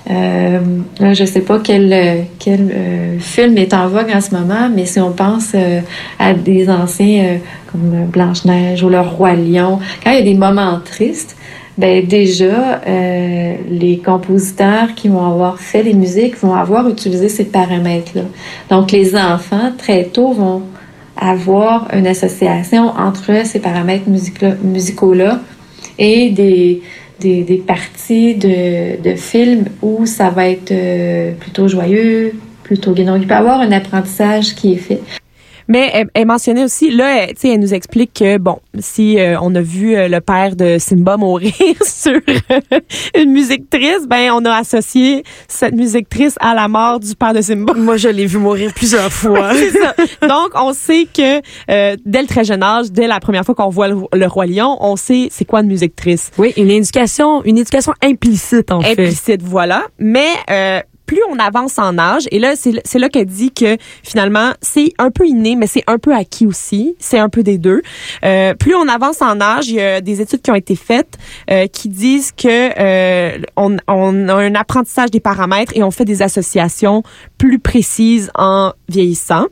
euh, 0.09 0.61
là, 1.01 1.15
je 1.15 1.25
sais 1.25 1.41
pas 1.41 1.59
quel, 1.59 2.27
quel 2.39 2.71
euh, 2.73 3.19
film 3.19 3.59
est 3.59 3.75
en 3.75 3.89
vogue 3.89 4.11
en 4.15 4.21
ce 4.21 4.35
moment, 4.35 4.71
mais 4.73 4.87
si 4.87 5.01
on 5.01 5.11
pense 5.11 5.51
euh, 5.55 5.81
à 6.19 6.33
des 6.33 6.69
anciens 6.71 7.25
euh, 7.25 7.37
comme 7.73 8.07
Blanche-Neige 8.07 8.85
ou 8.85 8.89
Le 8.89 9.01
Roi 9.01 9.35
Lion, 9.35 9.81
quand 10.05 10.13
il 10.13 10.19
y 10.19 10.21
a 10.21 10.23
des 10.23 10.35
moments 10.35 10.79
tristes, 10.85 11.37
ben 11.79 12.07
déjà, 12.07 12.81
euh, 12.87 13.55
les 13.69 13.99
compositeurs 13.99 14.95
qui 14.95 15.09
vont 15.09 15.27
avoir 15.27 15.61
fait 15.61 15.83
les 15.83 15.93
musiques 15.93 16.37
vont 16.39 16.55
avoir 16.55 16.89
utilisé 16.89 17.29
ces 17.29 17.45
paramètres-là. 17.45 18.23
Donc, 18.71 18.93
les 18.93 19.15
enfants, 19.15 19.73
très 19.77 20.05
tôt, 20.05 20.33
vont 20.33 20.63
avoir 21.17 21.89
une 21.95 22.07
association 22.07 22.89
entre 22.89 23.45
ces 23.45 23.61
paramètres 23.61 24.09
musicaux-là 24.09 25.41
et 25.99 26.31
des, 26.31 26.83
des, 27.21 27.43
des 27.43 27.57
parties 27.59 28.35
de, 28.35 29.03
de 29.03 29.15
films 29.15 29.67
où 29.83 30.07
ça 30.07 30.31
va 30.31 30.49
être 30.49 30.73
euh, 30.73 31.33
plutôt 31.33 31.69
joyeux, 31.69 32.35
plutôt 32.63 32.93
gai. 32.93 33.05
Donc, 33.05 33.19
il 33.21 33.27
peut 33.27 33.35
y 33.35 33.37
avoir 33.37 33.61
un 33.61 33.73
apprentissage 33.73 34.55
qui 34.55 34.73
est 34.73 34.77
fait. 34.77 35.01
Mais 35.69 35.91
elle, 35.93 36.11
elle 36.15 36.27
mentionnait 36.27 36.65
aussi, 36.65 36.91
là, 36.91 37.23
elle, 37.25 37.35
tu 37.35 37.41
sais, 37.41 37.49
elle 37.51 37.61
nous 37.61 37.75
explique 37.75 38.13
que, 38.15 38.39
bon, 38.39 38.59
si 38.79 39.19
euh, 39.19 39.37
on 39.41 39.55
a 39.55 39.61
vu 39.61 39.95
euh, 39.97 40.09
le 40.09 40.21
père 40.21 40.55
de 40.57 40.77
Simba 40.79 41.17
mourir 41.17 41.53
sur 41.85 42.13
euh, 42.13 42.61
une 43.17 43.33
musique 43.33 43.69
triste, 43.71 44.07
ben 44.09 44.31
on 44.33 44.45
a 44.45 44.55
associé 44.57 45.25
cette 45.49 45.75
musique 45.75 46.09
triste 46.09 46.37
à 46.41 46.55
la 46.55 46.69
mort 46.69 47.01
du 47.01 47.15
père 47.15 47.35
de 47.35 47.41
Simba. 47.41 47.73
Moi, 47.75 47.97
je 47.97 48.09
l'ai 48.09 48.27
vu 48.27 48.39
mourir 48.39 48.73
plusieurs 48.75 49.13
fois. 49.13 49.53
Ça. 49.55 50.27
Donc, 50.29 50.51
on 50.55 50.73
sait 50.73 51.07
que 51.13 51.39
euh, 51.71 51.97
dès 52.05 52.23
le 52.23 52.27
très 52.27 52.45
jeune 52.45 52.63
âge, 52.63 52.91
dès 52.91 53.07
la 53.07 53.21
première 53.21 53.45
fois 53.45 53.55
qu'on 53.55 53.69
voit 53.69 53.89
le, 53.89 53.97
le 54.13 54.27
roi 54.27 54.47
lion, 54.47 54.77
on 54.81 54.97
sait 54.97 55.29
c'est 55.31 55.45
quoi 55.45 55.61
une 55.61 55.69
musique 55.69 55.97
triste. 55.97 56.33
oui, 56.39 56.53
une 56.57 56.71
éducation, 56.71 57.43
une 57.45 57.59
éducation 57.59 57.93
implicite 58.03 58.71
en 58.71 58.81
fait. 58.81 58.93
Implicite, 58.93 59.43
voilà. 59.43 59.85
Mais 59.99 60.29
euh, 60.51 60.81
plus 61.07 61.21
on 61.31 61.39
avance 61.39 61.79
en 61.79 61.99
âge, 61.99 62.25
et 62.31 62.39
là, 62.39 62.55
c'est 62.57 62.99
là 62.99 63.09
qu'elle 63.09 63.27
dit 63.27 63.53
que 63.53 63.77
finalement, 64.03 64.53
c'est 64.61 64.93
un 64.99 65.11
peu 65.11 65.27
inné, 65.27 65.57
mais 65.57 65.67
c'est 65.67 65.85
un 65.87 65.99
peu 65.99 66.15
acquis 66.15 66.47
aussi. 66.47 66.97
C'est 66.99 67.19
un 67.19 67.29
peu 67.29 67.43
des 67.43 67.59
deux. 67.59 67.83
Euh, 68.25 68.55
plus 68.55 68.75
on 68.75 68.89
avance 68.89 69.23
en 69.23 69.41
âge, 69.41 69.69
il 69.69 69.77
y 69.77 69.81
a 69.81 70.01
des 70.01 70.21
études 70.21 70.43
qui 70.43 70.51
ont 70.51 70.57
été 70.57 70.77
faites 70.77 71.17
euh, 71.51 71.67
qui 71.67 71.89
disent 71.89 72.33
que 72.33 72.49
euh, 72.49 73.39
on, 73.57 73.77
on 73.89 74.29
a 74.29 74.35
un 74.35 74.55
apprentissage 74.55 75.11
des 75.11 75.21
paramètres 75.21 75.73
et 75.75 75.83
on 75.83 75.91
fait 75.91 76.05
des 76.05 76.23
associations 76.23 77.03
plus 77.39 77.59
précises 77.59 78.31
en 78.35 78.73
vieillissant. 78.89 79.47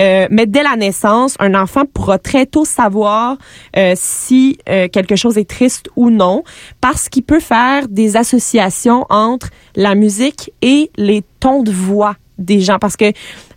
Euh, 0.00 0.26
mais 0.30 0.46
dès 0.46 0.62
la 0.62 0.76
naissance, 0.76 1.34
un 1.38 1.54
enfant 1.54 1.84
pourra 1.86 2.18
très 2.18 2.46
tôt 2.46 2.64
savoir 2.64 3.36
euh, 3.76 3.94
si 3.96 4.58
euh, 4.68 4.88
quelque 4.88 5.16
chose 5.16 5.38
est 5.38 5.48
triste 5.48 5.88
ou 5.96 6.10
non, 6.10 6.44
parce 6.80 7.08
qu'il 7.08 7.22
peut 7.22 7.40
faire 7.40 7.88
des 7.88 8.16
associations 8.16 9.06
entre 9.10 9.48
la 9.76 9.94
musique 9.94 10.52
et 10.62 10.90
les 10.98 11.22
tons 11.40 11.62
de 11.62 11.70
voix 11.70 12.16
des 12.38 12.60
gens 12.60 12.78
parce 12.78 12.96
que 12.96 13.12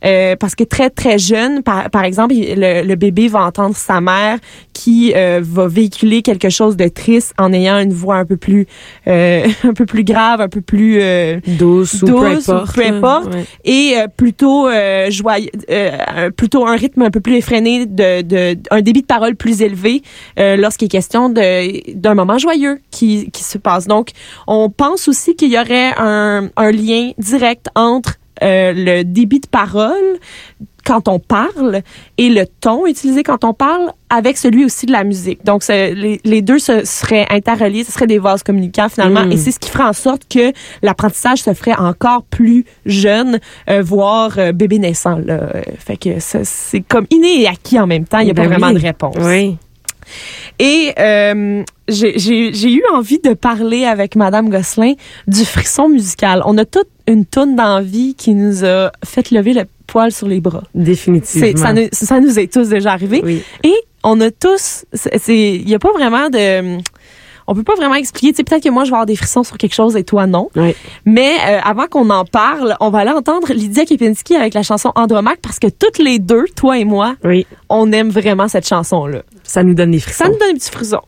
euh, 0.05 0.35
parce 0.35 0.55
que 0.55 0.63
très 0.63 0.89
très 0.89 1.17
jeune 1.19 1.63
par, 1.63 1.89
par 1.89 2.03
exemple 2.03 2.33
le, 2.35 2.83
le 2.83 2.95
bébé 2.95 3.27
va 3.27 3.43
entendre 3.43 3.75
sa 3.75 4.01
mère 4.01 4.37
qui 4.73 5.13
euh, 5.15 5.39
va 5.43 5.67
véhiculer 5.67 6.21
quelque 6.21 6.49
chose 6.49 6.75
de 6.75 6.87
triste 6.87 7.33
en 7.37 7.53
ayant 7.53 7.79
une 7.79 7.93
voix 7.93 8.17
un 8.17 8.25
peu 8.25 8.37
plus 8.37 8.65
euh, 9.07 9.47
un 9.63 9.73
peu 9.73 9.85
plus 9.85 10.03
grave 10.03 10.41
un 10.41 10.49
peu 10.49 10.61
plus 10.61 10.99
euh, 11.01 11.39
douce 11.45 12.01
ou 12.01 12.05
peu 12.07 12.11
douce 12.11 12.47
ou 12.47 12.51
importe. 12.51 12.75
peu 12.75 12.85
importe. 12.85 13.33
Ouais. 13.33 13.45
et 13.65 13.93
euh, 13.97 14.07
plutôt 14.07 14.67
euh, 14.67 15.09
joyeux, 15.11 15.49
plutôt 16.35 16.65
un 16.65 16.75
rythme 16.75 17.03
un 17.03 17.11
peu 17.11 17.19
plus 17.19 17.35
effréné, 17.35 17.85
de, 17.85 18.21
de 18.21 18.57
un 18.71 18.81
débit 18.81 19.01
de 19.01 19.05
parole 19.07 19.35
plus 19.35 19.61
élevé 19.61 20.01
euh, 20.39 20.55
lorsqu'il 20.57 20.85
est 20.85 20.89
question 20.89 21.29
de 21.29 21.93
d'un 21.93 22.13
moment 22.15 22.37
joyeux 22.37 22.79
qui 22.91 23.29
qui 23.31 23.43
se 23.43 23.57
passe. 23.57 23.87
Donc, 23.87 24.09
on 24.47 24.69
pense 24.69 25.07
aussi 25.07 25.35
qu'il 25.35 25.51
y 25.51 25.59
aurait 25.59 25.93
un 25.97 26.49
un 26.55 26.71
lien 26.71 27.11
direct 27.17 27.67
entre 27.75 28.15
euh, 28.43 28.73
le 28.75 29.03
débit 29.03 29.39
de 29.39 29.47
parole 29.47 30.17
quand 30.83 31.07
on 31.07 31.19
parle 31.19 31.81
et 32.17 32.29
le 32.29 32.45
ton 32.59 32.87
utilisé 32.87 33.21
quand 33.21 33.43
on 33.43 33.53
parle 33.53 33.91
avec 34.09 34.35
celui 34.35 34.65
aussi 34.65 34.87
de 34.87 34.91
la 34.91 35.03
musique. 35.03 35.45
Donc, 35.45 35.61
les, 35.67 36.19
les 36.23 36.41
deux 36.41 36.57
se, 36.57 36.83
seraient 36.85 37.27
interreliés, 37.29 37.83
ce 37.83 37.91
seraient 37.91 38.07
des 38.07 38.17
vases 38.17 38.41
communicants 38.41 38.89
finalement, 38.89 39.23
Mm. 39.25 39.31
et 39.31 39.37
c'est 39.37 39.51
ce 39.51 39.59
qui 39.59 39.69
ferait 39.69 39.83
en 39.83 39.93
sorte 39.93 40.23
que 40.27 40.51
l'apprentissage 40.81 41.43
se 41.43 41.53
ferait 41.53 41.75
encore 41.77 42.23
plus 42.23 42.65
jeune, 42.87 43.39
euh, 43.69 43.83
voire 43.83 44.39
euh, 44.39 44.51
bébé 44.53 44.79
naissant. 44.79 45.19
Là. 45.23 45.39
Fait 45.77 45.97
que 45.97 46.09
c'est 46.19 46.81
comme 46.81 47.05
inné 47.11 47.41
et 47.43 47.47
acquis 47.47 47.79
en 47.79 47.85
même 47.85 48.05
temps. 48.05 48.17
Il 48.19 48.25
n'y 48.25 48.31
a 48.31 48.33
Ben 48.33 48.43
pas 48.43 48.49
vraiment 48.49 48.67
oui. 48.73 48.73
de 48.73 48.79
réponse. 48.87 49.15
Oui. 49.19 49.57
Et 50.59 50.93
euh, 50.99 51.63
j'ai- 51.87 52.71
eu 52.71 52.83
envie 52.93 53.19
de 53.19 53.33
parler 53.33 53.85
avec 53.85 54.15
Madame 54.15 54.49
Gosselin 54.49 54.93
du 55.27 55.45
frisson 55.45 55.87
musical. 55.89 56.41
On 56.45 56.57
a 56.57 56.65
toute 56.65 56.87
une 57.11 57.25
toune 57.25 57.55
d'envie 57.55 58.15
qui 58.15 58.33
nous 58.33 58.63
a 58.65 58.91
fait 59.05 59.31
lever 59.31 59.53
le 59.53 59.63
poil 59.87 60.11
sur 60.11 60.27
les 60.27 60.39
bras. 60.41 60.63
Définitivement. 60.73 61.61
Ça 61.61 61.73
nous, 61.73 61.87
ça 61.91 62.19
nous 62.19 62.39
est 62.39 62.51
tous 62.51 62.69
déjà 62.69 62.91
arrivé. 62.93 63.21
Oui. 63.23 63.43
Et 63.63 63.73
on 64.03 64.19
a 64.21 64.31
tous, 64.31 64.85
il 65.27 65.69
y 65.69 65.75
a 65.75 65.79
pas 65.79 65.91
vraiment 65.91 66.29
de, 66.29 66.77
on 67.47 67.53
peut 67.55 67.63
pas 67.63 67.75
vraiment 67.75 67.95
expliquer. 67.95 68.31
Tu 68.31 68.37
sais, 68.37 68.43
peut-être 68.43 68.63
que 68.63 68.69
moi 68.69 68.83
je 68.85 68.89
vais 68.89 68.95
avoir 68.95 69.05
des 69.05 69.15
frissons 69.15 69.43
sur 69.43 69.57
quelque 69.57 69.73
chose 69.75 69.95
et 69.95 70.03
toi 70.03 70.25
non. 70.27 70.49
Oui. 70.55 70.73
Mais 71.05 71.35
euh, 71.47 71.59
avant 71.63 71.87
qu'on 71.87 72.09
en 72.09 72.23
parle, 72.25 72.75
on 72.79 72.89
va 72.89 72.99
aller 72.99 73.11
entendre 73.11 73.51
Lydia 73.53 73.85
Kepinski 73.85 74.35
avec 74.35 74.53
la 74.53 74.63
chanson 74.63 74.91
Andromaque 74.95 75.39
parce 75.41 75.59
que 75.59 75.67
toutes 75.67 75.99
les 75.99 76.19
deux, 76.19 76.45
toi 76.55 76.77
et 76.79 76.85
moi, 76.85 77.15
Oui. 77.23 77.45
on 77.69 77.91
aime 77.91 78.09
vraiment 78.09 78.47
cette 78.47 78.67
chanson 78.67 79.05
là. 79.05 79.21
Ça 79.43 79.63
nous 79.63 79.73
donne 79.73 79.91
des 79.91 79.99
frissons. 79.99 80.23
Ça 80.23 80.29
nous 80.29 80.37
donne 80.39 80.51
un 80.51 80.53
petit 80.55 80.71
frisson. 80.71 81.01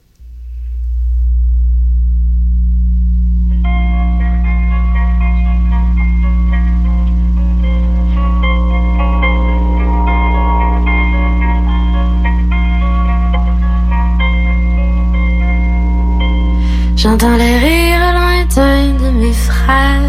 J'entends 17.03 17.35
les 17.35 17.57
rires 17.57 18.13
lointains 18.13 18.93
de 18.93 19.09
mes 19.11 19.33
frères, 19.33 19.99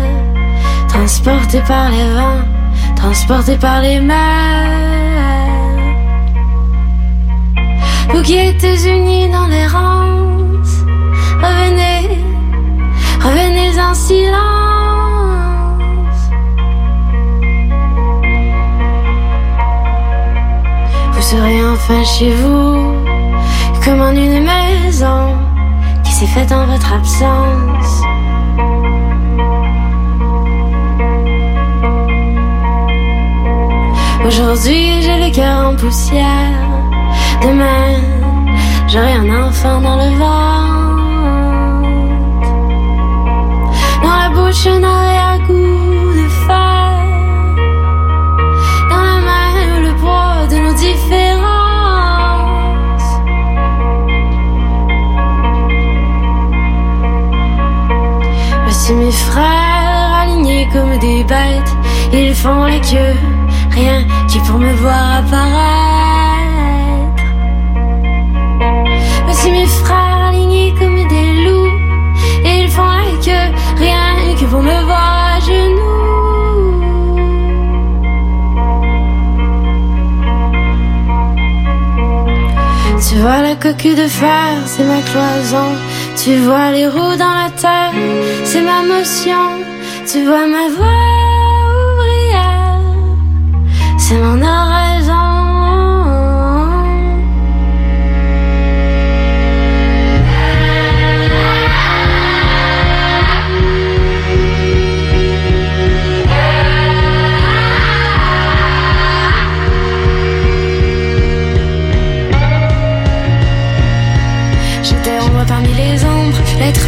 transportés 0.87 1.61
par 1.67 1.91
les 1.91 2.09
vents, 2.15 2.45
transportés 2.95 3.57
par 3.57 3.81
les 3.83 3.99
mers. 3.99 4.15
Vous 8.11 8.23
qui 8.23 8.37
étiez 8.37 8.77
unis 8.89 9.29
dans 9.29 9.49
l'errance, 9.49 10.85
revenez, 11.43 12.17
revenez 13.21 13.81
en 13.81 13.93
silence. 13.93 14.31
Vous 21.13 21.23
serez 21.23 21.67
enfin 21.67 22.05
chez 22.05 22.33
vous, 22.37 22.95
comme 23.83 24.01
en 24.01 24.13
une 24.13 24.45
maison 24.45 25.54
s'est 26.25 26.33
faite 26.33 26.53
en 26.53 26.67
votre 26.67 26.93
absence. 26.93 28.03
Aujourd'hui, 34.27 35.03
j'ai 35.03 35.19
le 35.25 35.31
cœur 35.35 35.69
en 35.69 35.77
poussière. 35.77 36.69
Demain, 37.43 38.01
j'aurai 38.89 39.13
un 39.13 39.47
enfant 39.47 39.81
dans 39.81 39.97
le 39.97 40.11
ventre. 40.23 41.35
Dans 44.03 44.17
la 44.23 44.31
bouche, 44.31 44.67
un 44.67 44.83
arrière-goût 44.83 46.13
de 46.21 46.29
fer. 46.47 46.93
Dans 48.91 49.05
la 49.11 49.19
main, 49.29 49.81
le 49.87 49.93
poids 50.01 50.47
comme 60.73 60.99
des 60.99 61.25
bêtes. 61.25 61.73
Ils 62.13 62.35
font 62.35 62.65
les 62.65 62.81
queues, 62.81 63.17
rien 63.71 64.05
qui 64.29 64.39
pour 64.41 64.59
me 64.59 64.73
voir 64.75 65.19
apparaître. 65.19 66.45
Voici 69.25 69.51
mes 69.51 69.67
frères 69.67 70.29
alignés 70.29 70.75
comme 70.79 70.97
des 71.09 71.45
loups. 71.45 71.73
Ils 72.45 72.69
font 72.69 72.99
les 73.07 73.19
queues, 73.25 73.53
rien 73.79 74.35
que 74.39 74.45
pour 74.45 74.61
me 74.61 74.85
voir 74.85 75.37
à 75.37 75.41
genoux. 75.41 75.95
Tu 83.09 83.15
vois 83.21 83.43
la 83.43 83.55
coquille 83.55 83.95
de 83.95 84.09
fer, 84.09 84.57
c'est 84.67 84.85
ma 84.85 85.01
cloison. 85.01 85.71
Tu 86.17 86.37
vois 86.37 86.71
les 86.71 86.87
roues 86.87 87.17
dans 87.17 87.35
la 87.43 87.51
terre, 87.51 87.93
c'est 88.45 88.63
ma 88.63 88.83
motion. 88.83 89.45
Tu 90.11 90.25
vois 90.25 90.47
ma 90.47 90.69
voix 90.77 91.01
ouvrière, 91.93 92.81
c'est 93.99 94.19
mon 94.19 94.41
oraison. 94.41 94.84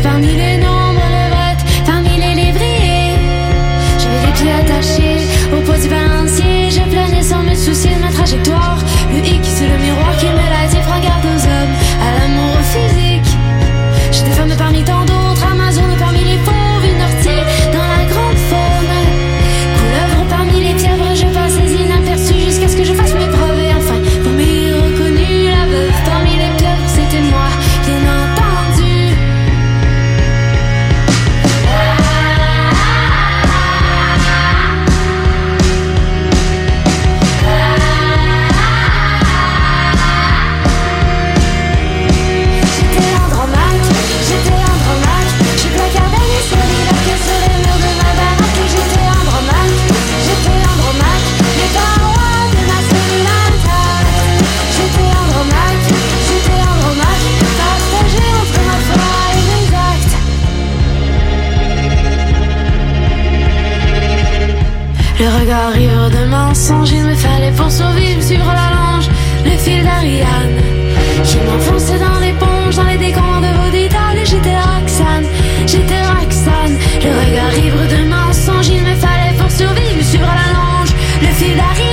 Parmi 0.02 0.34
les 0.34 0.55
il 66.68 67.04
me 67.04 67.14
fallait 67.14 67.52
pour 67.52 67.70
survivre 67.70 68.20
suivre 68.20 68.44
la 68.44 68.74
longe, 68.74 69.08
le 69.44 69.56
fil 69.56 69.84
d'Ariane 69.84 70.60
qui 71.24 71.36
m'enfonçait 71.38 71.98
dans 71.98 72.18
l'éponge, 72.18 72.74
dans 72.74 72.84
les 72.84 72.98
décombres 72.98 73.40
de 73.40 73.52
vos 73.58 73.70
détails. 73.70 74.24
J'étais 74.24 74.56
Roxane, 74.56 75.26
j'étais 75.66 76.02
Roxane. 76.02 76.76
Le 77.04 77.10
regard 77.10 77.56
ivre 77.64 77.86
de 77.86 78.08
mensonges, 78.08 78.68
il 78.68 78.82
me 78.82 78.94
fallait 78.96 79.36
pour 79.38 79.50
survivre 79.50 80.02
suivre 80.02 80.26
la 80.26 80.48
longe, 80.58 80.92
le 81.22 81.28
fil 81.28 81.56
d'Ariane 81.56 81.85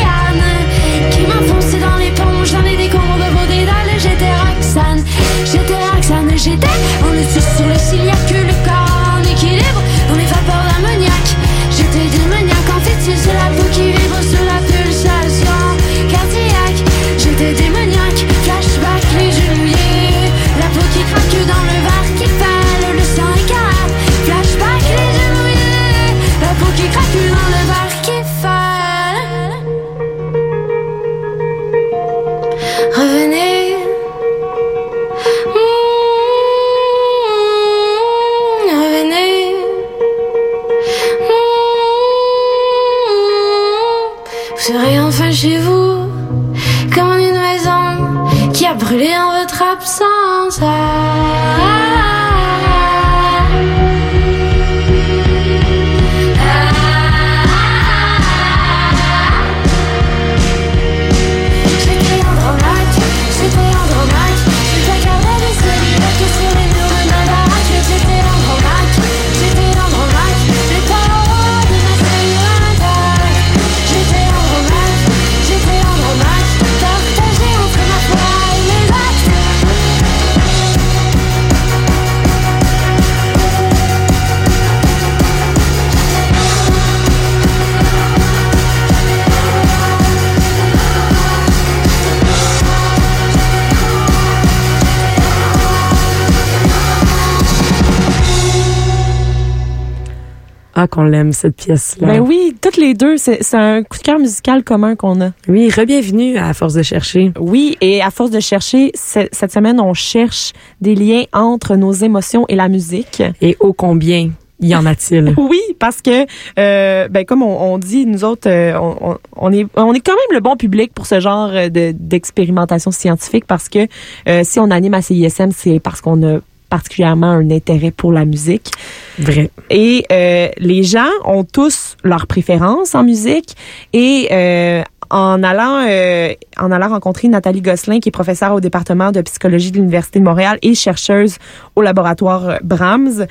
qu'on 100.93 101.03
l'aime, 101.03 101.31
cette 101.33 101.55
pièce-là. 101.55 102.07
Ben 102.07 102.19
oui, 102.19 102.55
toutes 102.61 102.77
les 102.77 102.93
deux, 102.93 103.17
c'est 103.17 103.41
un 103.53 103.81
coup 103.83 103.97
de 103.97 104.03
cœur 104.03 104.19
musical 104.19 104.63
commun 104.63 104.95
qu'on 104.95 105.19
a. 105.21 105.31
Oui, 105.47 105.69
re-bienvenue 105.69 106.37
à 106.37 106.53
Force 106.53 106.73
de 106.75 106.83
chercher. 106.83 107.31
Oui, 107.39 107.77
et 107.81 108.01
à 108.01 108.11
force 108.11 108.29
de 108.31 108.39
chercher, 108.39 108.91
ce- 108.93 109.27
cette 109.31 109.51
semaine, 109.51 109.79
on 109.79 109.93
cherche 109.93 110.51
des 110.81 110.95
liens 110.95 111.23
entre 111.33 111.75
nos 111.75 111.91
émotions 111.93 112.45
et 112.47 112.55
la 112.55 112.69
musique. 112.69 113.23
Et 113.41 113.57
ô 113.59 113.73
combien 113.73 114.29
y 114.61 114.75
en 114.75 114.85
a-t-il? 114.85 115.33
Oui, 115.37 115.59
parce 115.79 116.01
que, 116.01 116.25
euh, 116.59 117.07
ben 117.09 117.25
comme 117.25 117.41
on, 117.41 117.73
on 117.73 117.77
dit, 117.79 118.05
nous 118.05 118.23
autres, 118.23 118.47
euh, 118.49 118.77
on, 118.79 119.17
on- 119.35 119.51
est, 119.51 119.65
on 119.75 119.93
est 119.93 119.99
quand 119.99 120.13
même 120.13 120.33
le 120.35 120.39
bon 120.41 120.55
public 120.55 120.93
pour 120.93 121.05
ce 121.07 121.19
genre 121.19 121.49
de 121.49 121.93
d'expérimentation 121.97 122.91
scientifique 122.91 123.45
parce 123.45 123.67
que 123.67 123.87
euh, 124.29 124.41
si 124.43 124.59
on 124.59 124.69
anime 124.71 124.93
à 124.93 125.01
CISM, 125.01 125.49
c'est 125.55 125.79
parce 125.79 126.01
qu'on 126.01 126.21
a 126.23 126.39
particulièrement 126.77 127.27
un 127.29 127.51
intérêt 127.51 127.91
pour 127.91 128.11
la 128.11 128.25
musique. 128.25 128.71
Vrai. 129.19 129.51
Et 129.69 130.05
euh, 130.11 130.47
les 130.57 130.81
gens 130.81 131.11
ont 131.23 131.43
tous 131.43 131.95
leurs 132.03 132.25
préférences 132.25 132.95
en 132.95 133.03
musique 133.03 133.55
et 133.93 134.27
euh, 134.31 134.81
en 135.11 135.43
allant 135.43 135.85
euh, 135.87 136.33
en 136.57 136.71
allant 136.71 136.89
rencontrer 136.89 137.27
Nathalie 137.27 137.61
Gosselin 137.61 137.99
qui 137.99 138.09
est 138.09 138.11
professeure 138.11 138.53
au 138.55 138.59
département 138.59 139.11
de 139.11 139.21
psychologie 139.21 139.69
de 139.69 139.77
l'université 139.77 140.17
de 140.17 140.23
Montréal 140.23 140.57
et 140.63 140.73
chercheuse 140.73 141.35
au 141.75 141.83
laboratoire 141.83 142.57
Brahms, 142.63 143.27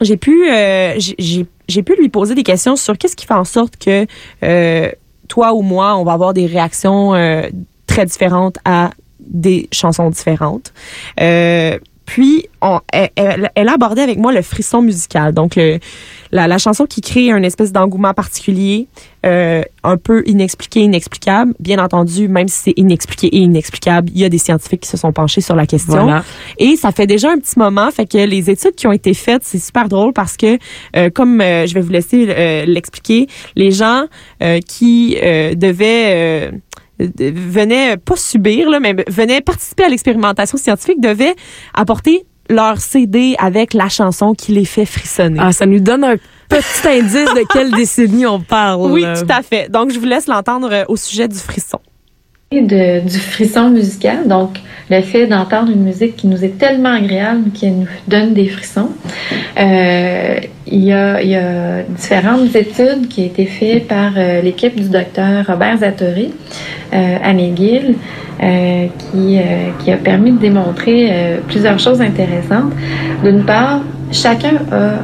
j'ai 0.00 0.16
pu 0.16 0.34
j'ai- 1.68 1.82
pu 1.84 1.94
lui 1.96 2.08
poser 2.08 2.34
des 2.34 2.42
questions 2.42 2.74
sur 2.74 2.98
qu'est-ce 2.98 3.14
qui 3.14 3.26
fait 3.26 3.34
en 3.34 3.44
sorte 3.44 3.74
que 3.76 4.04
toi 5.28 5.52
ou 5.54 5.62
moi 5.62 5.96
on 5.96 6.02
va 6.02 6.14
avoir 6.14 6.34
des 6.34 6.46
réactions 6.46 7.12
très 7.86 8.04
différentes 8.04 8.58
à 8.64 8.90
des 9.20 9.68
chansons 9.72 10.10
différentes. 10.10 10.72
Euh, 11.20 11.78
puis 12.14 12.46
on, 12.60 12.80
elle, 12.92 13.10
elle- 13.14 13.50
elle 13.54 13.68
a 13.68 13.74
abordé 13.74 14.00
avec 14.02 14.18
moi 14.18 14.32
le 14.32 14.42
frisson 14.42 14.82
musical. 14.82 15.32
Donc 15.32 15.54
le- 15.54 15.78
la, 16.32 16.46
la 16.48 16.58
chanson 16.58 16.86
qui 16.86 17.00
crée 17.00 17.30
un 17.30 17.42
espèce 17.42 17.72
d'engouement 17.72 18.14
particulier, 18.14 18.86
euh, 19.26 19.62
un 19.84 19.96
peu 19.96 20.22
inexpliqué, 20.26 20.80
inexplicable. 20.80 21.54
Bien 21.60 21.78
entendu, 21.82 22.28
même 22.28 22.48
si 22.48 22.58
c'est 22.64 22.74
inexpliqué 22.76 23.28
et 23.28 23.38
inexplicable, 23.38 24.10
il 24.14 24.20
y 24.20 24.24
a 24.24 24.28
des 24.28 24.38
scientifiques 24.38 24.80
qui 24.82 24.88
se 24.88 24.96
sont 24.96 25.12
penchés 25.12 25.40
sur 25.40 25.54
la 25.56 25.66
question. 25.66 25.92
Voilà. 26.04 26.24
Et 26.58 26.76
ça 26.76 26.90
fait 26.92 27.06
déjà 27.06 27.30
un 27.30 27.38
petit 27.38 27.58
moment, 27.58 27.90
fait 27.90 28.06
que 28.06 28.18
les 28.18 28.50
études 28.50 28.74
qui 28.74 28.86
ont 28.86 28.92
été 28.92 29.14
faites, 29.14 29.42
c'est 29.44 29.58
super 29.58 29.88
drôle 29.88 30.12
parce 30.12 30.36
que, 30.36 30.58
euh, 30.96 31.10
comme 31.10 31.40
euh, 31.40 31.66
je 31.66 31.74
vais 31.74 31.80
vous 31.80 31.90
laisser 31.92 32.26
euh, 32.28 32.64
l'expliquer, 32.66 33.26
les 33.56 33.70
gens 33.70 34.04
euh, 34.42 34.58
qui 34.60 35.16
euh, 35.22 35.54
devaient 35.54 36.04
euh, 36.06 36.50
de- 36.50 36.60
venaient 37.00 37.96
pas 37.96 38.16
subir, 38.16 38.70
là, 38.70 38.80
mais 38.80 38.94
venaient 39.08 39.40
participer 39.40 39.84
à 39.84 39.88
l'expérimentation 39.88 40.58
scientifique 40.58 41.00
devaient 41.00 41.34
apporter 41.74 42.24
leur 42.50 42.80
CD 42.80 43.36
avec 43.38 43.74
la 43.74 43.88
chanson 43.88 44.34
qui 44.34 44.52
les 44.52 44.64
fait 44.64 44.84
frissonner. 44.84 45.38
Ah, 45.40 45.52
ça 45.52 45.66
nous 45.66 45.80
donne 45.80 46.04
un 46.04 46.16
petit 46.48 46.88
indice 46.88 47.32
de 47.34 47.44
quelle 47.52 47.70
décennie 47.70 48.26
on 48.26 48.40
parle. 48.40 48.90
oui, 48.90 49.02
tout 49.02 49.32
à 49.32 49.42
fait. 49.42 49.70
Donc, 49.70 49.92
je 49.92 49.98
vous 49.98 50.06
laisse 50.06 50.26
l'entendre 50.26 50.68
euh, 50.72 50.84
au 50.88 50.96
sujet 50.96 51.28
du 51.28 51.38
frisson. 51.38 51.78
Du 52.52 53.18
frisson 53.20 53.70
musical, 53.70 54.26
donc 54.26 54.58
le 54.90 55.02
fait 55.02 55.28
d'entendre 55.28 55.70
une 55.70 55.84
musique 55.84 56.16
qui 56.16 56.26
nous 56.26 56.44
est 56.44 56.58
tellement 56.58 56.94
agréable, 56.94 57.52
qui 57.54 57.70
nous 57.70 57.86
donne 58.08 58.34
des 58.34 58.48
frissons. 58.48 58.88
Euh, 59.56 60.34
il, 60.66 60.84
y 60.84 60.92
a, 60.92 61.82
différentes 61.90 62.52
études 62.56 63.06
qui 63.08 63.20
ont 63.20 63.26
été 63.26 63.46
faites 63.46 63.86
par 63.86 64.14
euh, 64.16 64.42
l'équipe 64.42 64.74
du 64.74 64.88
docteur 64.88 65.46
Robert 65.46 65.78
Zatori 65.78 66.34
euh, 66.92 67.16
à 67.22 67.32
McGill, 67.32 67.94
qui, 68.40 69.38
a 69.92 69.96
permis 70.02 70.32
de 70.32 70.38
démontrer 70.38 71.38
plusieurs 71.46 71.78
choses 71.78 72.00
intéressantes. 72.00 72.72
D'une 73.22 73.44
part, 73.44 73.82
chacun 74.10 74.54
a 74.72 74.94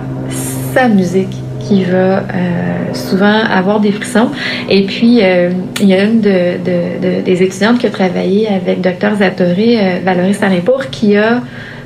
sa 0.74 0.88
musique 0.88 1.45
qui 1.66 1.84
va 1.84 2.18
euh, 2.18 2.94
souvent 2.94 3.40
avoir 3.50 3.80
des 3.80 3.92
frissons. 3.92 4.28
Et 4.68 4.82
puis, 4.86 5.18
euh, 5.22 5.50
il 5.80 5.88
y 5.88 5.94
a 5.94 6.04
une 6.04 6.20
de, 6.20 6.58
de- 6.64 6.98
de- 7.18 7.20
des 7.24 7.42
étudiantes 7.42 7.78
qui 7.78 7.86
a 7.86 7.90
travaillé 7.90 8.48
avec 8.48 8.80
Dr 8.80 9.16
Zatoré, 9.18 9.78
euh, 9.78 9.98
Valérie 10.04 10.34
Salimpour, 10.34 10.90
qui 10.90 11.16
a, 11.16 11.40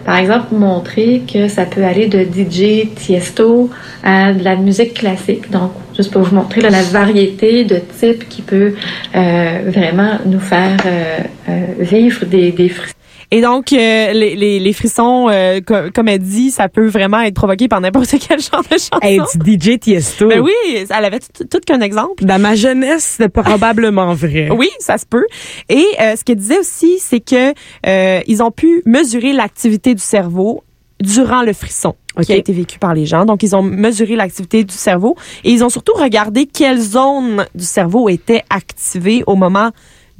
par 0.04 0.16
exemple, 0.18 0.54
montré 0.54 1.22
que 1.32 1.48
ça 1.48 1.64
peut 1.64 1.84
aller 1.84 2.06
de 2.08 2.20
DJ 2.20 2.88
Tiesto 2.94 3.70
à 4.02 4.32
de 4.32 4.42
la 4.44 4.56
musique 4.56 4.94
classique. 4.94 5.50
Donc, 5.50 5.72
juste 5.96 6.10
pour 6.12 6.22
vous 6.22 6.34
montrer 6.34 6.60
la 6.62 6.82
variété 6.82 7.64
de 7.64 7.76
types 7.98 8.28
qui 8.28 8.42
peut 8.42 8.74
euh, 9.14 9.58
vraiment 9.66 10.12
nous 10.26 10.40
faire 10.40 10.76
euh, 10.86 11.52
vivre 11.78 12.24
des, 12.26 12.52
des 12.52 12.68
frissons. 12.68 12.94
Et 13.32 13.40
donc, 13.42 13.72
euh, 13.72 14.12
les, 14.12 14.34
les, 14.34 14.58
les 14.58 14.72
frissons, 14.72 15.28
euh, 15.30 15.60
co- 15.60 15.90
comme 15.94 16.08
elle 16.08 16.18
dit, 16.18 16.50
ça 16.50 16.68
peut 16.68 16.86
vraiment 16.88 17.20
être 17.20 17.34
provoqué 17.34 17.68
par 17.68 17.80
n'importe 17.80 18.14
quel 18.28 18.40
genre 18.40 18.62
de 18.62 18.76
chanson. 18.76 18.98
Hey, 19.02 19.20
DJ 19.44 19.78
Tiesto. 19.78 20.26
Ben 20.28 20.40
oui, 20.40 20.52
elle 20.74 21.04
avait 21.04 21.20
tout, 21.20 21.44
tout 21.44 21.60
qu'un 21.64 21.80
exemple. 21.80 22.24
Dans 22.24 22.40
ma 22.40 22.56
jeunesse, 22.56 23.14
c'est 23.18 23.28
probablement 23.28 24.14
vrai. 24.14 24.48
Oui, 24.56 24.68
ça 24.80 24.98
se 24.98 25.06
peut. 25.06 25.26
Et 25.68 25.86
euh, 26.00 26.16
ce 26.16 26.24
qu'elle 26.24 26.36
disait 26.38 26.58
aussi, 26.58 26.98
c'est 26.98 27.20
que 27.20 27.54
euh, 27.86 28.20
ils 28.26 28.42
ont 28.42 28.50
pu 28.50 28.82
mesurer 28.84 29.32
l'activité 29.32 29.94
du 29.94 30.02
cerveau 30.02 30.64
durant 31.00 31.42
le 31.42 31.52
frisson 31.54 31.94
qui 32.22 32.32
a 32.32 32.36
été 32.36 32.52
vécu 32.52 32.78
par 32.78 32.92
les 32.92 33.06
gens. 33.06 33.24
Donc, 33.24 33.42
ils 33.42 33.54
ont 33.56 33.62
mesuré 33.62 34.16
l'activité 34.16 34.64
du 34.64 34.74
cerveau 34.74 35.14
et 35.44 35.50
ils 35.52 35.64
ont 35.64 35.70
surtout 35.70 35.94
regardé 35.94 36.44
quelles 36.46 36.80
zones 36.80 37.46
du 37.54 37.64
cerveau 37.64 38.08
étaient 38.10 38.42
activées 38.50 39.22
au 39.26 39.36
moment 39.36 39.70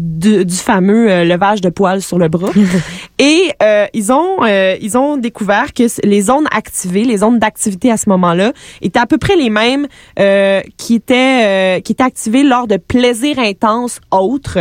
de- 0.01 0.43
du 0.45 0.55
fameux 0.57 1.11
euh, 1.11 1.25
levage 1.25 1.61
de 1.61 1.69
poils 1.69 2.01
sur 2.01 2.19
le 2.19 2.29
bras. 2.29 2.51
et 3.19 3.53
euh, 3.63 3.87
ils 3.93 4.11
ont 4.13 4.43
euh, 4.43 4.75
ils 4.81 4.97
ont 4.97 5.19
découvert 5.19 5.75
que 5.75 5.85
les 6.07 6.23
zones 6.23 6.47
activées, 6.51 7.05
les 7.05 7.19
zones 7.19 7.39
d'activité 7.39 7.91
à 7.93 7.97
ce 7.99 8.09
moment-là, 8.09 8.53
étaient 8.81 8.99
à 8.99 9.07
peu 9.07 9.19
près 9.19 9.37
les 9.37 9.51
mêmes 9.51 9.87
euh, 10.19 10.63
qui 10.79 10.95
étaient 10.95 11.77
euh, 11.77 11.81
qui 11.81 11.93
étaient 11.93 12.03
activées 12.03 12.43
lors 12.43 12.67
de 12.67 12.79
plaisirs 12.79 13.39
intenses 13.39 14.01
autres, 14.11 14.59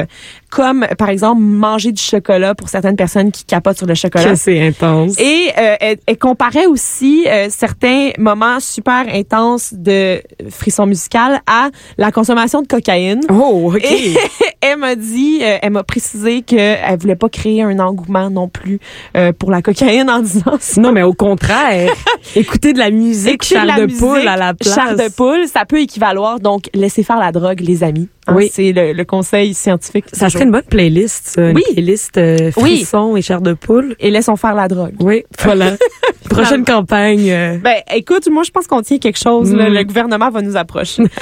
comme 0.50 0.86
par 0.98 1.10
exemple 1.10 1.42
manger 1.42 1.92
du 1.92 2.02
chocolat 2.02 2.56
pour 2.56 2.70
certaines 2.70 2.96
personnes 2.96 3.32
qui 3.32 3.46
capotent 3.46 3.78
sur 3.78 3.88
le 3.88 3.96
chocolat. 3.96 4.36
C'est 4.36 4.68
intense. 4.68 5.20
Et 5.20 5.52
euh, 5.58 5.76
elle, 5.80 5.98
elle 6.06 6.18
comparait 6.18 6.66
aussi 6.66 7.26
euh, 7.28 7.48
certains 7.50 8.12
moments 8.18 8.60
super 8.60 9.06
intenses 9.14 9.74
de 9.74 10.22
frisson 10.50 10.86
musical 10.86 11.42
à 11.48 11.70
la 11.98 12.12
consommation 12.12 12.62
de 12.62 12.68
cocaïne. 12.68 13.22
Oh, 13.30 13.74
OK. 13.76 13.84
Et 13.84 14.16
elle 14.62 14.78
m'a 14.78 14.96
dit, 14.96 15.40
euh, 15.42 15.58
elle 15.62 15.72
m'a 15.72 15.84
précisé 15.84 16.42
qu'elle 16.42 16.98
voulait 17.00 17.16
pas 17.16 17.30
créer 17.30 17.64
un 17.64 17.80
engouement 17.80 18.30
non 18.30 18.48
plus 18.48 18.80
euh, 19.16 19.32
pour 19.32 19.52
la 19.52 19.62
cocaïne 19.62 20.10
en 20.10 20.20
disant 20.20 20.58
ça. 20.60 20.82
Non, 20.82 20.92
mais 20.92 21.04
au 21.04 21.14
contraire, 21.14 21.92
écouter 22.36 22.74
de 22.74 22.80
la 22.80 22.92
musique, 22.92 23.44
Écouter 23.44 23.56
chair 23.56 23.66
la 23.66 23.80
de 23.80 23.86
musique, 23.86 24.00
poule 24.00 24.28
à 24.28 24.38
la 24.38 24.54
place. 24.54 24.74
Chair 24.74 24.96
de 24.96 25.10
poule, 25.14 25.48
ça 25.48 25.66
peut 25.66 25.80
équivaloir. 25.80 26.40
Donc, 26.40 26.70
laissez 26.74 27.04
faire 27.04 27.18
la 27.18 27.32
drogue, 27.32 27.60
les 27.62 27.84
amis. 27.84 28.10
Hein, 28.30 28.34
Oui. 28.36 28.50
C'est 28.54 28.72
le, 28.72 28.94
le 28.94 29.06
conseil 29.06 29.54
scientifique. 29.54 30.06
Ça 30.14 30.30
serait 30.30 30.44
une 30.46 30.52
bonne 30.52 30.62
playlist, 30.64 31.28
ça. 31.36 31.42
Oui. 31.52 31.64
Une 31.68 31.74
playlist 31.74 32.18
euh, 32.18 32.52
Oui. 32.58 32.78
frisson 32.78 33.16
et 33.16 33.22
chair 33.22 33.42
de 33.42 33.54
poule. 33.54 33.96
Et 34.00 34.10
laissons 34.10 34.36
faire 34.36 34.56
la 34.56 34.68
drogue. 34.68 34.94
Oui, 35.00 35.24
voilà. 35.44 35.72
Prochaine 36.30 36.64
campagne. 36.64 37.30
euh, 37.32 37.58
Ben, 37.58 37.78
écoute, 37.94 38.28
moi, 38.30 38.44
je 38.44 38.52
pense 38.52 38.68
qu'on 38.68 38.82
tient 38.82 38.98
quelque 39.00 39.20
chose. 39.20 39.54
là. 39.54 39.70
Mm. 39.70 39.74
Le 39.74 39.84
gouvernement 39.84 40.30
va 40.30 40.42
nous 40.42 40.56
approcher. 40.58 41.04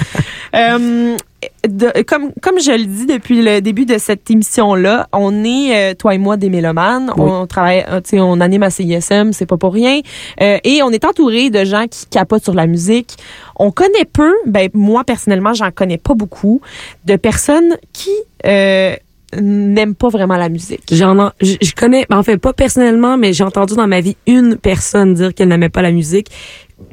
Euh, 0.56 1.18
de- 1.68 2.02
comme, 2.04 2.32
comme 2.42 2.60
je 2.60 2.72
le 2.72 2.86
dis 2.86 3.06
depuis 3.06 3.42
le 3.44 3.62
début 3.62 3.86
de 3.86 3.98
cette 3.98 4.30
émission-là, 4.32 5.08
on 5.14 5.44
est, 5.44 5.92
euh, 5.92 5.94
toi 5.94 6.16
et 6.16 6.18
moi, 6.18 6.36
des 6.38 6.50
mélomanes. 6.50 7.12
Oui. 7.16 7.30
On 7.30 7.46
travaille, 7.46 7.86
euh, 7.90 8.02
tu 8.02 8.12
sais, 8.12 8.20
on 8.20 8.40
anime 8.40 8.64
à 8.64 8.70
CISM, 8.70 9.34
c'est 9.34 9.46
pas 9.46 9.58
pour 9.58 9.74
rien. 9.74 10.02
Euh, 10.42 10.58
et 10.64 10.82
on 10.84 10.90
est 10.90 11.06
entouré 11.06 11.50
de 11.50 11.64
gens 11.64 11.86
qui 11.90 12.06
capotent 12.08 12.44
sur 12.44 12.54
la 12.56 12.66
musique. 12.68 13.18
On 13.58 13.72
connaît 13.72 14.06
peu, 14.12 14.34
ben, 14.46 14.70
moi, 14.74 15.04
personnellement, 15.04 15.54
j'en 15.54 15.72
connais 15.72 15.98
pas 16.00 16.16
beaucoup, 16.16 16.62
de 17.06 17.16
personnes 17.18 17.78
qui 17.94 18.10
euh, 18.46 18.96
n'aiment 19.40 19.96
pas 19.96 20.10
vraiment 20.10 20.38
la 20.38 20.50
musique. 20.50 20.84
J'en 20.92 21.20
en- 21.20 21.32
je, 21.42 21.54
je 21.62 21.72
connais, 21.74 22.06
ben, 22.10 22.18
en 22.18 22.24
fait 22.24 22.38
pas 22.38 22.54
personnellement, 22.54 23.18
mais 23.18 23.34
j'ai 23.34 23.44
entendu 23.44 23.76
dans 23.76 23.88
ma 23.88 24.00
vie 24.02 24.16
une 24.26 24.56
personne 24.58 25.14
dire 25.14 25.34
qu'elle 25.34 25.50
n'aimait 25.50 25.70
pas 25.70 25.82
la 25.82 25.92
musique. 25.92 26.30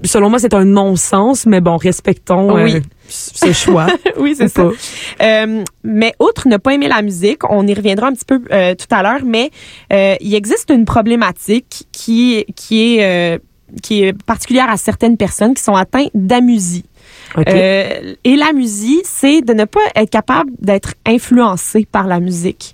Selon 0.03 0.31
moi, 0.31 0.39
c'est 0.39 0.55
un 0.55 0.65
non-sens, 0.65 1.47
mais 1.47 1.61
bon, 1.61 1.77
respectons 1.77 2.55
Oui. 2.55 2.77
euh, 2.77 2.81
ce 3.09 3.53
choix. 3.53 3.87
oui, 4.19 4.35
c'est 4.37 4.49
ça. 4.49 4.71
Euh, 5.23 5.65
mais 5.83 6.15
outre 6.21 6.49
ne 6.49 6.57
pas 6.57 6.75
aimer 6.75 6.89
la 6.89 7.03
musique, 7.03 7.49
on 7.51 7.67
y 7.67 7.75
reviendra 7.75 8.09
un 8.09 8.13
petit 8.13 8.25
peu 8.25 8.41
euh, 8.51 8.75
tout 8.75 8.87
à 8.91 9.03
l'heure, 9.03 9.25
mais 9.25 9.51
il 9.91 10.35
existe 10.35 10.71
une 10.71 10.85
problématique 10.85 11.87
qui 11.93 12.45
qui 12.57 12.99
est 12.99 13.41
qui 13.83 14.05
est 14.05 14.13
particulière 14.25 14.71
à 14.71 14.77
certaines 14.77 15.17
personnes 15.17 15.55
qui 15.55 15.63
sont 15.63 15.75
atteintes 15.75 16.11
d'amusie. 16.15 16.85
OK. 17.37 17.49
Euh, 17.49 18.15
et 18.23 18.37
l'amusie, 18.37 19.01
c'est 19.05 19.41
de 19.41 19.53
ne 19.53 19.65
pas 19.65 19.81
être 19.97 20.11
capable 20.11 20.51
d'être 20.61 20.95
influencé 21.07 21.87
par 21.91 22.07
la 22.07 22.21
musique. 22.21 22.74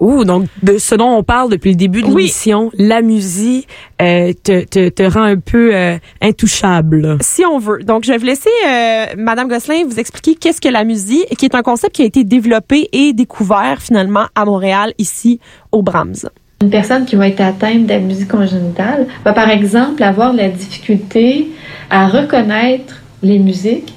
Ouh, 0.00 0.24
donc 0.24 0.46
de 0.62 0.78
ce 0.78 0.94
dont 0.94 1.08
on 1.10 1.22
parle 1.22 1.50
depuis 1.50 1.70
le 1.70 1.76
début 1.76 2.02
de 2.02 2.06
Oui. 2.08 2.14
l'émission, 2.24 2.70
la 2.78 3.02
musique 3.02 3.66
euh, 4.02 4.32
te, 4.42 4.64
te, 4.64 4.88
te 4.88 5.02
rend 5.02 5.22
un 5.22 5.38
peu 5.38 5.74
euh, 5.74 5.96
intouchable. 6.22 7.18
Si 7.20 7.44
on 7.44 7.58
veut. 7.58 7.82
Donc, 7.82 8.04
je 8.04 8.12
vais 8.12 8.18
vous 8.18 8.26
laisser, 8.26 8.50
euh, 8.68 9.06
Madame 9.16 9.48
Gosselin, 9.48 9.84
vous 9.88 9.98
expliquer 9.98 10.34
qu'est-ce 10.34 10.60
que 10.60 10.68
la 10.68 10.84
musique, 10.84 11.26
qui 11.36 11.44
est 11.46 11.54
un 11.54 11.62
concept 11.62 11.94
qui 11.94 12.02
a 12.02 12.06
été 12.06 12.24
développé 12.24 12.88
et 12.92 13.12
découvert 13.12 13.80
finalement 13.80 14.26
à 14.34 14.44
Montréal, 14.44 14.92
ici, 14.98 15.40
au 15.72 15.82
Brahms. 15.82 16.28
Une 16.62 16.70
personne 16.70 17.04
qui 17.04 17.16
va 17.16 17.28
être 17.28 17.40
atteinte 17.42 17.86
d'amusie 17.86 18.26
congénitale 18.26 19.06
va 19.24 19.32
par 19.34 19.50
exemple 19.50 20.02
avoir 20.02 20.32
la 20.32 20.48
difficulté 20.48 21.48
à 21.90 22.08
reconnaître 22.08 23.02
les 23.22 23.38
musiques 23.38 23.92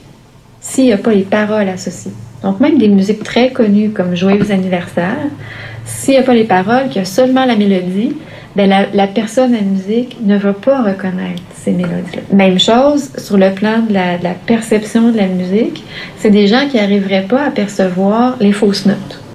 s'il 0.59 0.85
n'y 0.85 0.93
a 0.93 0.97
pas 0.97 1.13
les 1.13 1.23
paroles 1.23 1.69
associées. 1.69 2.11
Donc 2.43 2.59
même 2.59 2.77
des 2.77 2.87
musiques 2.87 3.23
très 3.23 3.51
connues 3.51 3.89
comme 3.89 4.15
Joyeux 4.15 4.51
anniversaire, 4.51 5.17
s'il 5.85 6.13
n'y 6.13 6.19
a 6.19 6.23
pas 6.23 6.33
les 6.33 6.43
paroles, 6.43 6.87
qu'il 6.87 6.97
y 6.97 6.99
a 6.99 7.05
seulement 7.05 7.45
la 7.45 7.55
mélodie, 7.55 8.15
ben 8.55 8.69
la, 8.93 9.07
personne 9.07 9.53
à 9.53 9.61
musique 9.61 10.17
ne 10.21 10.37
va 10.37 10.53
pas 10.53 10.81
reconnaître 10.81 11.41
ces 11.55 11.71
mélodies-là. 11.71 12.21
Même 12.33 12.59
chose 12.59 13.11
sur 13.17 13.37
le 13.37 13.51
plan 13.51 13.79
de 13.87 13.93
la, 13.93 14.17
de 14.17 14.23
la 14.23 14.33
perception 14.33 15.11
de 15.11 15.17
la 15.17 15.27
musique, 15.27 15.83
c'est 16.17 16.31
des 16.31 16.47
gens 16.47 16.67
qui 16.69 16.77
n'arriveraient 16.77 17.27
pas 17.29 17.45
à 17.45 17.51
percevoir 17.51 18.37
les 18.39 18.51
fausses 18.51 18.85
notes. 18.85 19.28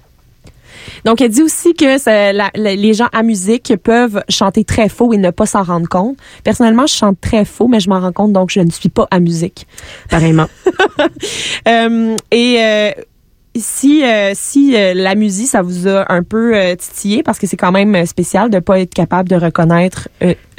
Donc, 1.05 1.21
elle 1.21 1.31
dit 1.31 1.43
aussi 1.43 1.75
que 1.75 1.99
ça- 1.99 2.33
la- 2.33 2.51
la- 2.55 2.75
les 2.75 2.95
gens 2.95 3.09
à 3.13 3.23
musique 3.23 3.75
peuvent 3.83 4.23
chanter 4.29 4.65
très 4.65 4.89
faux 4.89 5.13
et 5.13 5.19
ne 5.19 5.31
pas 5.31 5.47
s'en 5.47 5.63
rendre 5.63 5.89
compte. 5.89 6.17
Personnellement, 6.45 6.87
je 6.87 6.95
chante 6.95 7.21
très 7.21 7.45
faux, 7.45 7.69
mais 7.69 7.81
je 7.81 7.89
m'en 7.91 8.01
rends 8.01 8.13
compte, 8.13 8.33
donc 8.33 8.51
je 8.51 8.61
ne 8.61 8.71
suis 8.71 8.89
pas 8.89 9.07
à 9.11 9.21
musique. 9.21 9.67
Pareillement. 10.11 10.47
Euh, 11.69 12.17
et 12.31 12.57
euh, 12.61 12.91
si 13.57 14.05
euh, 14.05 14.33
si 14.35 14.75
euh, 14.77 14.95
la 14.95 15.15
musique, 15.15 15.47
ça 15.49 15.63
vous 15.63 15.87
a 15.89 16.13
un 16.13 16.23
peu 16.23 16.55
euh, 16.57 16.75
titillé, 16.77 17.23
parce 17.23 17.39
que 17.39 17.47
c'est 17.47 17.57
quand 17.57 17.73
même 17.73 18.05
spécial 18.07 18.51
de 18.51 18.59
pas 18.59 18.81
être 18.81 18.93
capable 18.95 19.29
de 19.29 19.37
reconnaître 19.37 20.09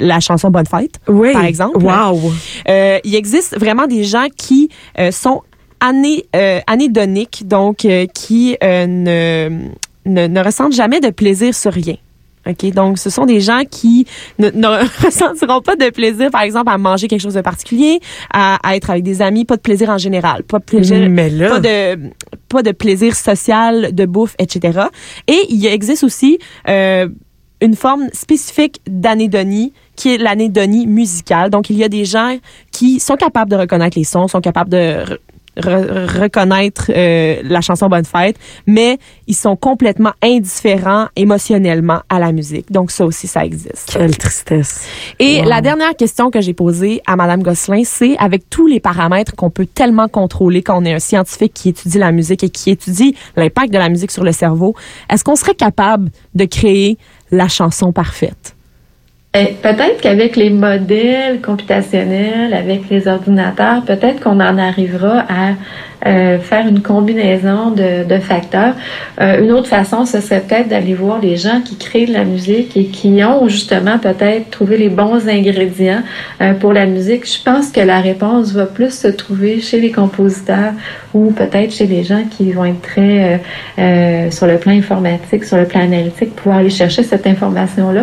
la 0.00 0.20
chanson 0.20 0.50
Bonne 0.50 0.66
Fête. 0.66 0.96
Oui. 1.08 1.32
Par 1.32 1.44
exemple. 1.44 1.78
Wow. 1.84 2.32
Euh, 2.68 2.98
il 3.04 3.14
existe 3.14 3.58
vraiment 3.58 3.86
des 3.86 4.04
gens 4.04 4.26
qui 4.36 4.68
euh, 4.98 5.10
sont 5.10 5.42
ané, 5.80 6.24
euh, 6.34 6.60
anédoniques, 6.66 7.46
donc 7.46 7.84
euh, 7.84 8.06
qui 8.12 8.56
euh, 8.62 8.86
ne, 8.86 9.68
ne, 10.06 10.26
ne 10.26 10.40
ressentent 10.42 10.72
jamais 10.74 11.00
de 11.00 11.10
plaisir 11.10 11.54
sur 11.54 11.72
rien. 11.72 11.96
OK? 12.48 12.72
Donc, 12.72 12.96
ce 12.98 13.10
sont 13.10 13.26
des 13.26 13.40
gens 13.40 13.62
qui 13.68 14.06
ne, 14.38 14.50
ne 14.50 14.68
ressentiront 15.04 15.60
pas 15.60 15.74
de 15.76 15.90
plaisir, 15.90 16.30
par 16.30 16.42
exemple, 16.42 16.70
à 16.70 16.78
manger 16.78 17.08
quelque 17.08 17.20
chose 17.20 17.34
de 17.34 17.40
particulier, 17.40 17.98
à, 18.32 18.56
à 18.66 18.76
être 18.76 18.88
avec 18.90 19.02
des 19.02 19.20
amis, 19.20 19.44
pas 19.44 19.56
de 19.56 19.60
plaisir 19.62 19.90
en 19.90 19.98
général, 19.98 20.44
pas 20.44 20.60
de 20.60 20.64
plaisir, 20.64 21.10
Mais 21.10 21.28
là- 21.28 21.48
pas 21.48 21.60
de 21.60 21.98
pas 22.48 22.62
de 22.62 22.70
plaisir 22.70 23.16
social, 23.16 23.92
de 23.92 24.06
bouffe, 24.06 24.36
etc. 24.38 24.82
Et 25.26 25.40
il 25.50 25.66
existe 25.66 26.04
aussi 26.04 26.38
euh, 26.68 27.08
une 27.60 27.74
forme 27.74 28.06
spécifique 28.12 28.80
d'anédonie 28.86 29.72
qui 29.96 30.14
est 30.14 30.18
l'anédonie 30.18 30.86
musicale. 30.86 31.50
Donc, 31.50 31.70
il 31.70 31.76
y 31.76 31.82
a 31.82 31.88
des 31.88 32.04
gens 32.04 32.36
qui 32.70 33.00
sont 33.00 33.16
capables 33.16 33.50
de 33.50 33.56
reconnaître 33.56 33.98
les 33.98 34.04
sons, 34.04 34.28
sont 34.28 34.40
capables 34.42 34.70
de 34.70 35.18
re- 35.56 36.20
reconnaître 36.20 36.90
euh, 36.94 37.40
la 37.44 37.60
chanson 37.60 37.88
Bonne 37.88 38.04
Fête, 38.04 38.36
mais 38.66 38.98
ils 39.26 39.34
sont 39.34 39.56
complètement 39.56 40.12
indifférents 40.22 41.06
émotionnellement 41.16 42.00
à 42.08 42.18
la 42.18 42.32
musique. 42.32 42.70
Donc, 42.72 42.90
ça 42.90 43.04
aussi, 43.04 43.26
ça 43.26 43.44
existe. 43.44 43.90
Quelle 43.92 44.16
tristesse. 44.16 44.86
Et 45.18 45.40
Wow. 45.42 45.48
la 45.48 45.60
dernière 45.60 45.94
question 45.96 46.30
que 46.30 46.40
j'ai 46.40 46.54
posée 46.54 47.00
à 47.06 47.16
Madame 47.16 47.42
Gosselin, 47.42 47.82
c'est 47.84 48.16
avec 48.18 48.48
tous 48.50 48.66
les 48.66 48.80
paramètres 48.80 49.34
qu'on 49.36 49.50
peut 49.50 49.66
tellement 49.66 50.08
contrôler 50.08 50.62
quand 50.62 50.80
on 50.80 50.84
est 50.84 50.94
un 50.94 50.98
scientifique 50.98 51.52
qui 51.54 51.68
étudie 51.70 51.98
la 51.98 52.12
musique 52.12 52.42
et 52.44 52.50
qui 52.50 52.70
étudie 52.70 53.14
l'impact 53.36 53.72
de 53.72 53.78
la 53.78 53.88
musique 53.88 54.10
sur 54.10 54.24
le 54.24 54.32
cerveau, 54.32 54.74
est-ce 55.10 55.22
qu'on 55.24 55.36
serait 55.36 55.54
capable 55.54 56.10
de 56.34 56.44
créer 56.44 56.98
la 57.30 57.48
chanson 57.48 57.92
parfaite? 57.92 58.55
Eh, 59.38 59.54
Peut-être 59.62 60.00
qu'avec 60.00 60.34
les 60.36 60.48
modèles 60.48 61.42
computationnels, 61.42 62.54
avec 62.54 62.88
les 62.88 63.06
ordinateurs, 63.06 63.82
peut-être 63.84 64.20
qu'on 64.20 64.40
en 64.40 64.56
arrivera 64.56 65.26
à 65.28 65.52
euh, 66.04 66.38
faire 66.38 66.68
une 66.68 66.82
combinaison 66.82 67.70
de, 67.70 68.18
facteurs. 68.18 68.74
Euh, 69.20 69.42
une 69.42 69.50
autre 69.50 69.68
façon, 69.68 70.04
ce 70.04 70.20
serait 70.20 70.40
peut-être 70.40 70.68
d'aller 70.68 70.92
voir 70.92 71.20
les 71.20 71.36
gens 71.36 71.62
qui 71.64 71.76
créent 71.76 72.04
de 72.04 72.12
la 72.12 72.24
musique 72.24 72.76
et 72.76 72.86
qui 72.86 73.24
ont 73.24 73.48
justement 73.48 73.98
peut-être 73.98 74.50
trouvé 74.50 74.76
les 74.76 74.90
bons 74.90 75.26
ingrédients 75.26 76.02
euh, 76.42 76.52
pour 76.52 76.74
la 76.74 76.84
musique. 76.84 77.26
Je 77.26 77.42
pense 77.42 77.70
que 77.70 77.80
la 77.80 78.00
réponse 78.00 78.52
va 78.52 78.66
plus 78.66 78.92
se 78.92 79.08
trouver 79.08 79.60
chez 79.60 79.80
les 79.80 79.90
compositeurs 79.90 80.72
ou 81.14 81.30
peut-être 81.30 81.72
chez 81.72 81.86
les 81.86 82.04
gens 82.04 82.24
qui 82.30 82.52
vont 82.52 82.66
être 82.66 82.82
très 82.82 83.40
sur 84.30 84.46
le 84.46 84.58
plan 84.58 84.72
informatique, 84.72 85.44
sur 85.44 85.56
le 85.56 85.64
plan 85.64 85.80
analytique, 85.80 86.34
pouvoir 86.36 86.58
aller 86.58 86.70
chercher 86.70 87.02
cette 87.02 87.26
information-là. 87.26 88.02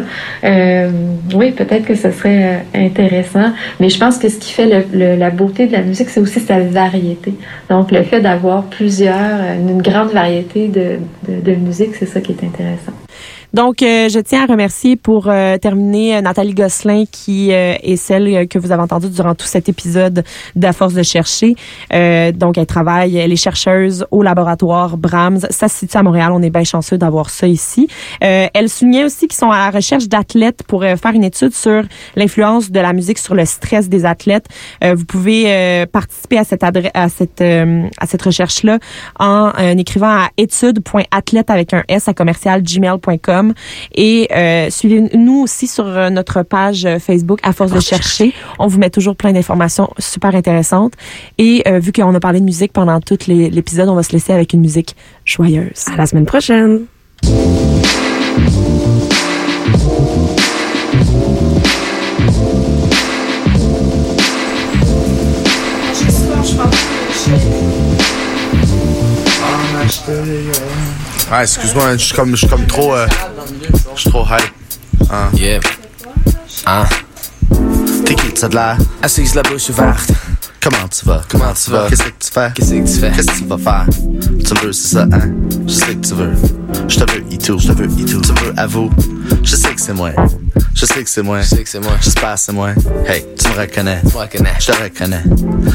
Oui, 1.35 1.51
peut-être 1.51 1.85
que 1.85 1.95
ce 1.95 2.09
serait 2.11 2.65
intéressant, 2.73 3.51
mais 3.79 3.89
je 3.89 3.99
pense 3.99 4.17
que 4.17 4.29
ce 4.29 4.37
qui 4.37 4.51
fait 4.51 4.85
la 4.93 5.29
beauté 5.29 5.67
de 5.67 5.73
la 5.73 5.81
musique, 5.81 6.09
c'est 6.09 6.19
aussi 6.19 6.39
sa 6.39 6.59
variété. 6.59 7.33
Donc, 7.69 7.82
le 7.91 8.03
fait 8.03 8.21
d'avoir 8.21 8.63
plusieurs, 8.63 9.15
euh, 9.15 9.59
une 9.59 9.81
grande 9.81 10.09
variété 10.09 10.67
de 10.67 11.51
musique, 11.55 11.95
c'est 11.95 12.05
ça 12.05 12.21
qui 12.21 12.31
est 12.31 12.43
intéressant. 12.43 12.93
Donc, 13.53 13.83
euh, 13.83 14.09
je 14.09 14.19
tiens 14.19 14.43
à 14.43 14.45
remercier 14.47 14.95
pour 14.95 15.27
euh, 15.27 15.59
terminer 15.59 16.17
euh, 16.17 16.21
Nathalie 16.21 16.55
Gosselin, 16.55 17.03
qui 17.11 17.53
euh, 17.53 17.75
est 17.83 17.97
celle 17.97 18.27
euh, 18.27 18.45
que 18.47 18.57
vous 18.57 18.71
avez 18.71 18.81
entendue 18.81 19.09
durant 19.09 19.35
tout 19.35 19.45
cet 19.45 19.69
épisode 19.69 20.23
d'À 20.55 20.73
force 20.73 20.95
de 20.95 21.03
chercher. 21.03 21.55
Donc, 21.91 22.57
elle 22.57 22.65
travaille, 22.65 23.17
elle 23.17 23.31
est 23.31 23.35
chercheuse 23.35 24.07
au 24.09 24.23
laboratoire 24.23 24.97
Brahms. 24.97 25.41
Ça 25.51 25.67
se 25.67 25.79
situe 25.79 25.97
à 25.97 26.01
Montréal. 26.01 26.31
On 26.31 26.41
est 26.41 26.49
bien 26.49 26.63
chanceux 26.63 26.97
d'avoir 26.97 27.29
ça 27.29 27.47
ici. 27.47 27.87
Elle 28.21 28.69
soulignait 28.69 29.03
aussi 29.03 29.27
qu'ils 29.27 29.37
sont 29.37 29.51
à 29.51 29.57
la 29.57 29.69
recherche 29.69 30.07
d'athlètes 30.07 30.63
pour 30.67 30.81
faire 30.81 31.11
une 31.13 31.23
étude 31.23 31.53
sur 31.53 31.83
l'influence 32.15 32.71
de 32.71 32.79
la 32.79 32.93
musique 32.93 33.19
sur 33.19 33.35
le 33.35 33.45
stress 33.45 33.89
des 33.89 34.05
athlètes. 34.05 34.47
Vous 34.81 35.05
pouvez 35.05 35.85
participer 35.91 36.39
à 36.39 36.43
cette 36.43 36.63
à 36.63 37.09
cette 37.09 37.41
à 37.41 38.07
cette 38.07 38.21
recherche 38.21 38.63
là 38.63 38.79
en 39.19 39.51
écrivant 39.77 40.07
à 40.07 40.29
étude.athlète 40.37 41.49
avec 41.49 41.73
un 41.73 41.83
s 41.87 42.07
à 42.07 42.13
commercial 42.13 42.63
gmail.com 42.63 43.42
et 43.93 44.27
euh, 44.33 44.69
suivez-nous 44.69 45.41
aussi 45.41 45.67
sur 45.67 45.85
euh, 45.85 46.09
notre 46.09 46.43
page 46.43 46.85
euh, 46.85 46.99
Facebook 46.99 47.39
à 47.43 47.53
force 47.53 47.71
de 47.71 47.79
chercher. 47.79 48.33
On 48.59 48.67
vous 48.67 48.79
met 48.79 48.89
toujours 48.89 49.15
plein 49.15 49.31
d'informations 49.33 49.89
super 49.97 50.35
intéressantes 50.35 50.93
et 51.37 51.63
euh, 51.67 51.79
vu 51.79 51.91
qu'on 51.91 52.13
a 52.13 52.19
parlé 52.19 52.39
de 52.39 52.45
musique 52.45 52.73
pendant 52.73 52.99
tout 52.99 53.17
l'épisode, 53.27 53.89
on 53.89 53.95
va 53.95 54.03
se 54.03 54.11
laisser 54.11 54.33
avec 54.33 54.53
une 54.53 54.61
musique 54.61 54.95
joyeuse. 55.25 55.85
À 55.93 55.97
la 55.97 56.05
semaine 56.05 56.25
prochaine. 56.25 56.85
Ah, 71.35 71.41
excuse-moi, 71.41 71.97
je 71.97 72.03
suis 72.05 72.13
comme, 72.13 72.29
je 72.29 72.35
suis 72.35 72.47
comme 72.47 72.67
trop, 72.67 72.93
euh, 72.93 73.07
je 73.95 74.01
suis 74.01 74.09
trop 74.11 74.23
hype. 74.23 74.53
Hein. 75.09 75.31
Yeah. 75.33 75.61
Hein? 76.67 76.85
T'es 78.05 78.13
qui, 78.13 78.31
t'as 78.33 78.49
de 78.49 78.53
l'air? 78.53 78.77
Assise 79.01 79.33
la 79.33 79.41
bouche 79.41 79.67
ouverte. 79.69 80.11
Comment 80.61 80.87
tu 80.87 81.03
vas? 81.07 81.23
Comment 81.27 81.51
tu 81.55 81.71
vas? 81.71 81.87
Qu'est-ce 81.89 82.03
que 82.03 82.09
tu 82.09 82.31
fais? 82.31 82.51
Qu'est-ce 82.53 82.69
que 82.69 82.85
tu 82.85 82.99
fais? 82.99 83.11
Qu'est-ce 83.11 83.31
que 83.31 83.37
tu 83.39 83.45
vas 83.45 83.57
faire? 83.57 83.85
Tu 83.89 84.53
me 84.53 84.59
veux, 84.59 84.73
c'est 84.73 84.95
ça, 84.95 85.07
hein? 85.11 85.31
Je 85.65 85.73
sais 85.73 85.95
que 85.95 86.07
tu 86.07 86.13
veux. 86.13 86.33
Je 86.87 86.99
te 86.99 87.11
veux, 87.11 87.23
et 87.31 87.37
tout. 87.39 87.57
Je 87.57 87.67
te 87.69 87.73
veux, 87.73 87.85
et 87.85 88.05
tout. 88.05 88.21
Tu 88.21 88.31
me 88.31 88.39
veux, 88.39 88.53
avoue. 88.55 88.91
Je 89.41 89.55
sais 89.55 89.73
que 89.73 89.81
c'est 89.81 89.93
moi. 89.93 90.11
Je 90.75 90.85
sais 90.85 91.03
que 91.03 91.09
c'est 91.09 91.23
moi. 91.23 91.41
Je 91.41 91.47
sais 91.47 91.63
que 91.63 91.69
c'est 91.69 91.79
moi. 91.79 91.93
J'espère 91.99 92.35
que 92.35 92.39
c'est 92.41 92.53
moi. 92.53 92.69
Hey, 93.07 93.25
tu 93.39 93.49
me 93.49 93.55
reconnais. 93.55 94.01
Tu 94.01 94.15
me 94.15 94.21
reconnais. 94.21 94.53
Je 94.59 94.67
te 94.67 94.83
reconnais. 94.83 95.23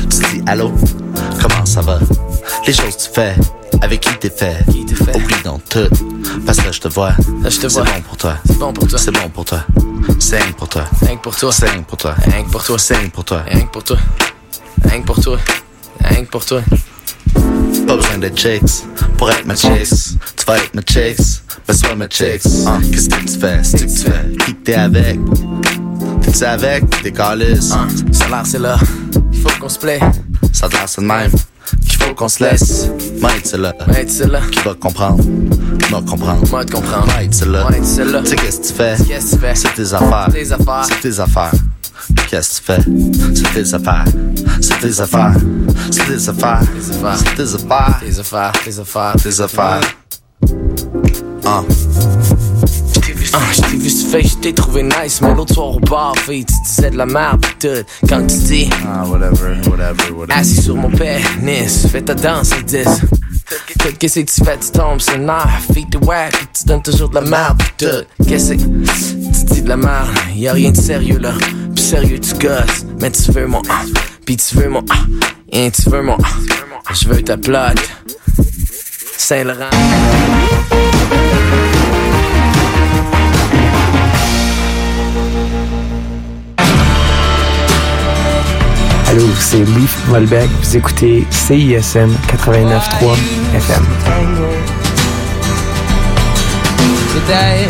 Tu 0.02 0.38
dis 0.38 0.42
allô? 0.46 0.72
Comment 1.42 1.66
ça 1.66 1.80
va? 1.80 1.98
Les 2.64 2.72
choses 2.72 2.96
que 2.96 3.02
tu 3.02 3.08
fais. 3.12 3.34
Avec 3.80 4.00
qui 4.00 4.10
t'es 4.18 4.30
fait? 4.30 4.64
Qui 4.70 4.84
t'es 4.84 4.94
fait? 4.94 5.16
Oublie 5.16 5.42
donc 5.44 5.62
tout. 5.68 5.88
Parce 6.44 6.58
que 6.58 6.72
je 6.72 6.80
te 6.80 6.88
vois. 6.88 7.10
Là, 7.42 7.48
je 7.50 7.56
te 7.60 7.68
C'est 7.68 7.68
vois. 7.68 7.84
bon 7.84 8.00
pour 8.02 8.16
toi. 8.16 8.34
C'est 8.46 8.58
bon 8.58 8.72
pour 8.72 8.88
toi. 8.88 8.98
C'est 8.98 9.10
bon 9.12 9.28
pour 9.28 9.44
toi. 9.44 9.64
C'est 10.18 10.38
rien 10.42 10.52
pour 10.52 10.68
toi. 10.68 10.84
Rien 11.02 11.16
pour 11.16 11.36
toi. 11.36 11.52
C'est 11.52 11.68
rien 11.68 11.82
pour 11.82 11.96
toi. 11.98 12.14
Rien 12.24 12.44
pour 12.50 12.64
toi. 12.64 12.78
C'est 12.78 12.96
rien 12.96 13.08
pour 13.08 13.24
toi. 13.24 13.42
Rien 13.46 13.66
pour 13.66 13.84
toi. 13.84 13.96
Rien 14.84 15.02
pour 15.02 15.20
toi. 15.20 15.38
Rien 16.00 16.24
pour 16.24 16.44
toi. 16.44 16.62
Pas 17.86 17.96
besoin 17.96 18.18
de 18.18 18.28
chicks 18.36 18.84
pour 19.16 19.30
être 19.30 19.46
ma 19.46 19.54
chicks. 19.56 20.18
Tu 20.36 20.44
vas 20.46 20.58
être 20.58 20.74
ma 20.74 20.82
chicks, 20.82 21.18
mais 21.66 21.74
sois 21.74 21.94
ma 21.94 22.06
chicks. 22.08 22.42
Hein, 22.66 22.80
Qu'est-ce 22.92 23.08
que 23.08 23.20
tu 23.32 23.38
fais? 23.38 23.64
C'est 23.64 23.78
que 23.78 23.90
tu 23.90 24.10
fais? 24.10 24.44
Qui 24.44 24.54
que 24.54 24.60
t'es 24.64 24.74
avec? 24.74 25.18
T'es-tu 26.22 26.44
avec? 26.44 27.02
T'es 27.02 27.12
calice? 27.12 27.72
Hein? 27.72 27.88
L'air, 28.30 28.42
c'est 28.44 28.58
là. 28.58 28.76
Il 29.32 29.40
faut 29.40 29.48
qu'on 29.58 29.68
se 29.68 29.78
plaît. 29.78 30.00
Ça 30.52 30.68
c'est 30.86 31.00
de 31.00 31.06
même. 31.06 31.30
Qu'il 31.88 32.02
faut 32.02 32.14
qu'on 32.14 32.28
se 32.28 32.42
laisse. 32.42 32.88
Moi, 33.20 33.30
être 33.36 33.56
là. 33.56 33.72
Tu 33.94 34.08
sais 34.08 34.26
là. 34.26 34.40
Qui 34.50 34.60
va 34.60 34.74
comprendre? 34.74 35.22
Moi, 35.90 36.02
comprendre. 36.06 36.48
Moi, 36.50 36.64
comprendre. 36.64 37.06
Moi, 37.06 37.24
être 37.24 37.46
là. 37.46 37.62
Moi, 37.62 37.76
être 37.76 37.84
celle-là. 37.84 38.22
Tu 38.22 38.30
sais 38.30 38.36
qu'est-ce 38.36 38.60
que 38.60 38.66
tu 38.66 38.72
fais? 38.72 38.96
Qu'est-ce 39.06 39.30
que 39.30 39.36
tu 39.36 39.40
fais? 39.40 39.54
C'est 39.54 39.74
tes 39.74 39.94
affaires. 39.94 40.28
Tes 40.32 40.52
affaires. 40.52 40.84
C'est 40.84 41.00
tes 41.00 41.20
affaires. 41.20 41.52
Qu'est-ce 42.30 42.60
que 42.60 42.72
tu 42.72 42.82
fais? 42.82 43.34
C'est 43.34 43.52
tes 43.54 43.74
affaires. 43.74 44.04
C'est 44.60 44.80
tes 44.80 45.00
affaires. 45.00 45.34
C'est 45.90 46.06
tes 46.06 46.28
affaires. 46.28 46.60
Tes 46.60 46.90
affaires. 46.90 47.18
C'est 47.18 47.34
tes 47.34 47.54
affaires. 47.54 48.00
Tes 48.00 48.18
affaires. 48.18 48.52
Tes 48.64 48.78
affaires. 48.78 49.14
Tes 49.22 49.40
affaires. 49.40 49.80
Ah. 51.44 51.62
T'ai 53.70 53.76
vu 53.76 53.90
sur 53.90 54.08
face, 54.08 54.30
je 54.30 54.36
t'ai 54.36 54.52
trouvé 54.54 54.82
nice, 54.82 55.20
mais 55.20 55.34
l'autre 55.34 55.54
soir 55.54 55.76
au 55.76 55.80
bar, 55.80 56.16
fille, 56.18 56.44
tu 56.44 56.54
disais 56.64 56.90
de 56.90 56.96
la 56.96 57.06
merde 57.06 57.44
pis 57.44 57.68
tout. 57.68 58.08
Quand 58.08 58.26
tu 58.26 58.36
dis, 58.36 58.70
Ah, 58.86 59.04
whatever, 59.06 59.56
whatever, 59.68 60.10
whatever. 60.12 60.32
assis 60.40 60.62
sur 60.62 60.76
mon 60.76 60.90
pénis, 60.90 61.86
fais 61.90 62.02
ta 62.02 62.14
danse 62.14 62.52
et 62.58 62.62
dis. 62.62 62.84
Qu'est-ce 63.98 64.20
que 64.20 64.30
tu 64.30 64.44
fais, 64.44 64.58
tu 64.58 64.70
tombes 64.70 65.00
sur 65.00 65.18
nerf, 65.18 65.48
fille 65.72 65.86
de 65.86 65.98
wack, 65.98 66.32
tu 66.52 66.64
donnes 66.66 66.82
toujours 66.82 67.08
de 67.10 67.16
la 67.16 67.20
merde 67.22 67.58
pis 67.58 67.86
tout. 67.86 68.26
Qu'est-ce 68.26 68.54
que 68.54 68.58
tu 68.58 69.44
dis 69.54 69.62
de 69.62 69.68
la 69.68 69.76
merde, 69.76 70.08
y'a 70.34 70.52
rien 70.52 70.70
de 70.70 70.76
sérieux 70.76 71.18
là. 71.18 71.32
Pis 71.74 71.82
sérieux, 71.82 72.18
tu 72.20 72.34
gosses, 72.34 72.84
mais 73.00 73.10
tu 73.10 73.30
veux 73.32 73.46
mon 73.46 73.62
ah, 73.68 73.82
pis 74.24 74.36
tu 74.36 74.56
veux 74.56 74.68
mon 74.68 74.84
ah, 74.90 74.96
et 75.52 75.70
tu 75.70 75.88
veux 75.90 76.02
mon 76.02 76.16
ah. 76.22 76.92
Je 76.94 77.06
veux 77.08 77.22
ta 77.22 77.36
plot. 77.36 77.74
Saint-Laurent. 79.18 79.68
Allô, 89.10 89.24
c'est 89.38 89.64
Louis 89.64 89.88
Volbeck. 90.06 90.50
Vous 90.62 90.76
écoutez 90.76 91.26
CISM 91.30 92.10
89.3 92.28 93.16
FM. 93.54 93.86
the 97.14 97.20
that 97.26 97.68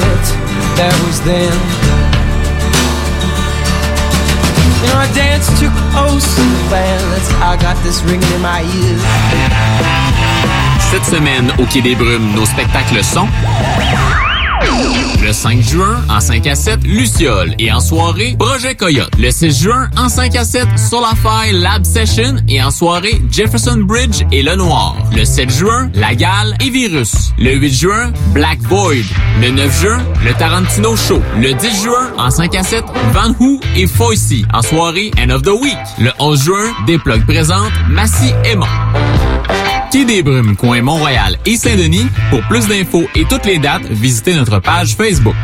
that 0.76 0.92
was 1.06 1.20
then. 1.22 1.52
You 4.82 4.88
know, 4.88 4.98
I 4.98 5.06
danced 5.14 5.56
too 5.60 5.70
close 5.92 6.26
to 6.34 6.42
the 6.42 6.70
band. 6.70 7.04
That's 7.12 7.30
how 7.38 7.52
I 7.52 7.56
got 7.56 7.76
this 7.84 8.02
ringing 8.02 8.32
in 8.34 8.42
my 8.42 8.62
ears. 8.62 9.02
Cette 10.90 11.04
semaine, 11.04 11.52
au 11.58 11.66
Quai 11.66 11.82
des 11.82 11.94
Brumes, 11.94 12.34
nos 12.34 12.46
spectacles 12.46 13.04
sont 13.04 13.28
Le 15.22 15.32
5 15.32 15.60
juin, 15.60 16.02
en 16.08 16.20
5 16.20 16.46
à 16.46 16.54
7, 16.54 16.84
Luciole. 16.84 17.54
Et 17.58 17.70
en 17.72 17.80
soirée, 17.80 18.36
Projet 18.38 18.74
Coyote. 18.74 19.10
Le 19.18 19.30
6 19.30 19.62
juin, 19.62 19.90
en 19.96 20.08
5 20.08 20.34
à 20.36 20.44
7, 20.44 20.66
Solafy 20.76 21.52
Lab 21.52 21.84
Session. 21.84 22.36
Et 22.48 22.62
en 22.62 22.70
soirée, 22.70 23.20
Jefferson 23.30 23.78
Bridge 23.78 24.24
et 24.32 24.42
Le 24.42 24.56
Noir. 24.56 24.96
Le 25.14 25.24
7 25.24 25.50
juin, 25.50 25.90
La 25.94 26.14
Gale 26.14 26.56
et 26.64 26.70
Virus. 26.70 27.32
Le 27.38 27.54
8 27.54 27.74
juin, 27.74 28.12
Black 28.32 28.58
Void. 28.62 29.04
Le 29.42 29.50
9 29.50 29.80
juin, 29.82 29.98
le 30.24 30.32
Tarantino 30.34 30.96
Show. 30.96 31.20
Le 31.40 31.52
10 31.52 31.82
juin, 31.82 32.10
en 32.16 32.30
5 32.30 32.54
à 32.54 32.62
7, 32.62 32.84
Van 33.12 33.34
Who 33.38 33.60
et 33.76 33.86
Foisy. 33.86 34.46
En 34.54 34.62
soirée, 34.62 35.10
End 35.18 35.30
of 35.30 35.42
the 35.42 35.50
Week. 35.60 35.76
Le 35.98 36.10
11 36.18 36.42
juin, 36.42 36.64
Déplugue 36.86 37.26
présente 37.26 37.72
Massy 37.88 38.32
Emma. 38.44 38.66
Quai 39.90 40.04
des 40.04 40.22
Brumes, 40.22 40.54
coin 40.54 40.82
Mont-Royal 40.82 41.38
et 41.46 41.56
Saint-Denis. 41.56 42.06
Pour 42.28 42.42
plus 42.42 42.68
d'infos 42.68 43.04
et 43.14 43.24
toutes 43.24 43.46
les 43.46 43.58
dates, 43.58 43.86
visitez 43.86 44.34
notre 44.34 44.58
page 44.58 44.94
Facebook. 44.94 45.34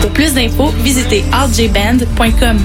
Pour 0.00 0.12
plus 0.12 0.32
d'infos, 0.34 0.72
visitez 0.84 1.24
rjband.com. 1.32 2.60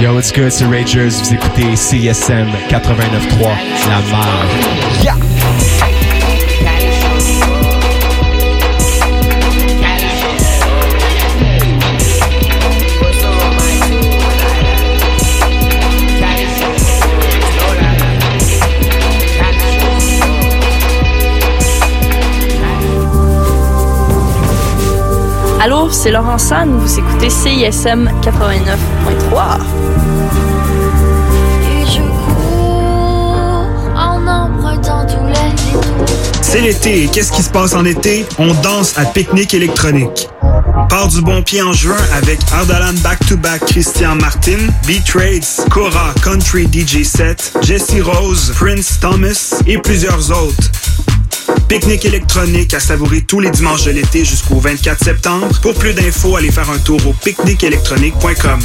Yo, 0.00 0.12
what's 0.12 0.32
good, 0.32 0.50
c'est 0.50 0.64
Ragers. 0.66 1.08
Vous 1.08 1.34
écoutez 1.34 1.76
CSM 1.76 2.48
89.3, 2.68 3.56
La 3.88 4.00
Marre. 4.10 4.46
Yeah! 5.02 5.33
Allô, 25.64 25.88
c'est 25.90 26.10
Laurent 26.10 26.36
San, 26.36 26.78
vous 26.78 26.98
écoutez 26.98 27.30
CISM 27.30 28.10
89.3. 28.20 29.60
En 33.96 34.26
empruntant 34.26 35.06
tous 35.06 35.26
les 35.26 35.32
détours. 35.32 35.82
C'est 36.42 36.60
l'été 36.60 37.04
et 37.04 37.08
qu'est-ce 37.08 37.32
qui 37.32 37.42
se 37.42 37.48
passe 37.48 37.74
en 37.74 37.86
été? 37.86 38.26
On 38.38 38.52
danse 38.60 38.98
à 38.98 39.06
pique-nique 39.06 39.54
électronique. 39.54 40.28
Part 40.90 41.08
du 41.08 41.22
bon 41.22 41.42
pied 41.42 41.62
en 41.62 41.72
juin 41.72 41.96
avec 42.12 42.40
Ardalan 42.52 42.92
Back-to-Back 43.02 43.64
Christian 43.64 44.16
Martin, 44.16 44.58
B-Trades, 44.86 45.70
Cora 45.70 46.12
Country 46.22 46.68
DJ 46.70 47.04
Set, 47.04 47.54
Jesse 47.62 48.02
Rose, 48.02 48.52
Prince 48.54 49.00
Thomas 49.00 49.62
et 49.66 49.78
plusieurs 49.78 50.30
autres. 50.30 50.70
Pique-nique 51.68 52.04
électronique 52.04 52.74
à 52.74 52.80
savourer 52.80 53.22
tous 53.22 53.40
les 53.40 53.50
dimanches 53.50 53.84
de 53.84 53.92
l'été 53.92 54.24
jusqu'au 54.24 54.60
24 54.60 55.02
septembre. 55.02 55.48
Pour 55.60 55.74
plus 55.74 55.94
d'infos, 55.94 56.36
allez 56.36 56.50
faire 56.50 56.70
un 56.70 56.78
tour 56.78 57.00
au 57.06 57.12
pique-niqueélectronique.com. 57.12 58.60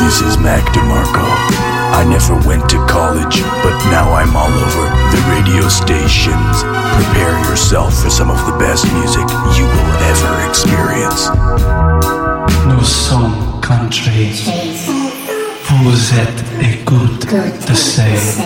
This 0.00 0.20
is 0.20 0.38
Mac 0.38 0.64
DeMarco. 0.72 1.72
I 1.94 2.04
never 2.04 2.34
went 2.48 2.68
to 2.70 2.78
college, 2.86 3.42
but 3.62 3.76
now 3.90 4.12
I'm 4.12 4.34
all 4.34 4.50
over 4.50 4.90
the 5.10 5.22
radio 5.28 5.68
stations. 5.68 6.64
Prepare 6.96 7.38
yourself 7.50 8.02
for 8.02 8.10
some 8.10 8.30
of 8.30 8.44
the 8.46 8.56
best 8.58 8.84
music 8.94 9.28
you 9.56 9.66
will 9.66 9.92
ever 10.10 10.48
experience. 10.48 11.30
Nous 12.66 12.84
sommes 12.84 13.60
country. 13.60 15.01
Vous 15.64 16.14
êtes 16.14 16.44
écoute 16.60 17.26
de 17.68 17.74
CISM. 17.74 18.42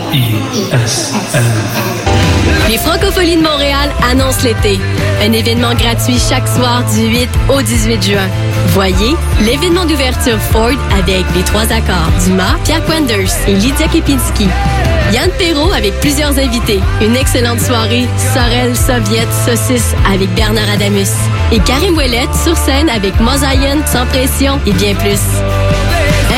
Les 2.68 2.78
Francopholies 2.78 3.36
de 3.36 3.42
Montréal 3.42 3.90
annoncent 4.10 4.42
l'été. 4.44 4.78
Un 5.22 5.32
événement 5.32 5.74
gratuit 5.74 6.18
chaque 6.18 6.46
soir 6.46 6.84
du 6.94 7.06
8 7.08 7.28
au 7.48 7.62
18 7.62 8.02
juin. 8.02 8.28
Voyez 8.68 9.16
l'événement 9.40 9.84
d'ouverture 9.84 10.38
Ford 10.52 10.70
avec 10.92 11.24
les 11.34 11.42
trois 11.42 11.72
accords 11.72 12.12
Dumas, 12.24 12.56
Pierre 12.64 12.84
Quenders 12.84 13.32
et 13.48 13.54
Lydia 13.54 13.88
Kepinski. 13.88 14.48
Yann 15.12 15.30
Perrault 15.38 15.72
avec 15.72 15.98
plusieurs 16.00 16.38
invités. 16.38 16.80
Une 17.00 17.16
excellente 17.16 17.60
soirée 17.60 18.06
Sorel 18.34 18.76
Soviet 18.76 19.26
Saucisse 19.46 19.94
avec 20.12 20.32
Bernard 20.34 20.70
Adamus. 20.70 21.12
Et 21.52 21.60
Karim 21.60 21.96
Ouellette 21.96 22.34
sur 22.34 22.56
scène 22.56 22.90
avec 22.90 23.18
Mosaïen, 23.20 23.84
Sans 23.86 24.06
Pression 24.06 24.58
et 24.66 24.72
bien 24.72 24.94
plus. 24.94 25.20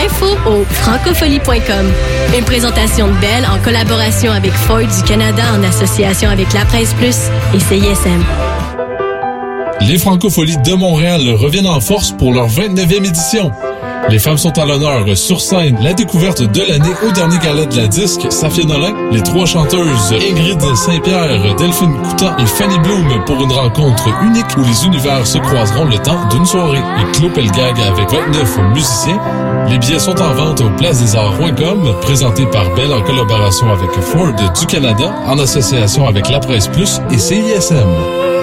Info 0.09 0.27
au 0.47 0.65
francofolie.com. 0.65 1.93
Une 2.37 2.45
présentation 2.45 3.09
de 3.09 3.13
Belle 3.21 3.47
en 3.47 3.63
collaboration 3.63 4.33
avec 4.33 4.53
Ford 4.53 4.81
du 4.81 5.03
Canada 5.07 5.43
en 5.55 5.63
association 5.63 6.31
avec 6.31 6.53
La 6.55 6.65
Presse 6.65 6.95
Plus 6.95 7.17
et 7.55 7.61
CISM. 7.61 8.25
Les 9.83 9.99
Francopholies 9.99 10.57
de 10.65 10.73
Montréal 10.73 11.21
reviennent 11.35 11.67
en 11.67 11.81
force 11.81 12.13
pour 12.13 12.33
leur 12.33 12.49
29e 12.49 13.07
édition. 13.07 13.53
Les 14.11 14.19
femmes 14.19 14.39
sont 14.39 14.59
à 14.59 14.65
l'honneur 14.65 15.05
sur 15.17 15.41
scène. 15.41 15.77
La 15.83 15.93
découverte 15.93 16.43
de 16.43 16.61
l'année 16.61 16.95
au 17.07 17.13
dernier 17.13 17.39
gala 17.39 17.67
de 17.67 17.77
la 17.77 17.87
disque, 17.87 18.27
Safia 18.31 18.65
Nolin, 18.65 18.95
les 19.13 19.23
trois 19.23 19.45
chanteuses 19.45 20.13
Ingrid 20.13 20.61
Saint-Pierre, 20.75 21.55
Delphine 21.57 21.97
Coutan 22.03 22.37
et 22.39 22.47
Fanny 22.47 22.79
Bloom 22.79 23.25
pour 23.27 23.43
une 23.43 23.53
rencontre 23.53 24.09
unique 24.23 24.57
où 24.57 24.63
les 24.63 24.87
univers 24.87 25.27
se 25.27 25.39
croiseront 25.39 25.85
le 25.85 25.99
temps 25.99 26.27
d'une 26.31 26.47
soirée. 26.47 26.79
Et 26.79 27.19
Claude 27.19 27.35
Pelgag 27.35 27.81
avec 27.81 28.11
29 28.11 28.59
musiciens. 28.73 29.21
Les 29.69 29.79
billets 29.79 29.99
sont 29.99 30.21
en 30.21 30.33
vente 30.33 30.61
au 30.63 30.71
placedesarts.com, 30.71 31.95
présenté 32.01 32.47
par 32.47 32.75
Bell 32.75 32.93
en 32.93 33.03
collaboration 33.03 33.71
avec 33.71 33.91
Ford 34.01 34.33
du 34.59 34.67
Canada, 34.67 35.15
en 35.27 35.39
association 35.39 36.07
avec 36.07 36.31
La 36.31 36.41
Presse 36.41 36.69
Plus 36.69 37.01
et 37.11 37.19
CISM. 37.19 38.38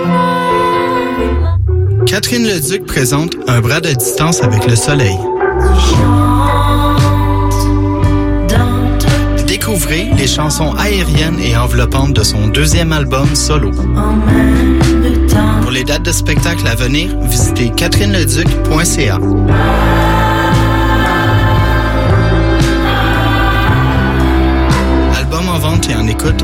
Catherine 2.06 2.48
Leduc 2.48 2.86
présente 2.86 3.36
Un 3.48 3.62
bras 3.62 3.82
de 3.82 3.90
distance 3.90 4.44
avec 4.44 4.68
le 4.68 4.76
soleil. 4.76 5.18
Découvrez 9.48 10.10
les 10.16 10.28
chansons 10.28 10.74
aériennes 10.76 11.40
et 11.40 11.58
enveloppantes 11.58 12.14
de 12.14 12.24
son 12.24 12.48
deuxième 12.48 12.92
album 12.92 13.36
solo. 13.36 13.72
Pour 15.62 15.72
les 15.72 15.84
dates 15.84 16.04
de 16.04 16.12
spectacle 16.12 16.68
à 16.68 16.76
venir, 16.76 17.10
visitez 17.22 17.72
catherineleduc.ca. 17.76 19.20
Album 25.18 25.50
en 25.50 25.60
vente 25.60 25.90
et 25.90 25.96
en 25.96 26.08
écoute 26.08 26.44